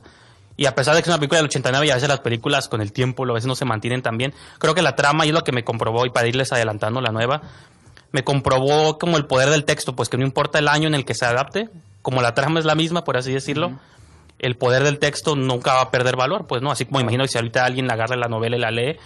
Y 0.58 0.65
a 0.65 0.76
pesar 0.76 0.95
de 0.95 1.02
que 1.02 1.04
es 1.04 1.08
una 1.10 1.17
película 1.17 1.39
del 1.39 1.47
89 1.47 1.86
y 1.86 1.89
a 1.89 1.95
veces 1.95 2.10
las 2.10 2.19
películas 2.19 2.67
con 2.67 2.82
el 2.82 2.91
tiempo 2.91 3.24
a 3.30 3.34
veces 3.34 3.47
no 3.47 3.56
se 3.56 3.65
mantienen 3.65 4.02
tan 4.02 4.17
bien, 4.17 4.34
creo 4.60 4.74
que 4.76 4.82
la 4.82 4.95
trama 4.95 5.26
y 5.26 5.30
es 5.30 5.34
lo 5.34 5.43
que 5.43 5.52
me 5.52 5.63
comprobó, 5.63 6.06
y 6.06 6.10
para 6.10 6.28
irles 6.28 6.52
adelantando 6.52 7.02
la 7.02 7.12
nueva, 7.12 7.41
me 8.12 8.24
comprobó 8.24 8.97
como 9.00 9.17
el 9.17 9.26
poder 9.26 9.50
del 9.50 9.63
texto, 9.63 9.95
pues 9.95 10.10
que 10.10 10.17
no 10.17 10.24
importa 10.24 10.60
el 10.60 10.67
año 10.67 10.88
en 10.88 10.95
el 10.95 11.06
que 11.06 11.15
se 11.15 11.26
adapte, 11.26 11.69
como 12.02 12.21
la 12.21 12.34
trama 12.34 12.60
es 12.60 12.65
la 12.65 12.76
misma, 12.76 13.04
por 13.04 13.17
así 13.17 13.32
decirlo, 13.32 13.80
el 14.41 14.58
poder 14.58 14.84
del 14.84 14.97
texto 14.97 15.36
nunca 15.36 15.75
va 15.75 15.82
a 15.82 15.91
perder 15.91 16.15
valor, 16.15 16.47
pues 16.47 16.62
no, 16.62 16.71
así 16.71 16.86
como 16.86 16.99
imagino 16.99 17.23
que 17.23 17.30
si 17.30 17.38
ahorita 17.38 17.63
alguien 17.63 17.89
agarra 17.91 18.15
la 18.15 18.27
novela 18.27 18.58
y 18.58 18.60
la 18.60 18.71
lee, 18.71 18.97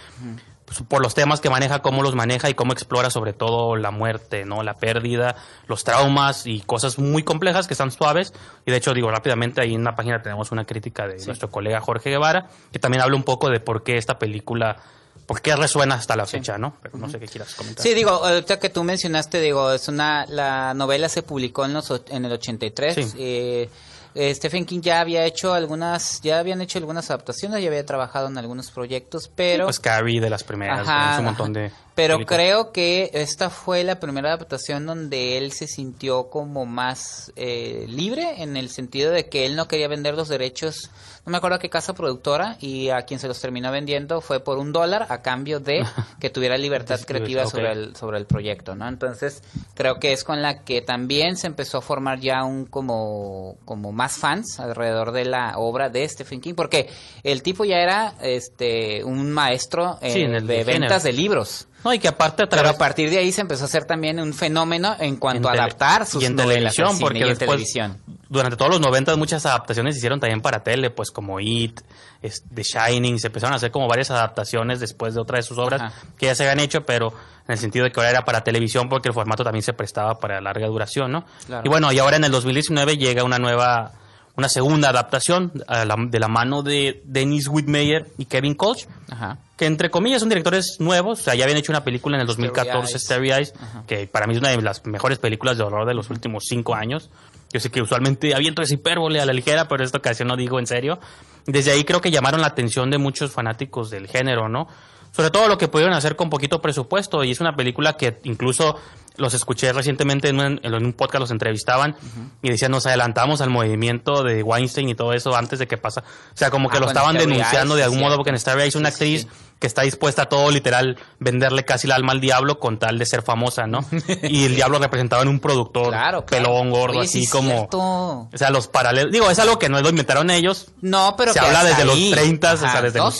pues, 0.64 0.82
por 0.88 1.02
los 1.02 1.14
temas 1.14 1.40
que 1.42 1.50
maneja, 1.50 1.82
cómo 1.82 2.02
los 2.02 2.14
maneja 2.14 2.48
y 2.48 2.54
cómo 2.54 2.72
explora 2.72 3.10
sobre 3.10 3.34
todo 3.34 3.76
la 3.76 3.90
muerte, 3.90 4.46
¿no? 4.46 4.62
La 4.62 4.78
pérdida, 4.78 5.36
los 5.68 5.84
traumas 5.84 6.46
y 6.46 6.60
cosas 6.60 6.98
muy 6.98 7.22
complejas 7.22 7.66
que 7.66 7.74
están 7.74 7.90
suaves. 7.90 8.32
Y 8.64 8.70
de 8.70 8.78
hecho, 8.78 8.94
digo 8.94 9.10
rápidamente, 9.10 9.60
ahí 9.60 9.74
en 9.74 9.84
la 9.84 9.94
página 9.94 10.22
tenemos 10.22 10.50
una 10.52 10.64
crítica 10.64 11.06
de 11.06 11.24
nuestro 11.26 11.50
colega 11.50 11.80
Jorge 11.82 12.10
Guevara, 12.10 12.48
que 12.72 12.78
también 12.78 13.02
habla 13.02 13.16
un 13.16 13.22
poco 13.22 13.50
de 13.50 13.60
por 13.60 13.82
qué 13.84 13.98
esta 13.98 14.18
película 14.18 14.78
porque 15.26 15.54
resuena 15.56 15.96
hasta 15.96 16.16
la 16.16 16.24
fecha, 16.24 16.56
¿no? 16.56 16.76
Pero 16.80 16.98
no 16.98 17.10
sé 17.10 17.18
qué 17.18 17.26
quieras 17.26 17.54
comentar. 17.54 17.82
Sí, 17.82 17.94
digo, 17.94 18.10
ahorita 18.10 18.58
que 18.58 18.70
tú 18.70 18.84
mencionaste, 18.84 19.40
digo, 19.40 19.72
es 19.72 19.88
una, 19.88 20.24
la 20.26 20.72
novela 20.72 21.08
se 21.08 21.22
publicó 21.22 21.64
en 21.64 21.74
los, 21.74 21.92
en 22.08 22.24
el 22.24 22.32
83. 22.32 22.94
Sí. 22.94 23.12
eh, 23.18 23.68
eh, 24.16 24.34
Stephen 24.34 24.64
King 24.64 24.80
ya 24.80 25.00
había 25.00 25.24
hecho 25.24 25.52
algunas, 25.54 26.20
ya 26.22 26.38
habían 26.38 26.60
hecho 26.60 26.78
algunas 26.78 27.10
adaptaciones, 27.10 27.62
ya 27.62 27.68
había 27.68 27.84
trabajado 27.84 28.28
en 28.28 28.38
algunos 28.38 28.70
proyectos, 28.70 29.30
pero... 29.34 29.66
pues 29.66 29.78
Carrie 29.78 30.20
de 30.20 30.30
las 30.30 30.42
primeras, 30.42 30.88
Ajá, 30.88 31.18
un 31.18 31.26
montón 31.26 31.52
de... 31.52 31.70
Pero 31.96 32.18
creo 32.26 32.72
que 32.72 33.10
esta 33.14 33.48
fue 33.48 33.82
la 33.82 33.98
primera 33.98 34.28
adaptación 34.28 34.84
donde 34.84 35.38
él 35.38 35.52
se 35.52 35.66
sintió 35.66 36.28
como 36.28 36.66
más 36.66 37.32
eh, 37.36 37.86
libre 37.88 38.42
en 38.42 38.58
el 38.58 38.68
sentido 38.68 39.10
de 39.10 39.30
que 39.30 39.46
él 39.46 39.56
no 39.56 39.66
quería 39.66 39.88
vender 39.88 40.14
los 40.14 40.28
derechos, 40.28 40.90
no 41.24 41.32
me 41.32 41.38
acuerdo 41.38 41.56
a 41.56 41.58
qué 41.58 41.70
casa 41.70 41.94
productora, 41.94 42.58
y 42.60 42.90
a 42.90 43.02
quien 43.02 43.18
se 43.18 43.28
los 43.28 43.40
terminó 43.40 43.72
vendiendo 43.72 44.20
fue 44.20 44.40
por 44.40 44.58
un 44.58 44.72
dólar 44.72 45.06
a 45.08 45.22
cambio 45.22 45.58
de 45.58 45.84
que 46.20 46.28
tuviera 46.28 46.58
libertad 46.58 47.00
creativa 47.00 47.46
sobre 47.46 47.72
el, 47.72 47.96
sobre 47.96 48.18
el 48.18 48.26
proyecto, 48.26 48.74
¿no? 48.74 48.86
Entonces 48.86 49.42
creo 49.72 49.98
que 49.98 50.12
es 50.12 50.22
con 50.22 50.42
la 50.42 50.64
que 50.64 50.82
también 50.82 51.38
se 51.38 51.46
empezó 51.46 51.78
a 51.78 51.80
formar 51.80 52.20
ya 52.20 52.44
un 52.44 52.66
como, 52.66 53.56
como 53.64 53.92
más 53.92 54.18
fans 54.18 54.60
alrededor 54.60 55.12
de 55.12 55.24
la 55.24 55.54
obra 55.56 55.88
de 55.88 56.06
Stephen 56.06 56.42
King, 56.42 56.54
porque 56.54 56.90
el 57.22 57.42
tipo 57.42 57.64
ya 57.64 57.78
era 57.78 58.14
este 58.20 59.02
un 59.02 59.32
maestro 59.32 59.98
eh, 60.02 60.10
Sí, 60.10 60.20
en 60.20 60.34
el 60.34 60.46
de 60.46 60.58
género. 60.58 60.80
ventas 60.80 61.02
de 61.02 61.14
libros. 61.14 61.68
No, 61.86 61.94
y 61.94 61.98
que 61.98 62.08
aparte 62.08 62.42
a 62.42 62.48
Pero 62.48 62.68
a 62.68 62.76
partir 62.76 63.08
de 63.10 63.18
ahí 63.18 63.30
se 63.32 63.40
empezó 63.40 63.62
a 63.64 63.66
hacer 63.66 63.84
también 63.84 64.18
un 64.20 64.34
fenómeno 64.34 64.96
en 64.98 65.16
cuanto 65.16 65.48
en 65.48 65.58
a 65.58 65.62
adaptar 65.64 66.04
sus 66.06 66.22
y 66.22 66.26
en 66.26 66.34
novelas 66.36 66.74
televisión, 66.74 66.86
al 66.88 66.92
cine 66.94 67.00
porque 67.06 67.18
y 67.18 67.22
en 67.22 67.28
después, 67.28 67.48
televisión. 67.48 67.98
durante 68.28 68.56
todos 68.56 68.70
los 68.72 68.80
90 68.80 69.16
muchas 69.16 69.46
adaptaciones 69.46 69.94
se 69.94 69.98
hicieron 69.98 70.18
también 70.20 70.40
para 70.42 70.62
tele, 70.64 70.90
pues 70.90 71.10
como 71.10 71.38
It, 71.40 71.80
es- 72.22 72.42
The 72.52 72.62
Shining, 72.62 73.18
se 73.20 73.28
empezaron 73.28 73.52
a 73.54 73.56
hacer 73.56 73.70
como 73.70 73.86
varias 73.88 74.10
adaptaciones 74.10 74.80
después 74.80 75.14
de 75.14 75.20
otra 75.20 75.36
de 75.36 75.42
sus 75.42 75.58
obras 75.58 75.80
Ajá. 75.80 75.92
que 76.18 76.26
ya 76.26 76.34
se 76.34 76.42
habían 76.42 76.60
hecho, 76.60 76.82
pero 76.84 77.12
en 77.46 77.52
el 77.52 77.58
sentido 77.58 77.84
de 77.84 77.92
que 77.92 78.00
ahora 78.00 78.10
era 78.10 78.24
para 78.24 78.42
televisión 78.42 78.88
porque 78.88 79.08
el 79.08 79.14
formato 79.14 79.44
también 79.44 79.62
se 79.62 79.72
prestaba 79.72 80.18
para 80.18 80.40
larga 80.40 80.66
duración, 80.66 81.12
¿no? 81.12 81.24
Claro. 81.46 81.62
Y 81.64 81.68
bueno, 81.68 81.92
y 81.92 81.98
ahora 82.00 82.16
en 82.16 82.24
el 82.24 82.32
2019 82.32 82.96
llega 82.98 83.22
una 83.22 83.38
nueva, 83.38 83.92
una 84.36 84.48
segunda 84.48 84.90
adaptación 84.90 85.52
a 85.66 85.84
la- 85.84 85.96
de 85.98 86.20
la 86.20 86.28
mano 86.28 86.62
de 86.62 87.02
Dennis 87.04 87.48
Whitmeier 87.48 88.06
y 88.18 88.26
Kevin 88.26 88.54
Koch, 88.54 88.84
Ajá. 89.10 89.38
que 89.56 89.66
entre 89.66 89.90
comillas 89.90 90.20
son 90.20 90.28
directores 90.28 90.76
nuevos, 90.78 91.20
o 91.20 91.22
sea, 91.22 91.34
ya 91.34 91.44
habían 91.44 91.58
hecho 91.58 91.72
una 91.72 91.82
película 91.84 92.16
en 92.16 92.20
el 92.22 92.26
Starry 92.28 92.48
2014, 92.48 92.92
Eyes. 92.92 93.02
Starry 93.04 93.30
Eyes, 93.32 93.54
que 93.86 94.06
para 94.06 94.26
mí 94.26 94.34
es 94.34 94.40
una 94.40 94.50
de 94.50 94.60
las 94.60 94.84
mejores 94.86 95.18
películas 95.18 95.56
de 95.56 95.64
horror 95.64 95.86
de 95.86 95.94
los 95.94 96.10
últimos 96.10 96.44
cinco 96.46 96.74
años. 96.74 97.08
Yo 97.52 97.60
sé 97.60 97.70
que 97.70 97.80
usualmente 97.80 98.34
aviento 98.34 98.60
esa 98.60 98.74
hipérbole 98.74 99.20
a 99.20 99.24
la 99.24 99.32
ligera, 99.32 99.68
pero 99.68 99.82
esta 99.84 99.98
ocasión 99.98 100.28
no 100.28 100.36
digo 100.36 100.58
en 100.58 100.66
serio. 100.66 100.98
Desde 101.46 101.70
ahí 101.70 101.84
creo 101.84 102.00
que 102.00 102.10
llamaron 102.10 102.40
la 102.42 102.48
atención 102.48 102.90
de 102.90 102.98
muchos 102.98 103.30
fanáticos 103.30 103.88
del 103.88 104.08
género, 104.08 104.48
¿no? 104.48 104.66
Sobre 105.12 105.30
todo 105.30 105.48
lo 105.48 105.56
que 105.56 105.68
pudieron 105.68 105.94
hacer 105.94 106.14
con 106.16 106.28
poquito 106.28 106.60
presupuesto, 106.60 107.24
y 107.24 107.30
es 107.30 107.40
una 107.40 107.56
película 107.56 107.94
que 107.96 108.18
incluso 108.24 108.76
los 109.18 109.34
escuché 109.34 109.72
recientemente 109.72 110.28
en 110.28 110.40
un, 110.40 110.60
en 110.62 110.74
un 110.74 110.92
podcast, 110.92 111.20
los 111.20 111.30
entrevistaban 111.30 111.96
y 112.42 112.50
decían, 112.50 112.70
nos 112.70 112.86
adelantamos 112.86 113.40
al 113.40 113.50
movimiento 113.50 114.22
de 114.22 114.42
Weinstein 114.42 114.88
y 114.88 114.94
todo 114.94 115.12
eso 115.12 115.34
antes 115.36 115.58
de 115.58 115.66
que 115.66 115.76
pasa. 115.76 116.00
O 116.00 116.36
sea, 116.36 116.50
como 116.50 116.68
que 116.68 116.76
Ah, 116.76 116.80
lo 116.80 116.86
estaban 116.88 117.16
denunciando 117.18 117.74
de 117.76 117.82
algún 117.82 117.98
sí, 117.98 118.04
modo, 118.04 118.16
porque 118.16 118.30
en 118.30 118.38
Starry 118.38 118.62
Eyes 118.62 118.74
es 118.74 118.80
una 118.80 118.90
Sí, 118.90 118.94
actriz 118.94 119.20
sí. 119.22 119.28
que 119.58 119.66
está 119.66 119.82
dispuesta 119.82 120.22
a 120.22 120.26
todo 120.28 120.50
literal 120.50 120.98
venderle 121.18 121.64
casi 121.64 121.86
el 121.86 121.92
alma 121.92 122.12
al 122.12 122.20
diablo 122.20 122.58
con 122.58 122.78
tal 122.78 122.98
de 122.98 123.06
ser 123.06 123.22
famosa, 123.22 123.66
¿no? 123.66 123.80
Y 124.22 124.44
el 124.44 124.54
diablo 124.56 124.78
representado 124.78 125.22
en 125.22 125.28
un 125.28 125.40
productor 125.40 125.88
Claro, 125.88 126.24
claro. 126.26 126.44
pelón, 126.44 126.70
gordo, 126.70 126.98
Oye, 126.98 127.08
así 127.08 127.26
como... 127.26 127.50
cierto. 127.50 127.78
O 127.80 128.30
sea, 128.34 128.50
los 128.50 128.68
paralelos... 128.68 129.12
Digo, 129.12 129.30
es 129.30 129.38
algo 129.38 129.58
que 129.58 129.68
no 129.68 129.80
lo 129.80 129.88
inventaron 129.88 130.30
ellos. 130.30 130.66
No, 130.82 131.14
pero 131.16 131.32
Se 131.32 131.40
que 131.40 131.46
habla 131.46 131.64
desde 131.64 131.82
ahí. 131.82 132.10
los 132.10 132.18
30, 132.18 132.52
o 132.52 132.56
sea, 132.56 132.82
desde, 132.82 132.98
no, 132.98 133.10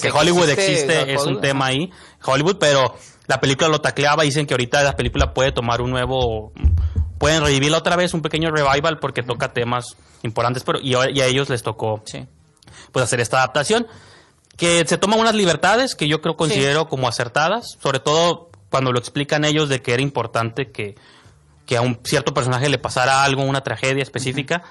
que 0.00 0.10
Hollywood 0.10 0.48
existe, 0.50 1.14
es 1.14 1.22
un 1.24 1.40
tema 1.40 1.66
ahí, 1.66 1.90
Hollywood, 2.24 2.56
pero 2.58 2.94
la 3.26 3.40
película 3.40 3.68
lo 3.68 3.80
tacleaba, 3.80 4.22
dicen 4.24 4.46
que 4.46 4.54
ahorita 4.54 4.82
la 4.82 4.96
película 4.96 5.32
puede 5.34 5.52
tomar 5.52 5.80
un 5.80 5.90
nuevo... 5.90 6.52
Pueden 7.18 7.42
revivirla 7.42 7.78
otra 7.78 7.96
vez, 7.96 8.12
un 8.12 8.22
pequeño 8.22 8.50
revival, 8.50 8.98
porque 9.00 9.22
toca 9.22 9.52
temas 9.52 9.96
importantes, 10.22 10.62
pero 10.64 10.78
y 10.80 10.94
a, 10.94 11.08
y 11.10 11.20
a 11.20 11.26
ellos 11.26 11.48
les 11.48 11.62
tocó 11.62 12.02
Sí. 12.04 12.26
pues 12.92 13.04
hacer 13.04 13.20
esta 13.20 13.38
adaptación 13.38 13.86
que 14.56 14.84
se 14.86 14.98
toma 14.98 15.16
unas 15.16 15.34
libertades 15.34 15.94
que 15.94 16.06
yo 16.08 16.20
creo 16.20 16.36
considero 16.36 16.86
como 16.88 17.08
acertadas, 17.08 17.78
sobre 17.80 17.98
todo 18.00 18.50
cuando 18.70 18.92
lo 18.92 18.98
explican 18.98 19.44
ellos 19.44 19.68
de 19.68 19.80
que 19.80 19.94
era 19.94 20.02
importante 20.02 20.70
que, 20.70 20.96
que 21.66 21.76
a 21.76 21.80
un 21.80 21.98
cierto 22.04 22.34
personaje 22.34 22.68
le 22.68 22.78
pasara 22.78 23.24
algo, 23.24 23.42
una 23.42 23.62
tragedia 23.62 24.02
específica, 24.02 24.62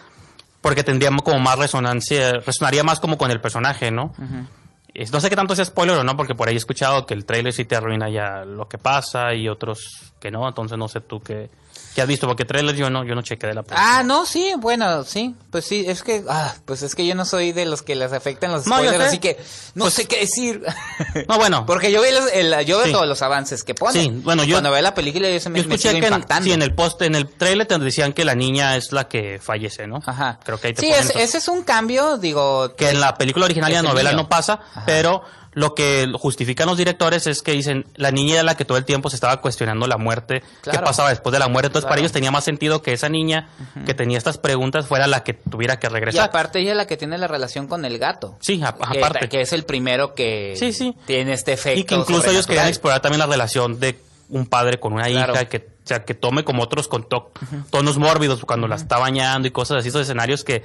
porque 0.62 0.84
tendría 0.84 1.10
como 1.24 1.40
más 1.40 1.58
resonancia, 1.58 2.34
resonaría 2.46 2.84
más 2.84 3.00
como 3.00 3.18
con 3.18 3.32
el 3.32 3.42
personaje, 3.42 3.90
¿no? 3.92 4.14
Es- 4.20 4.63
No 5.12 5.20
sé 5.20 5.30
qué 5.30 5.36
tanto 5.36 5.56
sea 5.56 5.66
spoiler 5.66 5.98
o 5.98 6.04
no, 6.04 6.16
porque 6.16 6.36
por 6.36 6.48
ahí 6.48 6.54
he 6.54 6.58
escuchado 6.58 7.06
que 7.06 7.16
el 7.16 7.26
trailer 7.26 7.52
sí 7.52 7.66
te 7.66 7.76
arruina 7.76 8.10
ya 8.10 8.46
lo 8.46 8.68
que 8.68 8.78
pasa 8.78 9.34
y 9.34 9.50
otros 9.50 10.14
que 10.20 10.30
no, 10.30 10.48
entonces 10.48 10.78
no 10.78 10.88
sé 10.88 11.02
tú 11.02 11.20
qué, 11.20 11.50
qué 11.96 12.02
has 12.02 12.08
visto, 12.08 12.28
porque 12.28 12.46
trailers 12.46 12.78
yo 12.78 12.90
no, 12.90 13.04
yo 13.04 13.16
no 13.16 13.22
chequé 13.22 13.48
de 13.48 13.54
la 13.54 13.64
película. 13.64 13.98
Ah, 14.00 14.04
no, 14.04 14.26
sí, 14.26 14.54
bueno, 14.58 15.04
sí, 15.04 15.36
pues 15.52 15.66
sí, 15.66 15.86
es 15.88 16.04
que, 16.04 16.24
ah, 16.30 16.54
pues 16.66 16.82
es 16.84 16.96
que 16.96 17.06
yo 17.06 17.16
no 17.16 17.26
soy 17.26 17.52
de 17.52 17.66
los 17.66 17.82
que 17.82 17.96
les 17.96 18.12
afectan 18.14 18.52
los 18.52 18.66
No, 18.68 18.76
spoilers, 18.78 19.04
así 19.04 19.20
que 19.20 19.38
no 19.76 19.86
Pues- 19.86 19.94
sé 19.94 20.06
qué 20.08 20.20
decir. 20.22 20.64
No, 21.28 21.38
bueno. 21.38 21.66
Porque 21.66 21.92
yo 21.92 22.02
veo, 22.02 22.20
yo 22.64 22.78
veo 22.78 22.86
Sí. 22.86 22.92
todos 22.92 23.08
los 23.08 23.22
avances 23.22 23.64
que 23.64 23.74
ponen. 23.76 24.02
Sí, 24.04 24.22
bueno, 24.24 24.44
yo- 24.44 24.56
Cuando 24.56 24.72
veo 24.72 24.82
la 24.82 24.94
película 24.96 25.30
yo 25.30 25.40
se 25.40 25.50
me, 25.50 25.62
Yo 25.62 25.68
me 25.68 25.76
escuché 25.76 25.90
sigo 25.96 26.02
que 26.08 26.14
en, 26.14 26.44
sí, 26.44 26.52
en 26.52 26.62
el 26.62 26.74
post, 26.74 27.02
en 27.04 27.16
el 27.16 27.28
trailer 27.30 27.68
te 27.68 27.78
decían 27.78 28.14
que 28.14 28.26
la 28.26 28.36
niña 28.36 28.76
es 28.78 28.92
la 28.92 29.08
que 29.08 29.40
fallece, 29.42 29.88
¿no? 29.88 30.02
Ajá. 30.06 30.40
Creo 30.44 30.60
que 30.60 30.68
ahí 30.68 30.74
te 30.74 30.82
Sí, 30.82 30.88
ponen 30.90 31.04
es- 31.08 31.16
ese 31.16 31.38
es 31.38 31.48
un 31.48 31.64
cambio, 31.64 32.18
digo, 32.18 32.76
que 32.76 32.90
en 32.90 33.00
la 33.00 33.16
película 33.16 33.46
original 33.46 33.70
y 33.70 33.74
la 33.74 33.80
el 33.80 33.86
novela 33.86 34.14
no 34.14 34.28
pasa, 34.28 34.60
Ajá. 34.74 34.84
pero 34.86 35.22
lo 35.54 35.76
que 35.76 36.12
justifican 36.18 36.68
los 36.68 36.78
directores 36.78 37.28
es 37.28 37.42
que 37.42 37.52
dicen 37.52 37.86
la 37.96 38.12
niña 38.12 38.36
era 38.36 38.44
la 38.44 38.56
que 38.56 38.66
todo 38.66 38.78
el 38.78 38.86
tiempo 38.86 39.10
se 39.10 39.16
estaba 39.16 39.40
cuestionando 39.42 39.88
la 39.88 39.98
muerte, 39.98 40.42
qué 40.64 40.72
Claro. 40.72 40.86
pasaba 40.86 41.10
después 41.10 41.32
de 41.34 41.40
la 41.40 41.48
muerte, 41.48 41.68
entonces 41.68 41.88
para 41.88 42.00
ellos 42.00 42.12
tenía 42.12 42.32
más 42.32 42.44
sentido 42.44 42.82
que 42.82 42.94
esa 42.94 43.10
niña 43.10 43.50
que 43.86 43.94
tenía 43.94 44.18
estas 44.18 44.38
preguntas 44.38 44.88
fuera 44.88 45.08
la 45.08 45.24
que 45.24 45.34
tuviera 45.34 45.80
que 45.80 45.88
y 45.88 45.90
regresar. 45.90 46.26
aparte 46.30 46.60
ella 46.60 46.72
es 46.72 46.78
la 46.78 46.88
que 46.88 46.98
tiene 46.98 47.18
la 47.18 47.28
relación 47.28 47.68
con 47.68 47.86
el 47.86 47.98
gato. 48.00 48.38
Sí, 48.40 48.60
Que- 48.60 48.66
aparte. 48.66 49.30
Que, 49.30 49.42
es 49.42 49.54
el 49.54 49.64
primero 49.66 50.14
que 50.16 50.56
Sí, 50.58 50.74
sí. 50.74 50.96
tiene 51.06 51.34
este 51.34 51.54
efecto. 51.54 51.80
y 51.80 51.84
que 51.84 51.96
incluso 51.96 52.30
ellos 52.30 52.48
querían 52.48 52.68
explorar 52.68 53.02
también 53.02 53.20
la 53.20 53.26
relación 53.28 53.80
de 53.80 54.00
un 54.30 54.48
padre 54.48 54.80
con 54.80 54.94
una 54.94 55.06
Claro. 55.06 55.34
hija 55.34 55.46
que 55.46 55.58
o 55.84 55.86
sea 55.88 56.06
que 56.06 56.14
tome 56.14 56.46
como 56.46 56.64
otros 56.64 56.88
con 56.88 57.04
to- 57.10 57.32
tonos 57.70 57.98
mórbidos 57.98 58.46
cuando 58.46 58.70
la 58.70 58.78
está 58.78 58.98
bañando 58.98 59.48
y 59.48 59.52
cosas 59.52 59.80
así 59.80 59.90
esos 59.90 60.02
escenarios 60.04 60.44
que 60.46 60.64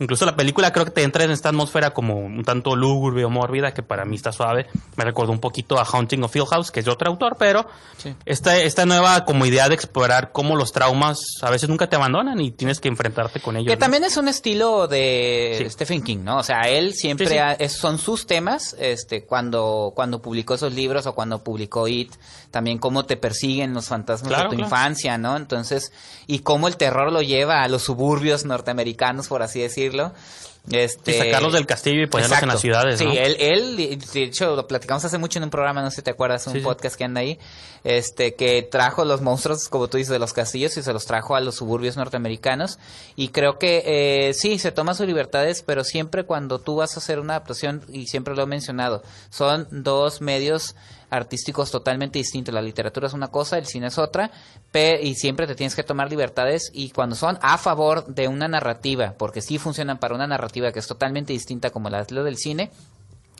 incluso 0.00 0.26
la 0.26 0.34
película 0.34 0.72
creo 0.72 0.84
que 0.86 0.90
te 0.90 1.02
entra 1.04 1.22
en 1.24 1.30
esta 1.30 1.50
atmósfera 1.50 1.90
como 1.94 2.16
un 2.16 2.42
tanto 2.42 2.74
lúgubre 2.74 3.24
o 3.24 3.30
mórbida 3.30 3.72
que 3.72 3.82
para 3.84 4.04
mí 4.04 4.16
está 4.16 4.32
suave 4.32 4.66
me 4.96 5.04
recordó 5.04 5.30
un 5.30 5.38
poquito 5.40 5.78
a 5.78 5.84
Haunting 5.84 6.24
of 6.24 6.34
House 6.50 6.70
que 6.72 6.80
es 6.80 6.86
de 6.86 6.90
otro 6.92 7.08
autor 7.08 7.36
pero 7.38 7.66
Sí. 7.98 8.14
esta 8.24 8.56
esta 8.58 8.86
nueva 8.86 9.24
como 9.24 9.46
idea 9.46 9.68
de 9.68 9.74
explorar 9.76 10.32
cómo 10.32 10.56
los 10.56 10.72
traumas 10.72 11.20
a 11.42 11.50
veces 11.50 11.68
nunca 11.68 11.88
te 11.88 11.96
abandonan 11.96 12.40
y 12.40 12.50
tienes 12.50 12.80
que 12.80 12.88
enfrentarte 12.88 13.40
con 13.40 13.56
ellos 13.56 13.68
Que 13.68 13.76
¿no? 13.76 13.78
también 13.80 14.02
es 14.04 14.16
un 14.16 14.26
estilo 14.28 14.88
de 14.88 15.56
Sí. 15.58 15.70
Stephen 15.70 16.02
King, 16.02 16.18
¿no? 16.24 16.38
O 16.38 16.42
sea, 16.42 16.62
él 16.62 16.94
siempre 16.94 17.26
sí. 17.28 17.36
ha- 17.38 17.52
es- 17.52 17.72
son 17.76 17.98
sus 17.98 18.26
temas, 18.26 18.74
este, 18.78 19.24
cuando 19.26 19.92
cuando 19.94 20.22
publicó 20.22 20.54
esos 20.54 20.72
libros 20.72 21.06
o 21.06 21.14
cuando 21.14 21.44
publicó 21.44 21.86
It, 21.88 22.12
también 22.50 22.78
cómo 22.78 23.04
te 23.04 23.16
persiguen 23.16 23.74
los 23.74 23.86
fantasmas 23.88 24.28
Claro, 24.28 24.44
de 24.44 24.50
tu 24.50 24.56
claro. 24.56 24.66
infancia, 24.66 25.18
¿no? 25.18 25.36
Entonces, 25.36 25.92
y 26.26 26.40
cómo 26.40 26.68
el 26.68 26.76
terror 26.76 27.12
lo 27.12 27.22
lleva 27.22 27.62
a 27.62 27.68
los 27.68 27.82
suburbios 27.82 28.44
norteamericanos, 28.44 29.28
por 29.28 29.42
así 29.42 29.60
decirlo. 29.60 30.12
Este, 30.70 31.12
Y 31.12 31.18
sacarlos 31.18 31.52
del 31.54 31.66
castillo 31.66 32.02
y 32.02 32.06
ponerlos 32.06 32.42
en 32.42 32.48
las 32.48 32.60
ciudades 32.60 32.98
Sí, 32.98 33.06
¿no? 33.06 33.12
él, 33.12 33.36
él, 33.40 33.76
de 34.12 34.22
hecho, 34.22 34.54
lo 34.54 34.66
platicamos 34.66 35.04
hace 35.04 35.16
mucho 35.18 35.38
en 35.38 35.44
un 35.44 35.50
programa, 35.50 35.80
no 35.82 35.90
sé 35.90 35.96
si 35.96 36.02
te 36.02 36.10
acuerdas, 36.10 36.46
un 36.46 36.52
Sí, 36.52 36.58
sí. 36.60 36.64
podcast 36.64 36.96
que 36.96 37.04
anda 37.04 37.22
ahí, 37.22 37.38
este, 37.82 38.34
que 38.34 38.62
trajo 38.62 39.04
los 39.04 39.22
monstruos, 39.22 39.68
como 39.68 39.88
tú 39.88 39.96
dices, 39.96 40.12
de 40.12 40.18
los 40.18 40.32
castillos 40.34 40.76
y 40.76 40.82
se 40.82 40.92
los 40.92 41.06
trajo 41.06 41.34
a 41.34 41.40
los 41.40 41.56
suburbios 41.56 41.96
norteamericanos. 41.96 42.78
Y 43.16 43.28
creo 43.28 43.58
que 43.58 43.82
eh, 43.86 44.34
sí, 44.34 44.58
se 44.58 44.70
toma 44.70 44.94
sus 44.94 45.06
libertades, 45.06 45.62
pero 45.62 45.82
siempre 45.82 46.24
cuando 46.24 46.58
tú 46.58 46.76
vas 46.76 46.94
a 46.96 47.00
hacer 47.00 47.20
una 47.20 47.34
adaptación, 47.36 47.82
y 47.88 48.06
siempre 48.06 48.34
lo 48.36 48.42
he 48.42 48.46
mencionado, 48.46 49.02
son 49.30 49.66
dos 49.70 50.20
medios 50.20 50.76
artísticos 51.08 51.70
totalmente 51.72 52.18
distintos. 52.18 52.54
La 52.54 52.62
literatura 52.62 53.08
es 53.08 53.14
una 53.14 53.28
cosa, 53.28 53.58
el 53.58 53.66
cine 53.66 53.88
es 53.88 53.98
otra, 53.98 54.30
y 55.02 55.14
siempre 55.16 55.48
te 55.48 55.56
tienes 55.56 55.74
que 55.74 55.82
tomar 55.82 56.08
libertades 56.08 56.70
y 56.72 56.90
cuando 56.90 57.16
son 57.16 57.38
a 57.42 57.58
favor 57.58 58.06
de 58.06 58.28
una 58.28 58.46
narrativa, 58.46 59.14
porque 59.18 59.40
sí 59.42 59.58
funcionan 59.58 59.98
para 59.98 60.14
una 60.14 60.28
narrativa 60.28 60.49
que 60.72 60.78
es 60.78 60.86
totalmente 60.86 61.32
distinta 61.32 61.70
como 61.70 61.90
la 61.90 61.98
del 62.24 62.36
cine, 62.36 62.70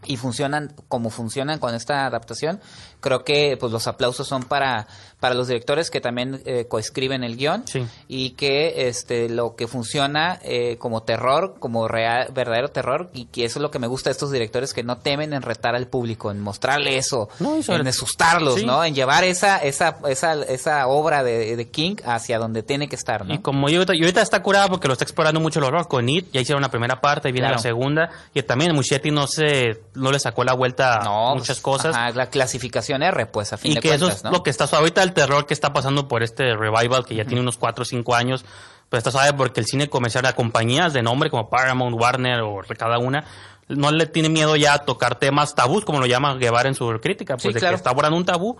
y 0.06 0.16
funcionan 0.16 0.72
como 0.88 1.10
funcionan 1.10 1.58
con 1.58 1.74
esta 1.74 2.06
adaptación, 2.06 2.60
creo 3.00 3.24
que 3.24 3.56
pues 3.58 3.72
los 3.72 3.86
aplausos 3.86 4.26
son 4.28 4.42
para, 4.42 4.86
para 5.20 5.34
los 5.34 5.48
directores 5.48 5.90
que 5.90 6.00
también 6.00 6.42
eh, 6.44 6.66
coescriben 6.68 7.24
el 7.24 7.36
guion 7.36 7.62
Sí. 7.66 7.86
y 8.08 8.30
que 8.30 8.88
este 8.88 9.28
lo 9.28 9.56
que 9.56 9.66
funciona 9.68 10.38
eh, 10.42 10.76
como 10.78 11.02
terror, 11.02 11.56
como 11.58 11.88
real, 11.88 12.28
verdadero 12.32 12.68
terror, 12.68 13.10
y 13.14 13.26
que 13.26 13.44
eso 13.44 13.58
es 13.58 13.62
lo 13.62 13.70
que 13.70 13.78
me 13.78 13.86
gusta 13.86 14.10
de 14.10 14.12
estos 14.12 14.30
directores 14.30 14.72
que 14.74 14.82
no 14.82 14.98
temen 14.98 15.32
en 15.32 15.42
retar 15.42 15.74
al 15.74 15.86
público, 15.86 16.30
en 16.30 16.40
mostrarle 16.40 16.96
eso, 16.98 17.28
No, 17.38 17.56
en 17.56 17.86
asustarlos, 17.86 18.60
Sí. 18.60 18.66
¿no? 18.66 18.84
En 18.84 18.94
llevar 18.94 19.24
esa, 19.24 19.58
esa, 19.58 19.98
esa, 20.08 20.34
esa 20.44 20.86
obra 20.88 21.22
de, 21.22 21.56
de 21.56 21.68
King 21.70 21.96
hacia 22.04 22.38
donde 22.38 22.62
tiene 22.62 22.88
que 22.88 22.96
estar, 22.96 23.24
¿no? 23.26 23.34
Y 23.34 23.38
como 23.38 23.68
yo 23.68 23.78
ahorita, 23.78 23.92
ahorita 23.92 24.22
está 24.22 24.42
curada 24.42 24.68
porque 24.68 24.88
lo 24.88 24.92
está 24.94 25.04
explorando 25.04 25.40
mucho 25.40 25.58
el 25.58 25.64
horror 25.66 25.88
con 25.88 26.08
It, 26.08 26.28
ya 26.32 26.40
hicieron 26.40 26.62
la 26.62 26.70
primera 26.70 27.00
parte 27.00 27.28
y 27.28 27.32
viene 27.32 27.48
Claro. 27.48 27.56
la 27.56 27.62
segunda, 27.62 28.10
y 28.34 28.42
también 28.42 28.74
Muschietti 28.74 29.10
no 29.10 29.26
se 29.26 29.80
no 29.94 30.12
le 30.12 30.18
sacó 30.18 30.44
la 30.44 30.52
vuelta 30.52 31.00
No, 31.04 31.34
muchas 31.34 31.60
pues, 31.60 31.60
cosas. 31.60 31.94
ajá, 31.96 32.10
la 32.12 32.26
clasificación 32.30 33.02
R, 33.02 33.26
pues 33.26 33.52
a 33.52 33.56
fin 33.58 33.72
y 33.72 33.74
de 33.74 33.80
que 33.80 33.88
cuentas, 33.88 34.08
eso 34.08 34.16
es 34.18 34.24
¿no? 34.24 34.30
lo 34.30 34.42
que 34.42 34.50
está. 34.50 34.64
Ahorita 34.76 35.02
el 35.02 35.12
terror 35.12 35.46
que 35.46 35.54
está 35.54 35.72
pasando 35.72 36.08
por 36.08 36.22
este 36.22 36.54
revival, 36.56 37.04
que 37.04 37.14
ya 37.14 37.24
tiene 37.24 37.40
unos 37.40 37.56
4 37.58 37.82
o 37.82 37.84
5 37.84 38.14
años, 38.14 38.44
pues 38.88 38.98
está 38.98 39.10
suave 39.10 39.32
porque 39.34 39.60
el 39.60 39.66
cine 39.66 39.88
comercial, 39.88 40.22
las 40.24 40.34
compañías 40.34 40.92
de 40.92 41.02
nombre 41.02 41.30
como 41.30 41.48
Paramount, 41.48 41.96
Warner 42.00 42.40
o 42.42 42.60
cada 42.76 42.98
una, 42.98 43.24
no 43.68 43.92
le 43.92 44.06
tiene 44.06 44.28
miedo 44.28 44.56
ya 44.56 44.74
a 44.74 44.78
tocar 44.80 45.14
temas 45.18 45.54
tabús, 45.54 45.84
como 45.84 46.00
lo 46.00 46.06
llama 46.06 46.34
Guevara 46.34 46.68
en 46.68 46.74
su 46.74 46.86
crítica, 47.00 47.34
pues 47.34 47.42
Sí, 47.44 47.52
de 47.52 47.60
claro. 47.60 47.72
que 47.72 47.76
está 47.76 47.90
abordando 47.90 48.16
un 48.16 48.24
tabú, 48.24 48.56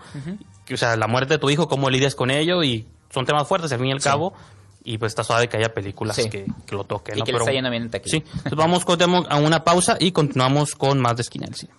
que, 0.65 0.75
o 0.75 0.77
sea, 0.77 0.95
la 0.95 1.07
muerte 1.07 1.33
de 1.33 1.37
tu 1.37 1.49
hijo, 1.49 1.67
cómo 1.67 1.89
lidias 1.89 2.15
con 2.15 2.31
ello, 2.31 2.63
y 2.63 2.87
son 3.09 3.25
temas 3.25 3.45
fuertes 3.47 3.71
al 3.73 3.79
fin 3.79 3.87
y 3.87 3.91
al 3.91 3.99
cabo, 4.01 4.33
y 4.83 4.97
pues 4.97 5.11
está 5.11 5.23
suave 5.23 5.47
que 5.47 5.57
haya 5.57 5.73
películas 5.73 6.15
Sí. 6.15 6.29
que, 6.29 6.45
que 6.65 6.75
lo 6.75 6.83
toquen. 6.83 7.17
Y 7.17 7.19
¿no? 7.19 7.25
que 7.25 7.31
le 7.31 7.35
Pero- 7.35 7.43
está 7.45 7.53
yendo 7.53 7.69
bien 7.69 7.83
en 7.83 7.89
taquilla. 7.91 8.11
Sí, 8.19 8.23
entonces 8.27 8.55
vamos 8.55 8.83
a 9.29 9.37
una 9.37 9.63
pausa 9.63 9.97
y 9.99 10.11
continuamos 10.11 10.75
con 10.75 10.99
más 10.99 11.15
de 11.15 11.21
Esquina 11.21 11.45
del 11.45 11.55
Cine. 11.55 11.73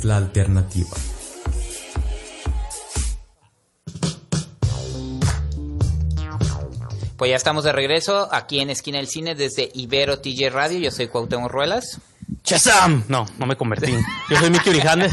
Es 0.00 0.04
la 0.06 0.16
alternativa. 0.16 0.96
Pues 7.16 7.28
ya 7.30 7.36
estamos 7.36 7.64
de 7.64 7.72
regreso 7.72 8.28
aquí 8.32 8.60
en 8.60 8.70
Esquina 8.70 8.96
del 8.98 9.06
Cine 9.06 9.34
desde 9.34 9.70
Ibero 9.74 10.20
TJ 10.20 10.48
Radio. 10.50 10.78
Yo 10.78 10.90
soy 10.90 11.08
Cuauhtémoc 11.08 11.50
Ruelas. 11.50 11.98
¡Chazam! 12.42 13.04
No, 13.08 13.26
no 13.38 13.46
me 13.46 13.56
convertí. 13.56 13.94
Yo 14.30 14.36
soy 14.38 14.48
Mickey 14.50 14.70
Orijandes. 14.72 15.12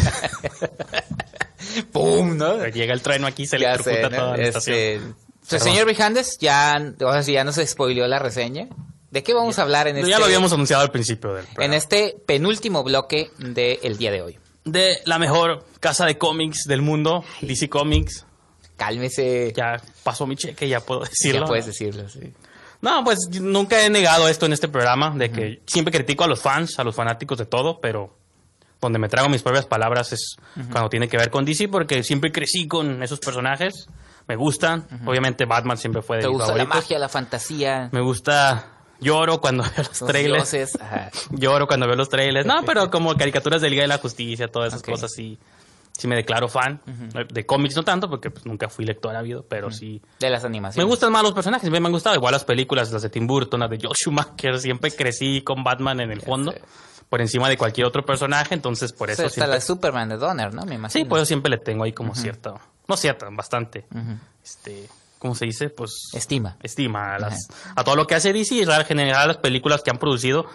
¡Pum! 1.91 2.37
¿no? 2.37 2.65
Llega 2.67 2.93
el 2.93 3.01
trueno 3.01 3.27
aquí, 3.27 3.45
se 3.45 3.59
Ya 3.59 3.73
electrocuta 3.73 4.09
sé, 4.09 4.09
¿no? 4.09 4.17
toda 4.17 4.37
la 4.37 4.43
Este, 4.43 4.93
estación. 4.95 5.15
pues, 5.49 5.63
señor 5.63 5.85
Brijandes, 5.85 6.37
ya, 6.39 6.75
ahora 7.01 7.23
sí, 7.23 7.33
ya 7.33 7.43
nos 7.43 7.55
spoileó 7.55 8.07
la 8.07 8.19
reseña. 8.19 8.69
¿De 9.11 9.23
qué 9.23 9.33
vamos 9.33 9.59
a 9.59 9.63
hablar 9.63 9.87
en 9.87 9.97
Ya 9.97 10.01
este, 10.03 10.19
lo 10.19 10.25
habíamos 10.25 10.53
anunciado 10.53 10.83
al 10.83 10.91
principio 10.91 11.33
del 11.33 11.45
en 11.59 11.73
este 11.73 12.15
penúltimo 12.25 12.83
bloque 12.83 13.31
del 13.37 13.97
día 13.97 14.11
de 14.11 14.21
hoy? 14.21 14.39
De 14.67 14.99
la 15.05 15.17
mejor 15.17 15.65
casa 15.79 16.05
de 16.05 16.17
cómics 16.17 16.63
del 16.65 16.81
mundo, 16.81 17.23
DC 17.41 17.69
Comics. 17.69 18.25
Cálmese. 18.75 19.53
Ya 19.55 19.81
pasó 20.03 20.27
mi 20.27 20.35
cheque, 20.35 20.67
ya 20.67 20.79
puedo 20.79 21.01
decirlo. 21.01 21.41
Ya 21.41 21.47
puedes 21.47 21.65
decirlo, 21.65 22.07
sí. 22.09 22.33
No, 22.81 23.03
pues 23.03 23.27
nunca 23.41 23.83
he 23.83 23.89
negado 23.89 24.27
esto 24.27 24.45
en 24.45 24.53
este 24.53 24.67
programa, 24.67 25.13
de 25.15 25.31
que 25.31 25.61
siempre 25.65 25.91
critico 25.91 26.23
a 26.23 26.27
los 26.27 26.41
fans, 26.41 26.77
a 26.77 26.83
los 26.83 26.95
fanáticos 26.95 27.37
de 27.37 27.45
todo, 27.45 27.79
pero 27.81 28.15
donde 28.79 28.99
me 28.99 29.09
trago 29.09 29.29
mis 29.29 29.41
propias 29.41 29.65
palabras 29.65 30.13
es 30.13 30.37
cuando 30.71 30.87
tiene 30.89 31.07
que 31.07 31.17
ver 31.17 31.31
con 31.31 31.43
DC, 31.43 31.69
porque 31.69 32.03
siempre 32.03 32.31
crecí 32.31 32.67
con 32.67 33.01
esos 33.01 33.19
personajes, 33.19 33.87
me 34.27 34.35
gustan. 34.35 34.87
Obviamente 35.05 35.45
Batman 35.45 35.77
siempre 35.77 36.03
fue 36.03 36.17
de 36.17 36.23
¿Te 36.23 36.29
mis 36.29 36.37
gusta 36.37 36.55
la 36.55 36.65
magia, 36.65 36.99
la 36.99 37.09
fantasía? 37.09 37.89
Me 37.91 38.01
gusta, 38.01 38.76
lloro 38.99 39.39
cuando 39.41 39.63
veo 39.63 39.71
los, 39.77 40.01
Los 40.01 40.09
trailers. 40.09 40.51
dioses, 40.51 40.77
ajá. 40.81 41.11
Lloro 41.31 41.67
cuando 41.67 41.87
veo 41.87 41.95
los 41.95 42.09
trailers. 42.09 42.45
No, 42.45 42.63
pero 42.65 42.89
como 42.91 43.15
caricaturas 43.15 43.61
de 43.61 43.69
Liga 43.69 43.81
de 43.83 43.87
la 43.87 43.97
Justicia, 43.97 44.47
todas 44.47 44.69
esas 44.73 44.83
cosas, 44.83 45.11
sí, 45.13 45.37
sí 45.97 46.07
me 46.07 46.15
declaro 46.15 46.47
fan. 46.47 46.81
De 47.33 47.45
cómics 47.45 47.75
no 47.75 47.83
tanto, 47.83 48.09
porque 48.09 48.29
pues, 48.31 48.45
nunca 48.45 48.69
fui 48.69 48.85
lector 48.85 49.15
ávido, 49.15 49.45
pero 49.47 49.71
sí. 49.71 50.01
De 50.19 50.29
las 50.29 50.43
Me 50.43 50.47
animaciones. 50.47 50.87
gustan 50.89 51.11
más 51.11 51.23
los 51.23 51.33
personajes, 51.33 51.61
siempre 51.63 51.79
me 51.79 51.87
han 51.87 51.93
gustado. 51.93 52.15
Igual 52.15 52.31
las 52.33 52.43
películas, 52.45 52.91
las 52.91 53.01
de 53.01 53.09
Tim 53.09 53.27
Burton, 53.27 53.59
las 53.59 53.69
de 53.69 53.77
Joel 53.81 53.95
Schumacher. 53.95 54.59
Siempre 54.59 54.91
crecí 54.91 55.41
con 55.41 55.63
Batman 55.63 55.99
en 56.01 56.11
el 56.11 56.21
fondo, 56.21 56.51
sé. 56.51 56.61
por 57.09 57.21
encima 57.21 57.49
de 57.49 57.57
cualquier 57.57 57.87
otro 57.87 58.05
personaje. 58.05 58.53
Entonces, 58.53 58.93
por 58.93 59.09
eso 59.09 59.23
Hasta 59.23 59.33
siempre... 59.33 59.55
la 59.55 59.61
Superman 59.61 60.09
de 60.09 60.17
Donner, 60.17 60.53
¿no? 60.53 60.65
Me 60.65 60.75
imagino. 60.75 60.89
Sí, 61.03 61.07
pues 61.07 61.21
yo 61.21 61.25
siempre 61.25 61.49
le 61.49 61.57
tengo 61.57 61.83
ahí 61.83 61.93
como 61.93 62.13
cierta... 62.15 62.55
No 62.87 62.95
cierta, 62.95 63.27
bastante. 63.31 63.85
Este... 64.43 64.87
¿Cómo 65.19 65.35
se 65.35 65.45
dice? 65.45 65.69
Pues... 65.69 66.09
Estima. 66.13 66.57
Estima 66.61 67.15
a, 67.15 67.19
las, 67.19 67.47
a 67.75 67.83
todo 67.83 67.95
lo 67.95 68.07
que 68.07 68.15
hace 68.15 68.33
DC 68.33 68.55
y 68.55 68.61
en 68.61 68.85
general 68.85 69.27
las 69.27 69.37
películas 69.37 69.81
que 69.81 69.89
han 69.89 69.97
producido 69.97 70.45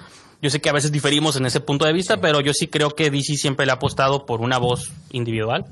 Yo 0.42 0.50
sé 0.50 0.60
que 0.60 0.68
a 0.68 0.72
veces 0.72 0.90
diferimos 0.92 1.36
en 1.36 1.46
ese 1.46 1.60
punto 1.60 1.84
de 1.86 1.92
vista, 1.92 2.20
pero 2.20 2.40
yo 2.40 2.52
sí 2.52 2.66
creo 2.66 2.90
que 2.90 3.10
DC 3.10 3.36
siempre 3.36 3.64
le 3.64 3.72
ha 3.72 3.76
apostado 3.76 4.26
por 4.26 4.40
una 4.40 4.58
voz 4.58 4.92
individual. 5.12 5.64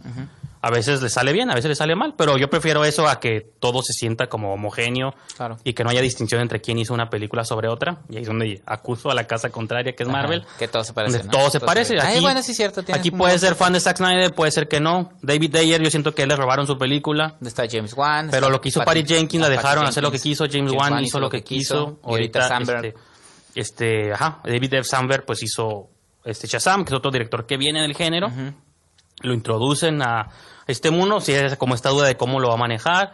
A 0.62 0.70
veces 0.70 1.00
le 1.00 1.08
sale 1.08 1.32
bien, 1.32 1.50
a 1.50 1.54
veces 1.54 1.70
le 1.70 1.74
sale 1.74 1.96
mal, 1.96 2.12
pero 2.18 2.36
yo 2.36 2.50
prefiero 2.50 2.84
eso 2.84 3.08
a 3.08 3.18
que 3.18 3.40
todo 3.60 3.80
se 3.80 3.94
sienta 3.94 4.26
como 4.28 4.52
homogéneo 4.52 5.14
Claro. 5.34 5.56
y 5.64 5.72
que 5.72 5.82
no 5.84 5.88
haya 5.88 6.02
distinción 6.02 6.42
entre 6.42 6.60
quién 6.60 6.76
hizo 6.78 6.92
una 6.92 7.08
película 7.08 7.44
sobre 7.44 7.66
otra. 7.68 8.00
Y 8.10 8.16
ahí 8.16 8.22
es 8.22 8.28
donde 8.28 8.60
acuso 8.66 9.10
a 9.10 9.14
la 9.14 9.26
casa 9.26 9.48
contraria, 9.48 9.96
que 9.96 10.02
es 10.02 10.08
Marvel. 10.10 10.44
Que 10.58 10.68
todo 10.68 10.84
se 10.84 10.92
parece, 10.92 11.24
¿no? 11.24 11.30
Todo 11.30 11.48
se 11.50 11.60
Todo 11.60 11.66
parece. 11.66 11.98
Ay, 11.98 12.16
Aquí, 12.16 12.20
bueno, 12.20 12.42
sí 12.42 12.52
cierto, 12.52 12.82
Aquí 12.92 13.10
puede 13.10 13.38
ser 13.38 13.54
fan 13.54 13.72
de 13.72 13.80
Zack 13.80 13.96
Snyder, 13.96 14.34
puede 14.34 14.50
ser 14.52 14.68
que 14.68 14.80
no. 14.80 15.12
David 15.22 15.56
Ayer, 15.56 15.82
yo 15.82 15.90
siento 15.90 16.14
que 16.14 16.26
le 16.26 16.36
robaron 16.36 16.66
su 16.66 16.76
película. 16.76 17.36
Está 17.42 17.64
James 17.68 17.94
Wan. 17.94 18.28
Pero 18.30 18.50
lo 18.50 18.60
que 18.60 18.68
hizo 18.68 18.82
Patty- 18.84 19.06
Jenkins, 19.06 19.40
la 19.40 19.48
Patty 19.48 19.56
dejaron 19.56 19.86
hacer 19.86 20.02
lo 20.02 20.10
que 20.12 20.18
quiso. 20.18 20.44
James, 20.50 20.72
Wan 20.74 21.02
hizo 21.02 21.18
lo 21.18 21.30
que 21.30 21.42
quiso. 21.42 21.98
Ahorita 22.02 22.46
Sandberg. 22.46 22.84
este, 22.84 23.00
este, 23.54 24.12
ajá, 24.12 24.40
David 24.44 24.74
F. 24.74 24.84
Sandberg 24.84 25.24
pues 25.24 25.42
hizo 25.42 25.90
este 26.24 26.46
Shazam, 26.46 26.84
que 26.84 26.90
es 26.90 26.96
otro 26.96 27.10
director 27.10 27.46
que 27.46 27.56
viene 27.56 27.82
del 27.82 27.94
género. 27.94 28.30
Lo 29.22 29.34
introducen 29.34 30.02
a 30.02 30.28
este 30.66 30.90
mundo, 30.90 31.20
si 31.20 31.32
es 31.32 31.56
como 31.56 31.74
esta 31.74 31.90
duda 31.90 32.06
de 32.06 32.16
cómo 32.16 32.40
lo 32.40 32.48
va 32.48 32.54
a 32.54 32.58
manejar. 32.58 33.12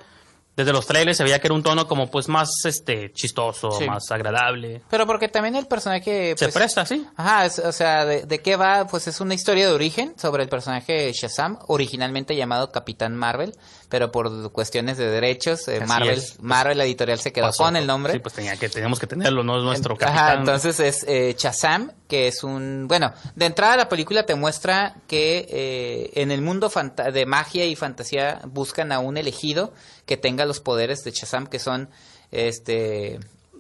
Desde 0.56 0.72
los 0.72 0.86
trailers 0.86 1.18
se 1.18 1.22
veía 1.22 1.38
que 1.38 1.48
era 1.48 1.54
un 1.54 1.62
tono 1.62 1.86
como 1.86 2.10
pues 2.10 2.28
más 2.28 2.48
este 2.64 3.12
chistoso, 3.12 3.70
Sí. 3.72 3.84
más 3.86 4.10
agradable. 4.10 4.80
Pero 4.88 5.06
porque 5.06 5.28
también 5.28 5.54
el 5.54 5.66
personaje... 5.66 6.30
Se 6.36 6.46
pues, 6.46 6.54
presta, 6.54 6.86
sí. 6.86 7.06
Ajá, 7.16 7.44
es- 7.44 7.58
o 7.58 7.72
sea, 7.72 8.06
de, 8.06 8.22
de 8.24 8.40
qué 8.40 8.56
va? 8.56 8.86
Pues 8.86 9.06
es 9.06 9.20
una 9.20 9.34
historia 9.34 9.66
de 9.68 9.72
origen 9.74 10.14
sobre 10.18 10.42
el 10.42 10.48
personaje 10.48 11.12
Shazam, 11.12 11.58
originalmente 11.68 12.34
llamado 12.34 12.72
Capitán 12.72 13.14
Marvel, 13.16 13.54
pero 13.90 14.10
por 14.10 14.50
cuestiones 14.50 14.96
de 14.96 15.10
derechos, 15.10 15.68
eh, 15.68 15.80
Marvel, 15.86 16.18
es. 16.18 16.40
Marvel 16.40 16.80
Editorial 16.80 17.18
se 17.20 17.32
quedó 17.32 17.46
Pasó. 17.48 17.64
con 17.64 17.76
el 17.76 17.86
nombre. 17.86 18.14
Sí, 18.14 18.18
pues 18.18 18.34
tenía 18.34 18.56
que, 18.56 18.68
teníamos 18.70 18.98
que 18.98 19.06
tenerlo, 19.06 19.44
no 19.44 19.58
es 19.58 19.62
nuestro 19.62 19.94
Ajá, 20.00 20.04
capitán. 20.14 20.38
entonces 20.38 20.80
es 20.80 21.04
eh, 21.06 21.36
Shazam, 21.38 21.92
que 22.08 22.28
es 22.28 22.42
un... 22.42 22.86
Bueno, 22.88 23.12
de 23.34 23.44
entrada 23.46 23.76
la 23.76 23.88
película 23.90 24.24
te 24.24 24.34
muestra 24.34 24.94
que 25.06 25.46
eh, 25.50 26.10
en 26.14 26.30
el 26.30 26.40
mundo 26.40 26.70
de 27.12 27.26
magia 27.26 27.66
y 27.66 27.76
fantasía 27.76 28.40
buscan 28.46 28.90
a 28.92 29.00
un 29.00 29.16
elegido 29.18 29.72
que 30.06 30.16
tenga 30.16 30.44
los 30.46 30.60
poderes 30.60 31.04
de 31.04 31.10
Shazam, 31.10 31.46
que 31.46 31.58
son... 31.58 31.90
este 32.30 33.18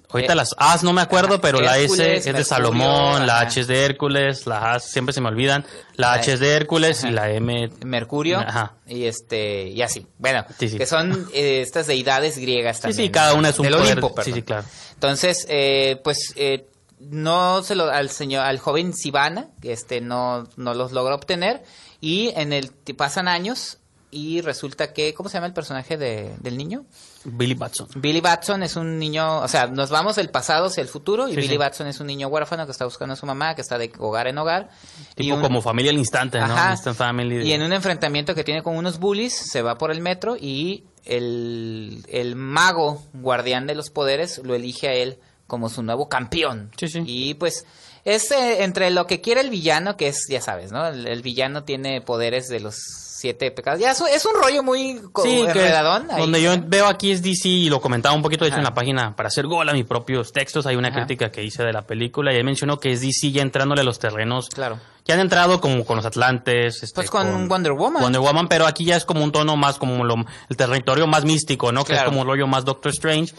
Ahorita 0.08 0.34
eh, 0.34 0.36
las 0.36 0.54
As 0.56 0.84
no 0.84 0.92
me 0.92 1.00
acuerdo, 1.00 1.34
ajá, 1.34 1.42
pero 1.42 1.60
la 1.60 1.78
S 1.78 2.16
es 2.16 2.24
de 2.24 2.44
Salomón, 2.44 3.26
la. 3.26 3.40
H 3.40 3.62
es 3.62 3.66
de 3.66 3.84
Hércules, 3.84 4.46
la 4.46 4.74
A 4.74 4.78
siempre 4.78 5.12
se 5.12 5.20
me 5.20 5.26
olvidan, 5.28 5.66
la 5.96 6.12
H 6.12 6.32
es 6.34 6.38
de 6.38 6.50
Hércules 6.54 7.02
y 7.02 7.10
la 7.10 7.28
M 7.32 7.70
Mercurio 7.84 8.38
Ajá. 8.38 8.74
y 8.86 9.04
este 9.06 9.64
y 9.68 9.82
así. 9.82 10.06
Bueno, 10.18 10.44
Sí, 10.60 10.68
sí. 10.68 10.78
que 10.78 10.86
son 10.86 11.26
eh, 11.34 11.60
estas 11.60 11.88
deidades 11.88 12.38
griegas 12.38 12.76
Sí, 12.76 12.82
también. 12.82 13.06
sí, 13.08 13.10
cada 13.10 13.34
una 13.34 13.48
es 13.48 13.58
un 13.58 13.64
del 13.64 13.74
poder. 13.74 13.98
Olimpo, 13.98 14.22
sí, 14.22 14.32
sí, 14.32 14.42
claro. 14.42 14.64
Entonces, 14.94 15.44
eh, 15.48 16.00
pues 16.04 16.32
eh, 16.36 16.68
no 17.00 17.64
se 17.64 17.74
lo 17.74 17.90
al 17.90 18.08
señor 18.10 18.44
al 18.44 18.60
joven 18.60 18.94
Sivana, 18.94 19.48
que 19.60 19.72
este 19.72 20.00
no 20.00 20.46
no 20.56 20.72
los 20.74 20.92
logra 20.92 21.16
obtener 21.16 21.64
y 22.00 22.28
en 22.36 22.52
el 22.52 22.70
pasan 22.96 23.26
años 23.26 23.78
y 24.10 24.40
resulta 24.40 24.92
que 24.92 25.12
¿cómo 25.14 25.28
se 25.28 25.34
llama 25.34 25.46
el 25.48 25.52
personaje 25.52 25.96
de, 25.96 26.34
del 26.40 26.56
niño? 26.56 26.84
Billy 27.24 27.54
Batson. 27.54 27.88
Billy 27.96 28.20
Batson 28.20 28.62
es 28.62 28.76
un 28.76 28.98
niño, 28.98 29.40
o 29.40 29.48
sea, 29.48 29.66
nos 29.66 29.90
vamos 29.90 30.16
del 30.16 30.30
pasado 30.30 30.66
hacia 30.66 30.80
el 30.80 30.88
futuro 30.88 31.26
y 31.28 31.32
Sí, 31.32 31.36
Billy 31.36 31.48
sí. 31.48 31.56
Batson 31.56 31.86
es 31.88 31.98
un 32.00 32.06
niño 32.06 32.28
huérfano 32.28 32.64
que 32.66 32.72
está 32.72 32.84
buscando 32.84 33.14
a 33.14 33.16
su 33.16 33.26
mamá, 33.26 33.54
que 33.54 33.62
está 33.62 33.78
de 33.78 33.90
hogar 33.98 34.26
en 34.28 34.38
hogar. 34.38 34.70
y 35.16 35.24
Tipo 35.24 35.36
un- 35.36 35.42
como 35.42 35.60
familia 35.60 35.90
al 35.90 35.98
instante, 35.98 36.38
¿no? 36.38 36.44
Ajá. 36.44 36.72
Instant 36.72 36.96
Family. 36.96 37.46
Y 37.46 37.52
en 37.52 37.62
un 37.62 37.72
enfrentamiento 37.72 38.34
que 38.34 38.44
tiene 38.44 38.62
con 38.62 38.76
unos 38.76 38.98
bullies, 38.98 39.32
se 39.34 39.60
va 39.62 39.76
por 39.76 39.90
el 39.90 40.00
metro 40.00 40.36
y 40.40 40.84
el, 41.04 42.04
el 42.08 42.36
mago 42.36 43.02
guardián 43.12 43.66
de 43.66 43.74
los 43.74 43.90
poderes 43.90 44.38
lo 44.44 44.54
elige 44.54 44.88
a 44.88 44.92
él 44.94 45.18
como 45.46 45.68
su 45.68 45.82
nuevo 45.82 46.08
campeón. 46.08 46.70
Sí, 46.76 46.88
sí. 46.88 47.02
Y 47.06 47.34
pues 47.34 47.64
es 48.04 48.30
eh, 48.30 48.62
entre 48.64 48.90
lo 48.90 49.06
que 49.06 49.20
quiere 49.20 49.40
el 49.40 49.50
villano, 49.50 49.96
que 49.96 50.08
es, 50.08 50.26
ya 50.28 50.40
sabes, 50.40 50.72
¿no? 50.72 50.86
El, 50.86 51.06
el 51.06 51.22
villano 51.22 51.64
tiene 51.64 52.00
poderes 52.00 52.48
de 52.48 52.60
los 52.60 52.76
siete 53.18 53.50
pecados. 53.50 53.80
Ya 53.80 53.92
es, 53.92 54.00
un- 54.00 54.08
es 54.08 54.24
un 54.26 54.32
rollo 54.40 54.62
muy 54.62 55.00
Sí, 55.22 55.40
enredadón. 55.40 56.10
ahí, 56.10 56.20
donde 56.20 56.42
yo 56.42 56.52
veo 56.66 56.86
aquí 56.86 57.10
es 57.10 57.22
DC 57.22 57.48
y 57.48 57.68
lo 57.70 57.80
comentaba 57.80 58.14
un 58.14 58.20
poquito, 58.22 58.44
de 58.44 58.48
hecho, 58.50 58.56
Ajá. 58.56 58.60
en 58.60 58.64
la 58.64 58.74
página 58.74 59.16
para 59.16 59.28
hacer 59.28 59.46
gol 59.46 59.66
a 59.68 59.72
mis 59.72 59.86
propios 59.86 60.32
textos. 60.32 60.66
Hay 60.66 60.76
una 60.76 60.88
Ajá. 60.88 60.98
crítica 60.98 61.32
que 61.32 61.42
hice 61.42 61.64
de 61.64 61.72
la 61.72 61.82
película 61.82 62.32
y 62.32 62.36
ahí 62.36 62.44
mencionó 62.44 62.78
que 62.78 62.92
es 62.92 63.00
DC 63.00 63.32
ya 63.32 63.40
entrándole 63.42 63.80
a 63.80 63.84
los 63.84 63.98
terrenos 63.98 64.50
Claro. 64.50 64.78
que 65.04 65.12
han 65.14 65.20
entrado 65.20 65.60
como 65.62 65.84
con 65.86 65.96
los 65.96 66.04
Atlantes. 66.04 66.82
este, 66.82 66.94
Pues 66.94 67.10
con 67.10 67.48
Wonder 67.48 67.72
Woman. 67.72 68.02
Wonder 68.02 68.20
Woman, 68.20 68.48
pero 68.48 68.66
aquí 68.66 68.84
ya 68.84 68.96
es 68.96 69.06
como 69.06 69.24
un 69.24 69.32
tono 69.32 69.56
más 69.56 69.78
como 69.78 70.04
lo- 70.04 70.26
el 70.50 70.56
territorio 70.56 71.06
más 71.06 71.24
místico, 71.24 71.72
¿no? 71.72 71.84
Que 71.84 71.94
es 71.94 72.02
como 72.02 72.20
un 72.20 72.26
rollo 72.26 72.46
más 72.46 72.64
Doctor 72.66 72.92
Strange. 72.92 73.34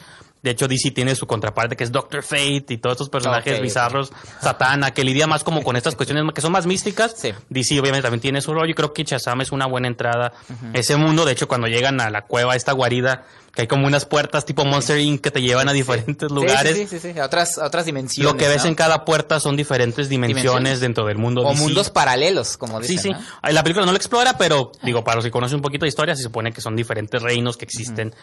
De 0.48 0.52
hecho, 0.54 0.68
DC 0.68 0.92
tiene 0.92 1.14
su 1.16 1.28
contraparte 1.28 1.76
que 1.76 1.84
es 1.84 1.92
Doctor 1.92 2.24
Fate 2.24 2.66
y 2.70 2.78
todos 2.78 2.94
estos 2.94 3.10
personajes 3.10 3.60
bizarros, 3.62 4.12
Satana, 4.42 4.92
que 4.92 5.04
lidia 5.04 5.28
más 5.28 5.44
como 5.44 5.62
con 5.64 5.76
estas 5.76 5.96
cuestiones 5.98 6.24
que 6.34 6.42
son 6.42 6.52
más 6.52 6.66
místicas. 6.66 7.14
Sí. 7.18 7.34
DC 7.50 7.80
obviamente 7.80 8.04
también 8.04 8.22
tiene 8.22 8.42
su 8.42 8.54
rollo 8.54 8.72
y 8.72 8.74
creo 8.74 8.94
que 8.94 9.04
Shazam 9.04 9.42
es 9.42 9.52
una 9.52 9.66
buena 9.66 9.88
entrada 9.88 10.34
a 10.74 10.78
ese 10.78 10.96
mundo. 10.96 11.26
De 11.26 11.34
hecho, 11.34 11.48
cuando 11.48 11.68
llegan 11.68 12.00
a 12.02 12.10
la 12.10 12.22
cueva, 12.26 12.56
esta 12.56 12.72
guarida, 12.72 13.26
que 13.54 13.64
hay 13.64 13.68
como 13.68 13.88
unas 13.88 14.06
puertas 14.06 14.46
tipo 14.46 14.64
Monster 14.66 15.00
Inc. 15.00 15.20
que 15.22 15.32
te 15.32 15.42
llevan 15.42 15.68
a 15.68 15.74
diferentes 15.74 16.30
Sí, 16.30 16.34
lugares. 16.36 16.76
Sí, 16.78 16.88
sí, 16.88 17.00
sí, 17.00 17.12
sí, 17.14 17.20
A 17.20 17.26
otras, 17.26 17.58
a 17.58 17.66
otras 17.66 17.86
dimensiones. 17.86 18.32
Lo 18.32 18.38
que 18.38 18.48
ves 18.48 18.64
¿no? 18.64 18.70
en 18.70 18.76
cada 18.76 19.04
puerta 19.04 19.40
son 19.40 19.56
diferentes 19.58 20.08
dimensiones, 20.10 20.44
Dimensiones. 20.44 20.80
dentro 20.80 21.06
del 21.06 21.18
mundo 21.18 21.42
O 21.42 21.50
DC. 21.50 21.62
mundos 21.62 21.90
paralelos, 21.90 22.56
como 22.58 22.82
Sí, 22.84 22.94
dicen. 22.94 23.14
sí. 23.16 23.20
¿no? 23.20 23.26
Ay, 23.42 23.54
La 23.54 23.64
película 23.64 23.86
no 23.86 23.92
lo 23.92 23.98
explora, 23.98 24.38
pero 24.38 24.72
digo, 24.84 25.04
para 25.04 25.16
los 25.16 25.26
que 25.26 25.32
conocen 25.32 25.56
un 25.58 25.62
poquito 25.62 25.86
de 25.86 25.90
historia, 25.90 26.16
se 26.16 26.24
supone 26.24 26.52
que 26.54 26.62
son 26.62 26.76
diferentes 26.76 27.22
reinos 27.22 27.58
que 27.58 27.66
existen. 27.66 28.14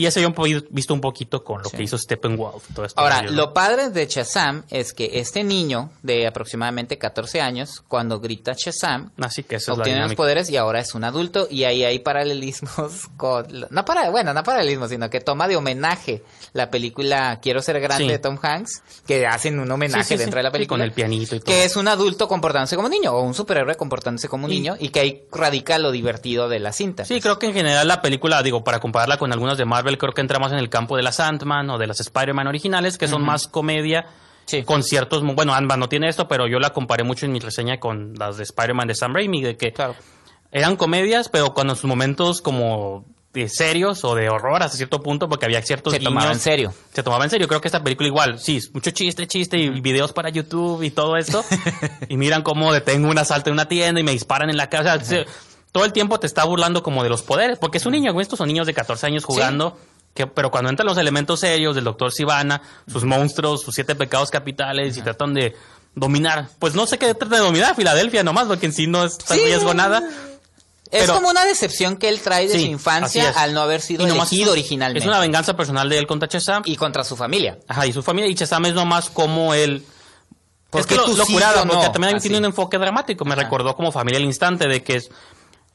Y 0.00 0.10
yo 0.10 0.28
he 0.28 0.32
podido- 0.32 0.62
visto 0.70 0.94
un 0.94 1.00
poquito 1.00 1.42
con 1.44 1.62
lo 1.62 1.68
Sí. 1.68 1.76
que 1.76 1.82
hizo 1.82 1.98
Steppenwolf. 1.98 2.64
Todo 2.74 2.84
esto 2.86 3.00
Ahora, 3.00 3.22
lo 3.22 3.52
padre 3.52 3.90
de 3.90 4.06
Shazam 4.06 4.64
es 4.70 4.92
que 4.92 5.10
este 5.20 5.44
niño 5.44 5.90
de 6.02 6.26
aproximadamente 6.26 6.98
14 6.98 7.40
años, 7.40 7.82
cuando 7.88 8.20
grita 8.20 8.52
Shazam, 8.56 9.10
Así 9.20 9.42
que 9.42 9.56
esa 9.56 9.72
es 9.72 9.78
la 9.78 9.82
obtiene 9.82 10.00
los 10.02 10.14
poderes 10.14 10.50
y 10.50 10.56
ahora 10.56 10.80
es 10.80 10.94
un 10.94 11.04
adulto 11.04 11.46
y 11.50 11.64
ahí 11.64 11.84
hay 11.84 11.98
paralelismos 12.00 13.08
con... 13.16 13.46
No 13.70 13.84
para, 13.84 14.10
bueno, 14.10 14.32
no 14.34 14.42
paralelismos, 14.42 14.90
sino 14.90 15.10
que 15.10 15.20
toma 15.20 15.48
de 15.48 15.56
homenaje 15.56 16.22
la 16.52 16.70
película 16.70 17.38
Quiero 17.42 17.62
ser 17.62 17.80
grande 17.80 18.04
Sí. 18.04 18.10
de 18.10 18.18
Tom 18.18 18.38
Hanks, 18.40 18.82
que 19.06 19.26
hacen 19.26 19.58
un 19.60 19.70
homenaje 19.70 20.04
Sí, 20.04 20.16
dentro 20.16 20.38
de 20.38 20.42
la 20.44 20.50
película. 20.50 20.78
con 20.78 20.82
el 20.82 20.92
pianito 20.92 21.34
y 21.36 21.40
todo. 21.40 21.46
Que 21.46 21.64
es 21.64 21.76
un 21.76 21.88
adulto 21.88 22.28
comportándose 22.28 22.76
como 22.76 22.88
niño 22.88 23.12
o 23.12 23.22
un 23.22 23.34
superhéroe 23.34 23.74
comportándose 23.76 24.28
como 24.28 24.48
Y- 24.48 24.52
niño 24.52 24.76
y 24.78 24.88
que 24.90 25.00
ahí 25.00 25.22
radica 25.32 25.78
lo 25.78 25.90
divertido 25.90 26.48
de 26.48 26.58
la 26.60 26.72
cinta. 26.72 27.04
Sí, 27.04 27.20
creo 27.20 27.38
que 27.38 27.46
en 27.46 27.52
general 27.54 27.86
la 27.88 28.02
película, 28.02 28.42
digo, 28.42 28.64
para 28.64 28.80
compararla 28.80 29.16
con 29.18 29.32
algunas 29.32 29.58
de 29.58 29.64
Marvel, 29.64 29.89
creo 29.98 30.12
que 30.12 30.20
entra 30.20 30.38
más 30.38 30.52
en 30.52 30.58
el 30.58 30.68
campo 30.68 30.96
de 30.96 31.02
las 31.02 31.20
Ant-Man 31.20 31.70
o 31.70 31.78
de 31.78 31.86
las 31.86 32.00
Spider-Man 32.00 32.46
originales, 32.46 32.98
que 32.98 33.08
son 33.08 33.22
más 33.24 33.46
comedia. 33.48 34.06
Sí. 34.46 34.64
Con 34.64 34.82
ciertos. 34.82 35.22
Bueno, 35.22 35.54
Ant-Man 35.54 35.78
no 35.78 35.88
tiene 35.88 36.08
esto, 36.08 36.26
pero 36.26 36.48
yo 36.48 36.58
la 36.58 36.70
comparé 36.70 37.04
mucho 37.04 37.24
en 37.24 37.30
mi 37.32 37.38
reseña 37.38 37.78
con 37.78 38.14
las 38.18 38.36
de 38.36 38.42
Spider-Man 38.42 38.88
de 38.88 38.94
Sam 38.96 39.14
Raimi, 39.14 39.42
de 39.42 39.56
que 39.56 39.72
Claro. 39.72 39.94
eran 40.50 40.74
comedias, 40.76 41.28
pero 41.28 41.54
cuando 41.54 41.74
en 41.74 41.76
sus 41.76 41.88
momentos 41.88 42.42
como 42.42 43.04
de 43.32 43.48
serios 43.48 44.02
o 44.04 44.16
de 44.16 44.28
horror 44.28 44.60
hasta 44.64 44.76
cierto 44.76 45.00
punto, 45.04 45.28
porque 45.28 45.44
había 45.46 45.62
ciertos 45.62 45.92
Se 45.92 46.00
tomaba 46.00 46.22
guiños. 46.26 46.38
en 46.38 46.42
serio. 46.42 46.74
Se 46.92 47.04
tomaba 47.04 47.22
en 47.22 47.30
serio. 47.30 47.46
Creo 47.46 47.60
que 47.60 47.68
esta 47.68 47.84
película 47.84 48.08
igual, 48.08 48.40
sí, 48.40 48.58
mucho 48.72 48.90
chiste, 48.90 49.28
chiste 49.28 49.56
y 49.56 49.68
videos 49.80 50.12
para 50.12 50.30
YouTube 50.30 50.82
y 50.82 50.90
todo 50.90 51.16
esto. 51.16 51.44
y 52.08 52.16
miran 52.16 52.42
cómo 52.42 52.72
detengo 52.72 53.08
un 53.08 53.18
asalto 53.18 53.50
en 53.50 53.54
una 53.54 53.68
tienda 53.68 54.00
y 54.00 54.04
me 54.04 54.10
disparan 54.10 54.50
en 54.50 54.56
la 54.56 54.68
casa. 54.68 54.96
O 54.96 55.04
sea, 55.04 55.24
se- 55.24 55.26
todo 55.72 55.84
el 55.84 55.92
tiempo 55.92 56.18
te 56.20 56.26
está 56.26 56.44
burlando 56.44 56.82
como 56.82 57.02
de 57.02 57.08
los 57.08 57.22
poderes, 57.22 57.58
porque 57.58 57.78
es 57.78 57.86
un 57.86 57.92
niño, 57.92 58.12
güey, 58.12 58.22
estos 58.22 58.38
son 58.38 58.48
niños 58.48 58.66
de 58.66 58.74
14 58.74 59.06
años 59.06 59.24
jugando. 59.24 59.76
Que, 60.14 60.26
pero 60.26 60.50
cuando 60.50 60.70
entran 60.70 60.86
los 60.88 60.98
elementos 60.98 61.38
serios 61.40 61.76
del 61.76 61.84
doctor 61.84 62.10
Sivana, 62.10 62.60
sus 62.90 63.04
monstruos, 63.04 63.62
sus 63.62 63.74
siete 63.74 63.94
pecados 63.94 64.30
capitales 64.30 64.96
y 64.96 65.02
tratan 65.02 65.34
de 65.34 65.54
dominar, 65.94 66.48
pues 66.58 66.74
no 66.74 66.86
sé 66.86 66.98
qué 66.98 67.14
tratan 67.14 67.38
de 67.38 67.44
dominar 67.44 67.76
Filadelfia 67.76 68.24
nomás, 68.24 68.46
porque 68.48 68.66
en 68.66 68.72
sí 68.72 68.88
no 68.88 69.04
es 69.04 69.18
tan 69.18 69.38
Sí, 69.38 69.44
riesgo 69.44 69.72
nada. 69.72 70.02
Es 70.90 71.08
como 71.08 71.28
una 71.30 71.44
decepción 71.44 71.96
que 71.96 72.08
él 72.08 72.20
trae 72.20 72.48
de 72.48 72.54
Sí, 72.54 72.64
su 72.64 72.66
infancia 72.72 73.30
al 73.36 73.54
no 73.54 73.60
haber 73.60 73.80
sido 73.80 74.02
Y 74.02 74.06
nomás 74.06 74.32
elegido 74.32 74.52
es- 74.54 74.58
originalmente. 74.58 74.98
Es 75.04 75.06
una 75.08 75.20
venganza 75.20 75.54
personal 75.56 75.88
de 75.88 75.98
él 75.98 76.08
contra 76.08 76.28
Shazam. 76.28 76.62
y 76.66 76.74
contra 76.74 77.04
su 77.04 77.16
familia. 77.16 77.58
Ajá, 77.68 77.86
y 77.86 77.92
su 77.92 78.02
familia. 78.02 78.28
Y 78.28 78.34
Shazam 78.34 78.66
es 78.66 78.74
nomás 78.74 79.08
como 79.10 79.54
él. 79.54 79.84
¿Por 80.70 80.80
es 80.80 80.86
que 80.88 80.96
lo, 80.96 81.04
tú 81.04 81.16
lo 81.16 81.24
sí, 81.24 81.32
curada, 81.32 81.60
yo 81.60 81.64
no? 81.66 81.74
porque 81.74 81.90
también 81.90 82.18
tiene 82.20 82.38
un 82.38 82.44
enfoque 82.46 82.76
dramático. 82.78 83.24
Me 83.24 83.34
Ajá. 83.34 83.42
recordó 83.44 83.76
como 83.76 83.92
familia 83.92 84.18
al 84.18 84.24
instante, 84.24 84.66
de 84.66 84.82
que 84.82 84.96
es 84.96 85.10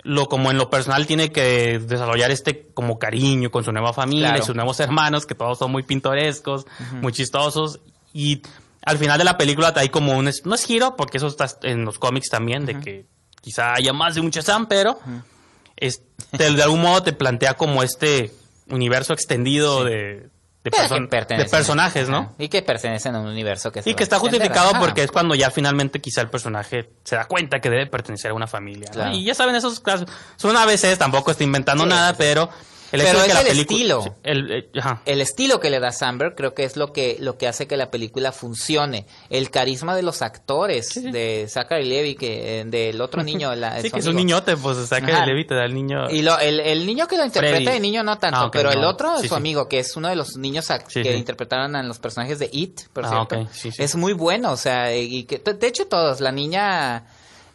lo 0.05 0.27
como 0.27 0.51
en 0.51 0.57
lo 0.57 0.69
personal 0.69 1.05
tiene 1.07 1.31
que 1.31 1.79
desarrollar 1.79 2.29
este 2.31 2.67
como 2.73 2.99
cariño 2.99 3.49
con 3.51 3.63
su 3.63 3.71
nueva 3.71 3.91
familia 3.91 4.29
Claro. 4.29 4.43
y 4.43 4.45
sus 4.45 4.55
nuevos 4.55 4.79
hermanos, 4.79 5.25
que 5.25 5.33
todos 5.35 5.57
son 5.57 5.71
muy 5.71 5.83
pintorescos, 5.83 6.65
muy 7.01 7.11
chistosos. 7.11 7.79
Y 8.13 8.41
al 8.83 8.97
final 8.99 9.17
de 9.17 9.23
la 9.25 9.37
película 9.37 9.73
hay 9.75 9.89
como 9.89 10.15
un... 10.15 10.29
No 10.45 10.55
es 10.55 10.63
giro, 10.65 10.95
porque 10.95 11.17
eso 11.17 11.27
está 11.27 11.47
en 11.63 11.85
los 11.85 11.97
cómics 11.99 12.29
también, 12.29 12.65
de 12.65 12.79
que 12.79 13.05
quizá 13.41 13.73
haya 13.73 13.93
más 13.93 14.15
de 14.15 14.21
un 14.21 14.29
Shazam, 14.29 14.67
pero 14.67 14.99
te- 16.37 16.51
de 16.51 16.63
algún 16.63 16.81
modo 16.81 17.03
te 17.03 17.13
plantea 17.13 17.55
como 17.55 17.83
este 17.83 18.31
universo 18.69 19.13
extendido 19.13 19.83
de, 19.83 20.29
de, 20.71 20.71
person- 20.71 21.49
personajes, 21.49 22.09
¿no? 22.09 22.33
Y 22.37 22.47
que 22.49 22.61
pertenecen 22.61 23.15
a 23.15 23.19
un 23.19 23.27
universo 23.27 23.71
que 23.71 23.81
se 23.81 23.89
Y 23.89 23.93
que 23.93 24.03
está 24.03 24.19
justificado 24.19 24.71
Ajá. 24.71 24.79
porque 24.79 25.03
es 25.03 25.11
cuando 25.11 25.35
ya 25.35 25.49
finalmente 25.51 26.01
quizá 26.01 26.21
el 26.21 26.29
personaje 26.29 26.89
se 27.03 27.15
da 27.15 27.25
cuenta 27.25 27.59
que 27.59 27.69
debe 27.69 27.87
pertenecer 27.87 28.31
a 28.31 28.33
una 28.33 28.47
familia. 28.47 28.89
Y 29.13 29.23
ya 29.23 29.33
saben, 29.35 29.55
esos 29.55 29.79
casos 29.79 30.07
son 30.35 30.55
a 30.57 30.65
veces, 30.65 30.97
tampoco 30.97 31.31
está 31.31 31.43
inventando 31.43 31.83
Sí, 31.83 31.89
nada, 31.89 32.09
sí. 32.11 32.15
pero 32.17 32.49
El 32.91 33.01
Pero 33.01 33.23
que 33.23 33.31
es 33.31 33.45
el 33.51 33.59
estilo. 33.59 34.15
el- 34.23 34.51
eh, 34.51 34.69
ajá. 34.79 35.01
el 35.05 35.19
estilo 35.21 35.59
que 35.59 35.69
le 35.69 35.79
da 35.79 35.91
Samberg 35.91 36.35
creo 36.35 36.53
que 36.53 36.63
es 36.63 36.77
lo 36.77 36.93
que 36.93 37.17
lo 37.19 37.37
que 37.37 37.47
hace 37.47 37.67
que 37.67 37.77
la 37.77 37.89
película 37.91 38.31
funcione 38.31 39.05
el 39.29 39.49
carisma 39.49 39.95
de 39.95 40.03
los 40.03 40.21
actores 40.21 40.93
de 40.93 41.47
Zachary 41.49 41.85
Levi 41.85 42.15
que 42.15 42.59
eh, 42.61 42.65
del 42.65 43.01
otro 43.01 43.23
niño 43.23 43.53
la- 43.55 43.81
Sí, 43.81 43.89
que 43.89 43.99
es 43.99 44.07
un 44.07 44.15
niñote, 44.15 44.55
pues 44.55 44.77
saca 44.87 45.07
Ajá. 45.07 45.23
el 45.23 45.29
Levi, 45.29 45.45
te 45.45 45.55
da 45.55 45.65
el 45.65 45.73
niño. 45.73 46.09
y 46.09 46.21
lo- 46.21 46.37
el, 46.39 46.59
el 46.59 46.85
niño 46.85 47.07
que 47.07 47.17
lo 47.17 47.25
interpreta 47.25 47.55
Freddy. 47.57 47.73
de 47.73 47.79
niño 47.79 48.03
no 48.03 48.17
tanto 48.19 48.37
Ah, 48.39 48.45
ok, 48.45 48.51
pero 48.53 48.71
el 48.71 48.83
otro 48.83 49.19
Sí, 49.19 49.27
su 49.27 49.35
amigo 49.35 49.67
que 49.67 49.79
es 49.79 49.95
uno 49.95 50.07
de 50.09 50.15
los 50.15 50.37
niños 50.37 50.67
que 50.93 51.15
interpretaron 51.17 51.75
a 51.75 51.83
los 51.83 51.99
personajes 51.99 52.39
de 52.39 52.49
It 52.51 52.81
por 52.93 53.05
Ah, 53.05 53.25
cierto 53.27 53.49
es 53.77 53.95
muy 53.95 54.13
bueno 54.13 54.51
o 54.51 54.57
sea 54.57 54.95
y 54.95 55.23
que 55.23 55.39
de 55.39 55.67
hecho 55.67 55.87
todos 55.87 56.21
la 56.21 56.31
niña 56.31 57.05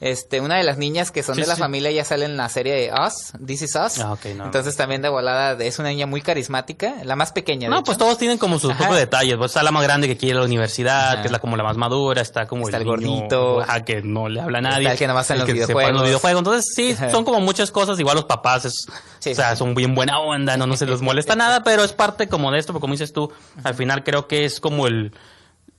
este, 0.01 0.41
una 0.41 0.57
de 0.57 0.65
las 0.65 0.79
niñas 0.79 1.11
que 1.11 1.23
son 1.23 1.35
Sí, 1.35 1.43
de 1.43 1.47
la 1.47 1.57
sí. 1.57 1.61
familia 1.61 1.91
ya 1.91 2.05
sale 2.05 2.25
en 2.25 2.37
la 2.39 2.49
serie 2.49 2.73
de 2.75 2.91
Us, 2.93 3.33
This 3.45 3.63
Is 3.63 3.75
Us. 3.77 3.99
Ah, 4.01 4.13
ok, 4.15 4.25
no. 4.37 4.47
Entonces 4.47 4.75
también 4.77 5.03
de 5.03 5.11
volada 5.11 5.53
es 5.63 5.79
una 5.79 5.91
niña 5.91 6.07
muy 6.07 6.23
carismática, 6.23 6.95
la 7.05 7.17
más 7.17 7.33
pequeña. 7.33 7.67
de 7.67 7.71
No, 7.71 7.77
hecho. 7.77 7.85
pues 7.85 7.99
todos 7.99 8.17
tienen 8.17 8.39
como 8.39 8.59
sus 8.59 8.73
propios 8.75 8.97
detalles. 8.97 9.37
Pues 9.37 9.51
está 9.51 9.63
la 9.63 9.71
más 9.71 9.83
grande 9.83 10.09
que 10.09 10.17
quiere 10.17 10.39
la 10.39 10.45
universidad, 10.47 11.13
Ajá. 11.13 11.21
que 11.23 11.27
es 11.29 11.33
la 11.33 11.39
como 11.39 11.57
la 11.57 11.65
más 11.65 11.77
madura, 11.77 12.23
está 12.23 12.47
como 12.47 12.65
Está 12.67 12.79
el 12.79 12.85
niño, 12.85 12.97
gordito. 12.97 13.61
ajá, 13.61 13.85
que 13.85 14.01
no 14.03 14.29
le 14.29 14.41
habla 14.41 14.59
a 14.59 14.63
nadie. 14.63 14.79
Está 14.85 14.93
el 14.93 14.99
que 14.99 15.07
nomás 15.07 15.23
está 15.25 15.35
en 15.35 15.39
los 15.41 15.47
que 15.47 15.53
videojuegos. 15.53 15.93
los 15.93 16.03
videojuegos. 16.05 16.39
Entonces, 16.41 16.73
sí, 16.75 16.93
Ajá. 16.93 17.11
son 17.11 17.25
como 17.25 17.41
muchas 17.41 17.71
cosas. 17.71 18.01
Igual 18.01 18.17
los 18.17 18.25
papás, 18.25 18.65
es, 18.65 18.87
Sí, 19.19 19.33
o 19.33 19.35
sea, 19.35 19.55
son 19.55 19.75
bien 19.75 19.95
buena 19.95 20.19
onda, 20.19 20.57
no, 20.57 20.67
no 20.67 20.79
se 20.79 20.87
les 20.87 21.03
molesta 21.03 21.37
nada, 21.37 21.63
pero 21.63 21.85
es 21.85 21.93
parte 21.93 22.27
como 22.27 22.51
de 22.51 22.59
esto, 22.59 22.73
porque 22.73 22.81
como 22.81 22.95
dices 22.95 23.13
tú, 23.13 23.31
al 23.65 23.75
final 23.75 24.03
creo 24.03 24.27
que 24.27 24.47
es 24.47 24.61
como 24.61 24.87
el, 24.87 25.13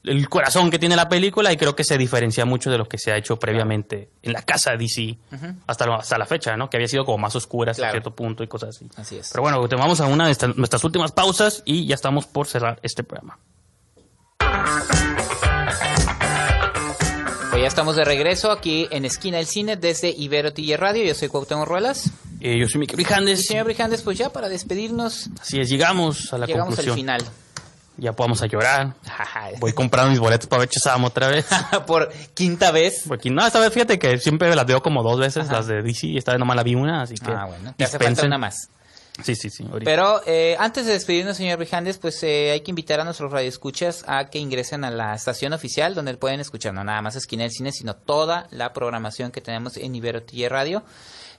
el 0.04 0.28
corazón 0.30 0.72
que 0.72 0.80
tiene 0.80 0.96
la 0.96 1.08
película 1.10 1.52
y 1.54 1.58
creo 1.58 1.76
que 1.76 1.84
se 1.84 1.98
diferencia 1.98 2.44
mucho 2.46 2.72
de 2.72 2.78
lo 2.80 2.88
que 2.90 2.98
se 2.98 3.12
ha 3.12 3.18
hecho 3.18 3.38
previamente 3.38 4.10
en 4.24 4.34
la 4.34 4.42
casa 4.42 4.72
de 4.72 4.78
DC 4.78 5.18
hasta, 5.68 5.86
lo- 5.86 5.96
hasta 5.96 6.18
la 6.18 6.26
fecha, 6.26 6.58
¿no? 6.58 6.70
Que 6.70 6.78
había 6.78 6.88
sido 6.88 7.06
como 7.06 7.20
más 7.20 7.36
oscura 7.36 7.72
hasta 7.72 7.82
Claro. 7.82 7.94
cierto 7.94 8.16
punto 8.16 8.44
y 8.44 8.48
cosas 8.48 8.70
así. 8.76 8.88
Así 8.96 9.18
es. 9.18 9.30
Pero 9.32 9.44
bueno, 9.44 9.68
te 9.68 9.76
vamos 9.76 10.02
a 10.02 10.08
una 10.08 10.26
de 10.26 10.32
estas- 10.32 10.56
nuestras 10.58 10.84
últimas 10.84 11.12
pausas 11.12 11.62
y 11.66 11.86
ya 11.86 11.96
estamos 11.96 12.26
por 12.26 12.48
cerrar 12.48 12.80
este 12.82 13.04
programa. 13.04 13.38
Pues 17.52 17.62
ya 17.64 17.68
estamos 17.68 17.96
de 17.98 18.06
regreso 18.06 18.50
aquí 18.52 18.88
en 18.92 19.04
Esquina 19.04 19.38
del 19.38 19.46
Cine 19.46 19.76
desde 19.76 20.10
Ibero 20.10 20.54
TJ 20.54 20.78
Radio. 20.78 21.04
Yo 21.04 21.14
soy 21.14 21.28
Cuauhtémoc 21.28 21.68
Ruelas. 21.68 22.10
Eh, 22.40 22.58
yo 22.58 22.68
soy 22.68 22.80
Miguel 22.80 22.94
Y 22.94 23.04
Brijandes. 23.04 23.46
señor 23.46 23.66
Brijandes, 23.66 24.02
pues 24.04 24.18
ya 24.18 24.32
para 24.32 24.48
despedirnos, 24.50 25.30
Así 25.40 25.60
es, 25.60 25.70
llegamos 25.70 26.32
a 26.34 26.38
la 26.38 26.46
llegamos 26.48 26.76
conclusión. 26.76 27.10
al 27.10 27.20
final. 27.22 27.34
Ya 27.98 28.14
podemos 28.14 28.42
a 28.42 28.48
llorar. 28.48 28.94
Voy 29.60 29.74
comprando 29.74 30.12
mis 30.12 30.20
boletos 30.20 30.48
para 30.48 30.62
ver 30.62 30.70
Shazam 30.70 31.04
otra 31.04 31.28
vez. 31.28 31.46
Por 31.88 32.12
quinta 32.34 32.72
vez. 32.72 33.04
Porque 33.08 33.30
no, 33.30 33.46
esta 33.46 33.60
vez 33.60 33.74
fíjate 33.74 34.00
que 34.00 34.18
siempre 34.18 34.54
las 34.56 34.66
veo 34.66 34.82
como 34.82 35.04
dos 35.04 35.20
veces, 35.20 35.50
las 35.50 35.68
de 35.68 35.82
DC, 35.82 36.08
y 36.08 36.18
esta 36.18 36.32
vez 36.32 36.40
nomás 36.40 36.56
la 36.56 36.64
vi 36.64 36.76
una, 36.76 37.04
así 37.04 37.16
que. 37.16 37.32
Ah, 37.32 37.46
bueno. 37.46 37.74
Te 37.78 37.84
hace 37.84 37.94
falta 37.94 38.10
dispensen. 38.10 38.28
una 38.28 38.38
más. 38.38 38.70
Sí, 39.24 39.36
sí, 39.36 39.50
sí. 39.50 39.66
ahorita. 39.70 39.90
Pero 39.90 40.22
eh, 40.26 40.56
antes 40.58 40.86
de 40.86 40.94
despedirnos, 40.94 41.38
señor 41.38 41.60
Brijandes, 41.60 41.98
pues 41.98 42.22
eh, 42.24 42.52
hay 42.52 42.62
que 42.62 42.72
invitar 42.72 43.00
a 43.00 43.04
nuestros 43.04 43.32
radioescuchas 43.32 44.04
a 44.08 44.30
que 44.30 44.40
ingresen 44.40 44.84
a 44.84 44.90
la 44.90 45.14
estación 45.14 45.54
oficial 45.54 45.94
donde 45.94 46.16
pueden 46.16 46.40
escuchar 46.40 46.74
no 46.74 46.84
nada 46.84 47.02
más 47.02 47.16
Esquina 47.16 47.44
del 47.44 47.52
Cine, 47.52 47.72
sino 47.72 47.96
toda 47.96 48.48
la 48.52 48.74
programación 48.74 49.32
que 49.32 49.42
tenemos 49.42 49.78
en 49.78 49.94
Ibero 49.94 50.24
TJ 50.24 50.50
Radio, 50.50 50.84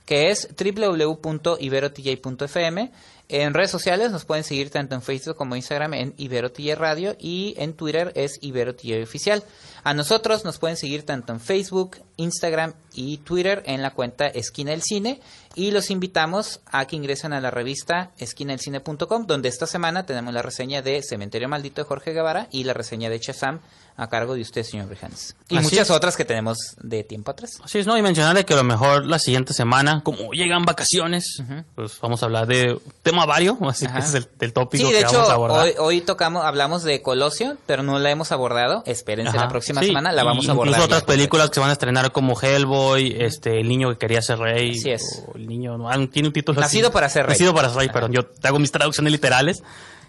que 0.05 0.31
es 0.31 0.49
www.iberotj.fm. 0.57 2.93
En 3.35 3.55
redes 3.55 3.71
sociales 3.71 4.11
nos 4.11 4.27
pueden 4.27 4.45
seguir 4.45 4.69
tanto 4.69 4.95
en 4.95 5.01
Facebook 5.01 5.37
como 5.37 5.57
Instagram 5.57 5.95
en 5.95 6.15
Ibero 6.19 6.53
TJ 6.53 6.75
Radio 6.75 7.17
y 7.19 7.55
en 7.57 7.73
Twitter 7.73 8.13
es 8.15 8.39
Ibero 8.43 8.75
TJ 8.75 9.03
Oficial. 9.03 9.43
A 9.85 9.95
nosotros 9.95 10.45
nos 10.45 10.59
pueden 10.59 10.77
seguir 10.77 11.07
tanto 11.07 11.33
en 11.33 11.41
Facebook, 11.41 11.97
Instagram 12.19 12.75
y 12.93 13.17
Twitter 13.17 13.63
en 13.65 13.81
la 13.81 13.93
cuenta 13.93 14.27
Esquina 14.27 14.73
del 14.73 14.83
Cine 14.83 15.19
y 15.55 15.71
los 15.71 15.91
invitamos 15.91 16.61
a 16.67 16.85
que 16.87 16.97
ingresen 16.97 17.33
a 17.33 17.41
la 17.41 17.51
revista 17.51 18.11
esquinaelcine.com 18.19 19.27
donde 19.27 19.49
esta 19.49 19.67
semana 19.67 20.05
tenemos 20.05 20.35
la 20.35 20.43
reseña 20.43 20.83
de 20.83 21.03
Cementerio 21.03 21.49
Maldito 21.49 21.81
de 21.81 21.89
Jorge 21.89 22.13
Guevara 22.13 22.49
y 22.51 22.65
la 22.65 22.75
reseña 22.75 23.09
de 23.09 23.19
Shazam 23.19 23.61
a 23.97 24.09
cargo 24.09 24.35
de 24.35 24.41
usted, 24.41 24.63
señor 24.63 24.89
Brijandes. 24.89 25.37
Y 25.49 25.57
Así 25.57 25.65
muchas 25.65 25.89
es. 25.89 25.91
otras 25.91 26.17
que 26.17 26.25
tenemos 26.25 26.57
de 26.81 27.05
tiempo 27.05 27.31
atrás. 27.31 27.51
Así 27.63 27.79
es, 27.79 27.87
¿no? 27.87 27.97
Y 27.99 28.03
mencionarle 28.03 28.45
que 28.45 28.55
a 28.55 28.57
lo 28.57 28.65
mejor 28.65 29.07
la 29.07 29.19
siguiente 29.19 29.53
semana, 29.53 30.03
como 30.03 30.33
llegan 30.33 30.65
vacaciones, 30.65 31.43
pues 31.75 31.99
vamos 32.01 32.23
a 32.23 32.27
hablar 32.27 32.47
de 32.47 32.81
tema 33.23 33.27
vario, 33.27 33.59
así 33.69 33.87
Ajá. 33.87 33.95
que 33.95 34.01
ese 34.01 34.19
es 34.19 34.25
el, 34.25 34.31
el 34.41 34.53
tópico 34.53 34.87
Sí, 34.87 34.93
de 34.93 34.99
que 35.01 35.05
vamos 35.07 35.29
a 35.29 35.33
abordar. 35.33 35.61
hoy, 35.67 35.73
hoy 35.79 36.01
tocamos, 36.01 36.45
hablamos 36.45 36.83
de 36.83 37.03
Colosio, 37.03 37.57
pero 37.67 37.83
no 37.83 37.99
la 37.99 38.11
hemos 38.11 38.33
abordado. 38.33 38.83
Espérense 38.87 39.31
Ajá. 39.37 39.47
la 39.47 39.49
próxima 39.49 39.81
Sí, 39.81 39.89
semana, 39.89 40.13
la 40.13 40.25
vamos 40.25 40.45
y 40.45 40.49
a 40.49 40.53
abordar. 40.53 40.71
Incluso 40.73 40.85
otras 40.87 41.05
películas 41.05 41.49
que 41.51 41.55
se 41.55 41.61
van 41.61 41.71
a 41.71 41.73
estrenar 41.75 42.13
como 42.13 42.39
Hellboy, 42.41 43.17
este, 43.19 43.61
El 43.61 43.69
niño 43.69 43.91
que 43.91 43.99
quería 43.99 44.23
ser 44.23 44.39
rey. 44.39 44.73
Así 44.79 44.91
es. 44.91 45.25
O 45.33 45.37
el 45.37 45.47
niño, 45.47 45.79
no, 45.79 45.89
ah, 45.91 45.97
tiene 46.11 46.29
un 46.29 46.33
título 46.33 46.61
así. 46.61 46.67
Nacido 46.79 46.91
para 46.93 47.09
ser 47.09 47.27
rey. 47.27 47.35
Nacido 47.35 47.55
para 47.55 47.69
ser 47.69 47.79
rey, 47.79 47.89
perdón. 47.89 48.13
Yo 48.13 48.25
te 48.27 48.49
hago 48.49 48.59
mis 48.59 48.73
traducciones 48.73 49.13
literales. 49.13 49.63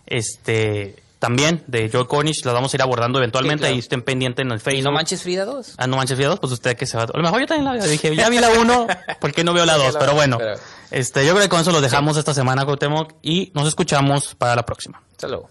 Este, 0.05 1.02
también 1.23 1.63
de 1.67 1.89
Joe 1.89 2.05
Cornish, 2.05 2.43
las 2.43 2.53
vamos 2.53 2.73
a 2.73 2.75
ir 2.75 2.81
abordando 2.81 3.17
eventualmente. 3.17 3.59
Sí, 3.59 3.67
claro. 3.67 3.73
Ahí 3.75 3.79
estén 3.79 4.01
pendientes 4.01 4.45
en 4.45 4.51
el 4.51 4.57
Y 4.57 4.59
Facebook. 4.59 4.83
no 4.83 4.91
manches 4.91 5.23
Frida 5.23 5.45
2. 5.45 5.75
Ah, 5.77 5.87
no 5.87 5.95
manches 5.95 6.17
Frida 6.17 6.27
2, 6.31 6.39
pues 6.41 6.51
usted 6.51 6.75
que 6.75 6.85
se 6.85 6.97
va. 6.97 7.03
A 7.03 7.07
lo 7.17 7.23
mejor 7.23 7.39
yo 7.39 7.47
también 7.47 7.63
la 7.63 7.71
veo. 7.71 7.89
Dije, 7.89 8.13
ya 8.13 8.27
vi 8.27 8.39
la 8.39 8.49
1, 8.49 8.87
¿por 9.21 9.31
qué 9.31 9.45
no 9.45 9.53
veo 9.53 9.65
la 9.65 9.77
2? 9.77 9.95
Pero 9.97 10.13
bueno, 10.15 10.37
Pero- 10.37 10.55
este, 10.91 11.25
yo 11.25 11.31
creo 11.31 11.43
que 11.43 11.49
con 11.49 11.61
eso 11.61 11.71
lo 11.71 11.79
dejamos 11.79 12.17
esta 12.17 12.33
semana, 12.33 12.65
Cuauhtémoc, 12.65 13.13
y 13.21 13.53
nos 13.55 13.69
escuchamos 13.69 14.35
para 14.35 14.53
la 14.57 14.63
próxima. 14.65 15.01
Hasta 15.11 15.29
luego. 15.29 15.49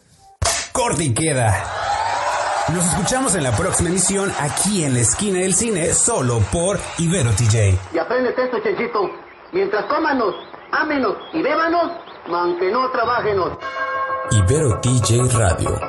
Corte 0.73 1.05
y 1.05 1.15
queda. 1.15 1.65
Nos 2.69 2.85
escuchamos 2.85 3.35
en 3.35 3.43
la 3.45 3.57
próxima 3.57 3.89
emisión 3.89 4.31
aquí 4.39 4.85
en 4.85 4.93
la 4.95 5.01
esquina 5.01 5.39
del 5.41 5.55
cine, 5.55 5.93
solo 5.95 6.41
por 6.53 6.79
Ibero 6.99 7.31
TJ. 7.31 7.79
Y 7.95 7.99
aprendes 7.99 8.35
esto, 8.39 8.59
Chenchito. 8.63 9.11
Mientras 9.53 9.85
cómanos, 9.87 10.35
ámenos 10.71 11.17
y 11.33 11.43
bébanos, 11.43 11.93
aunque 12.27 12.71
no 12.71 12.91
trabajenos. 12.91 13.53
Ibero 14.31 14.81
TJ 14.81 15.29
Radio. 15.39 15.81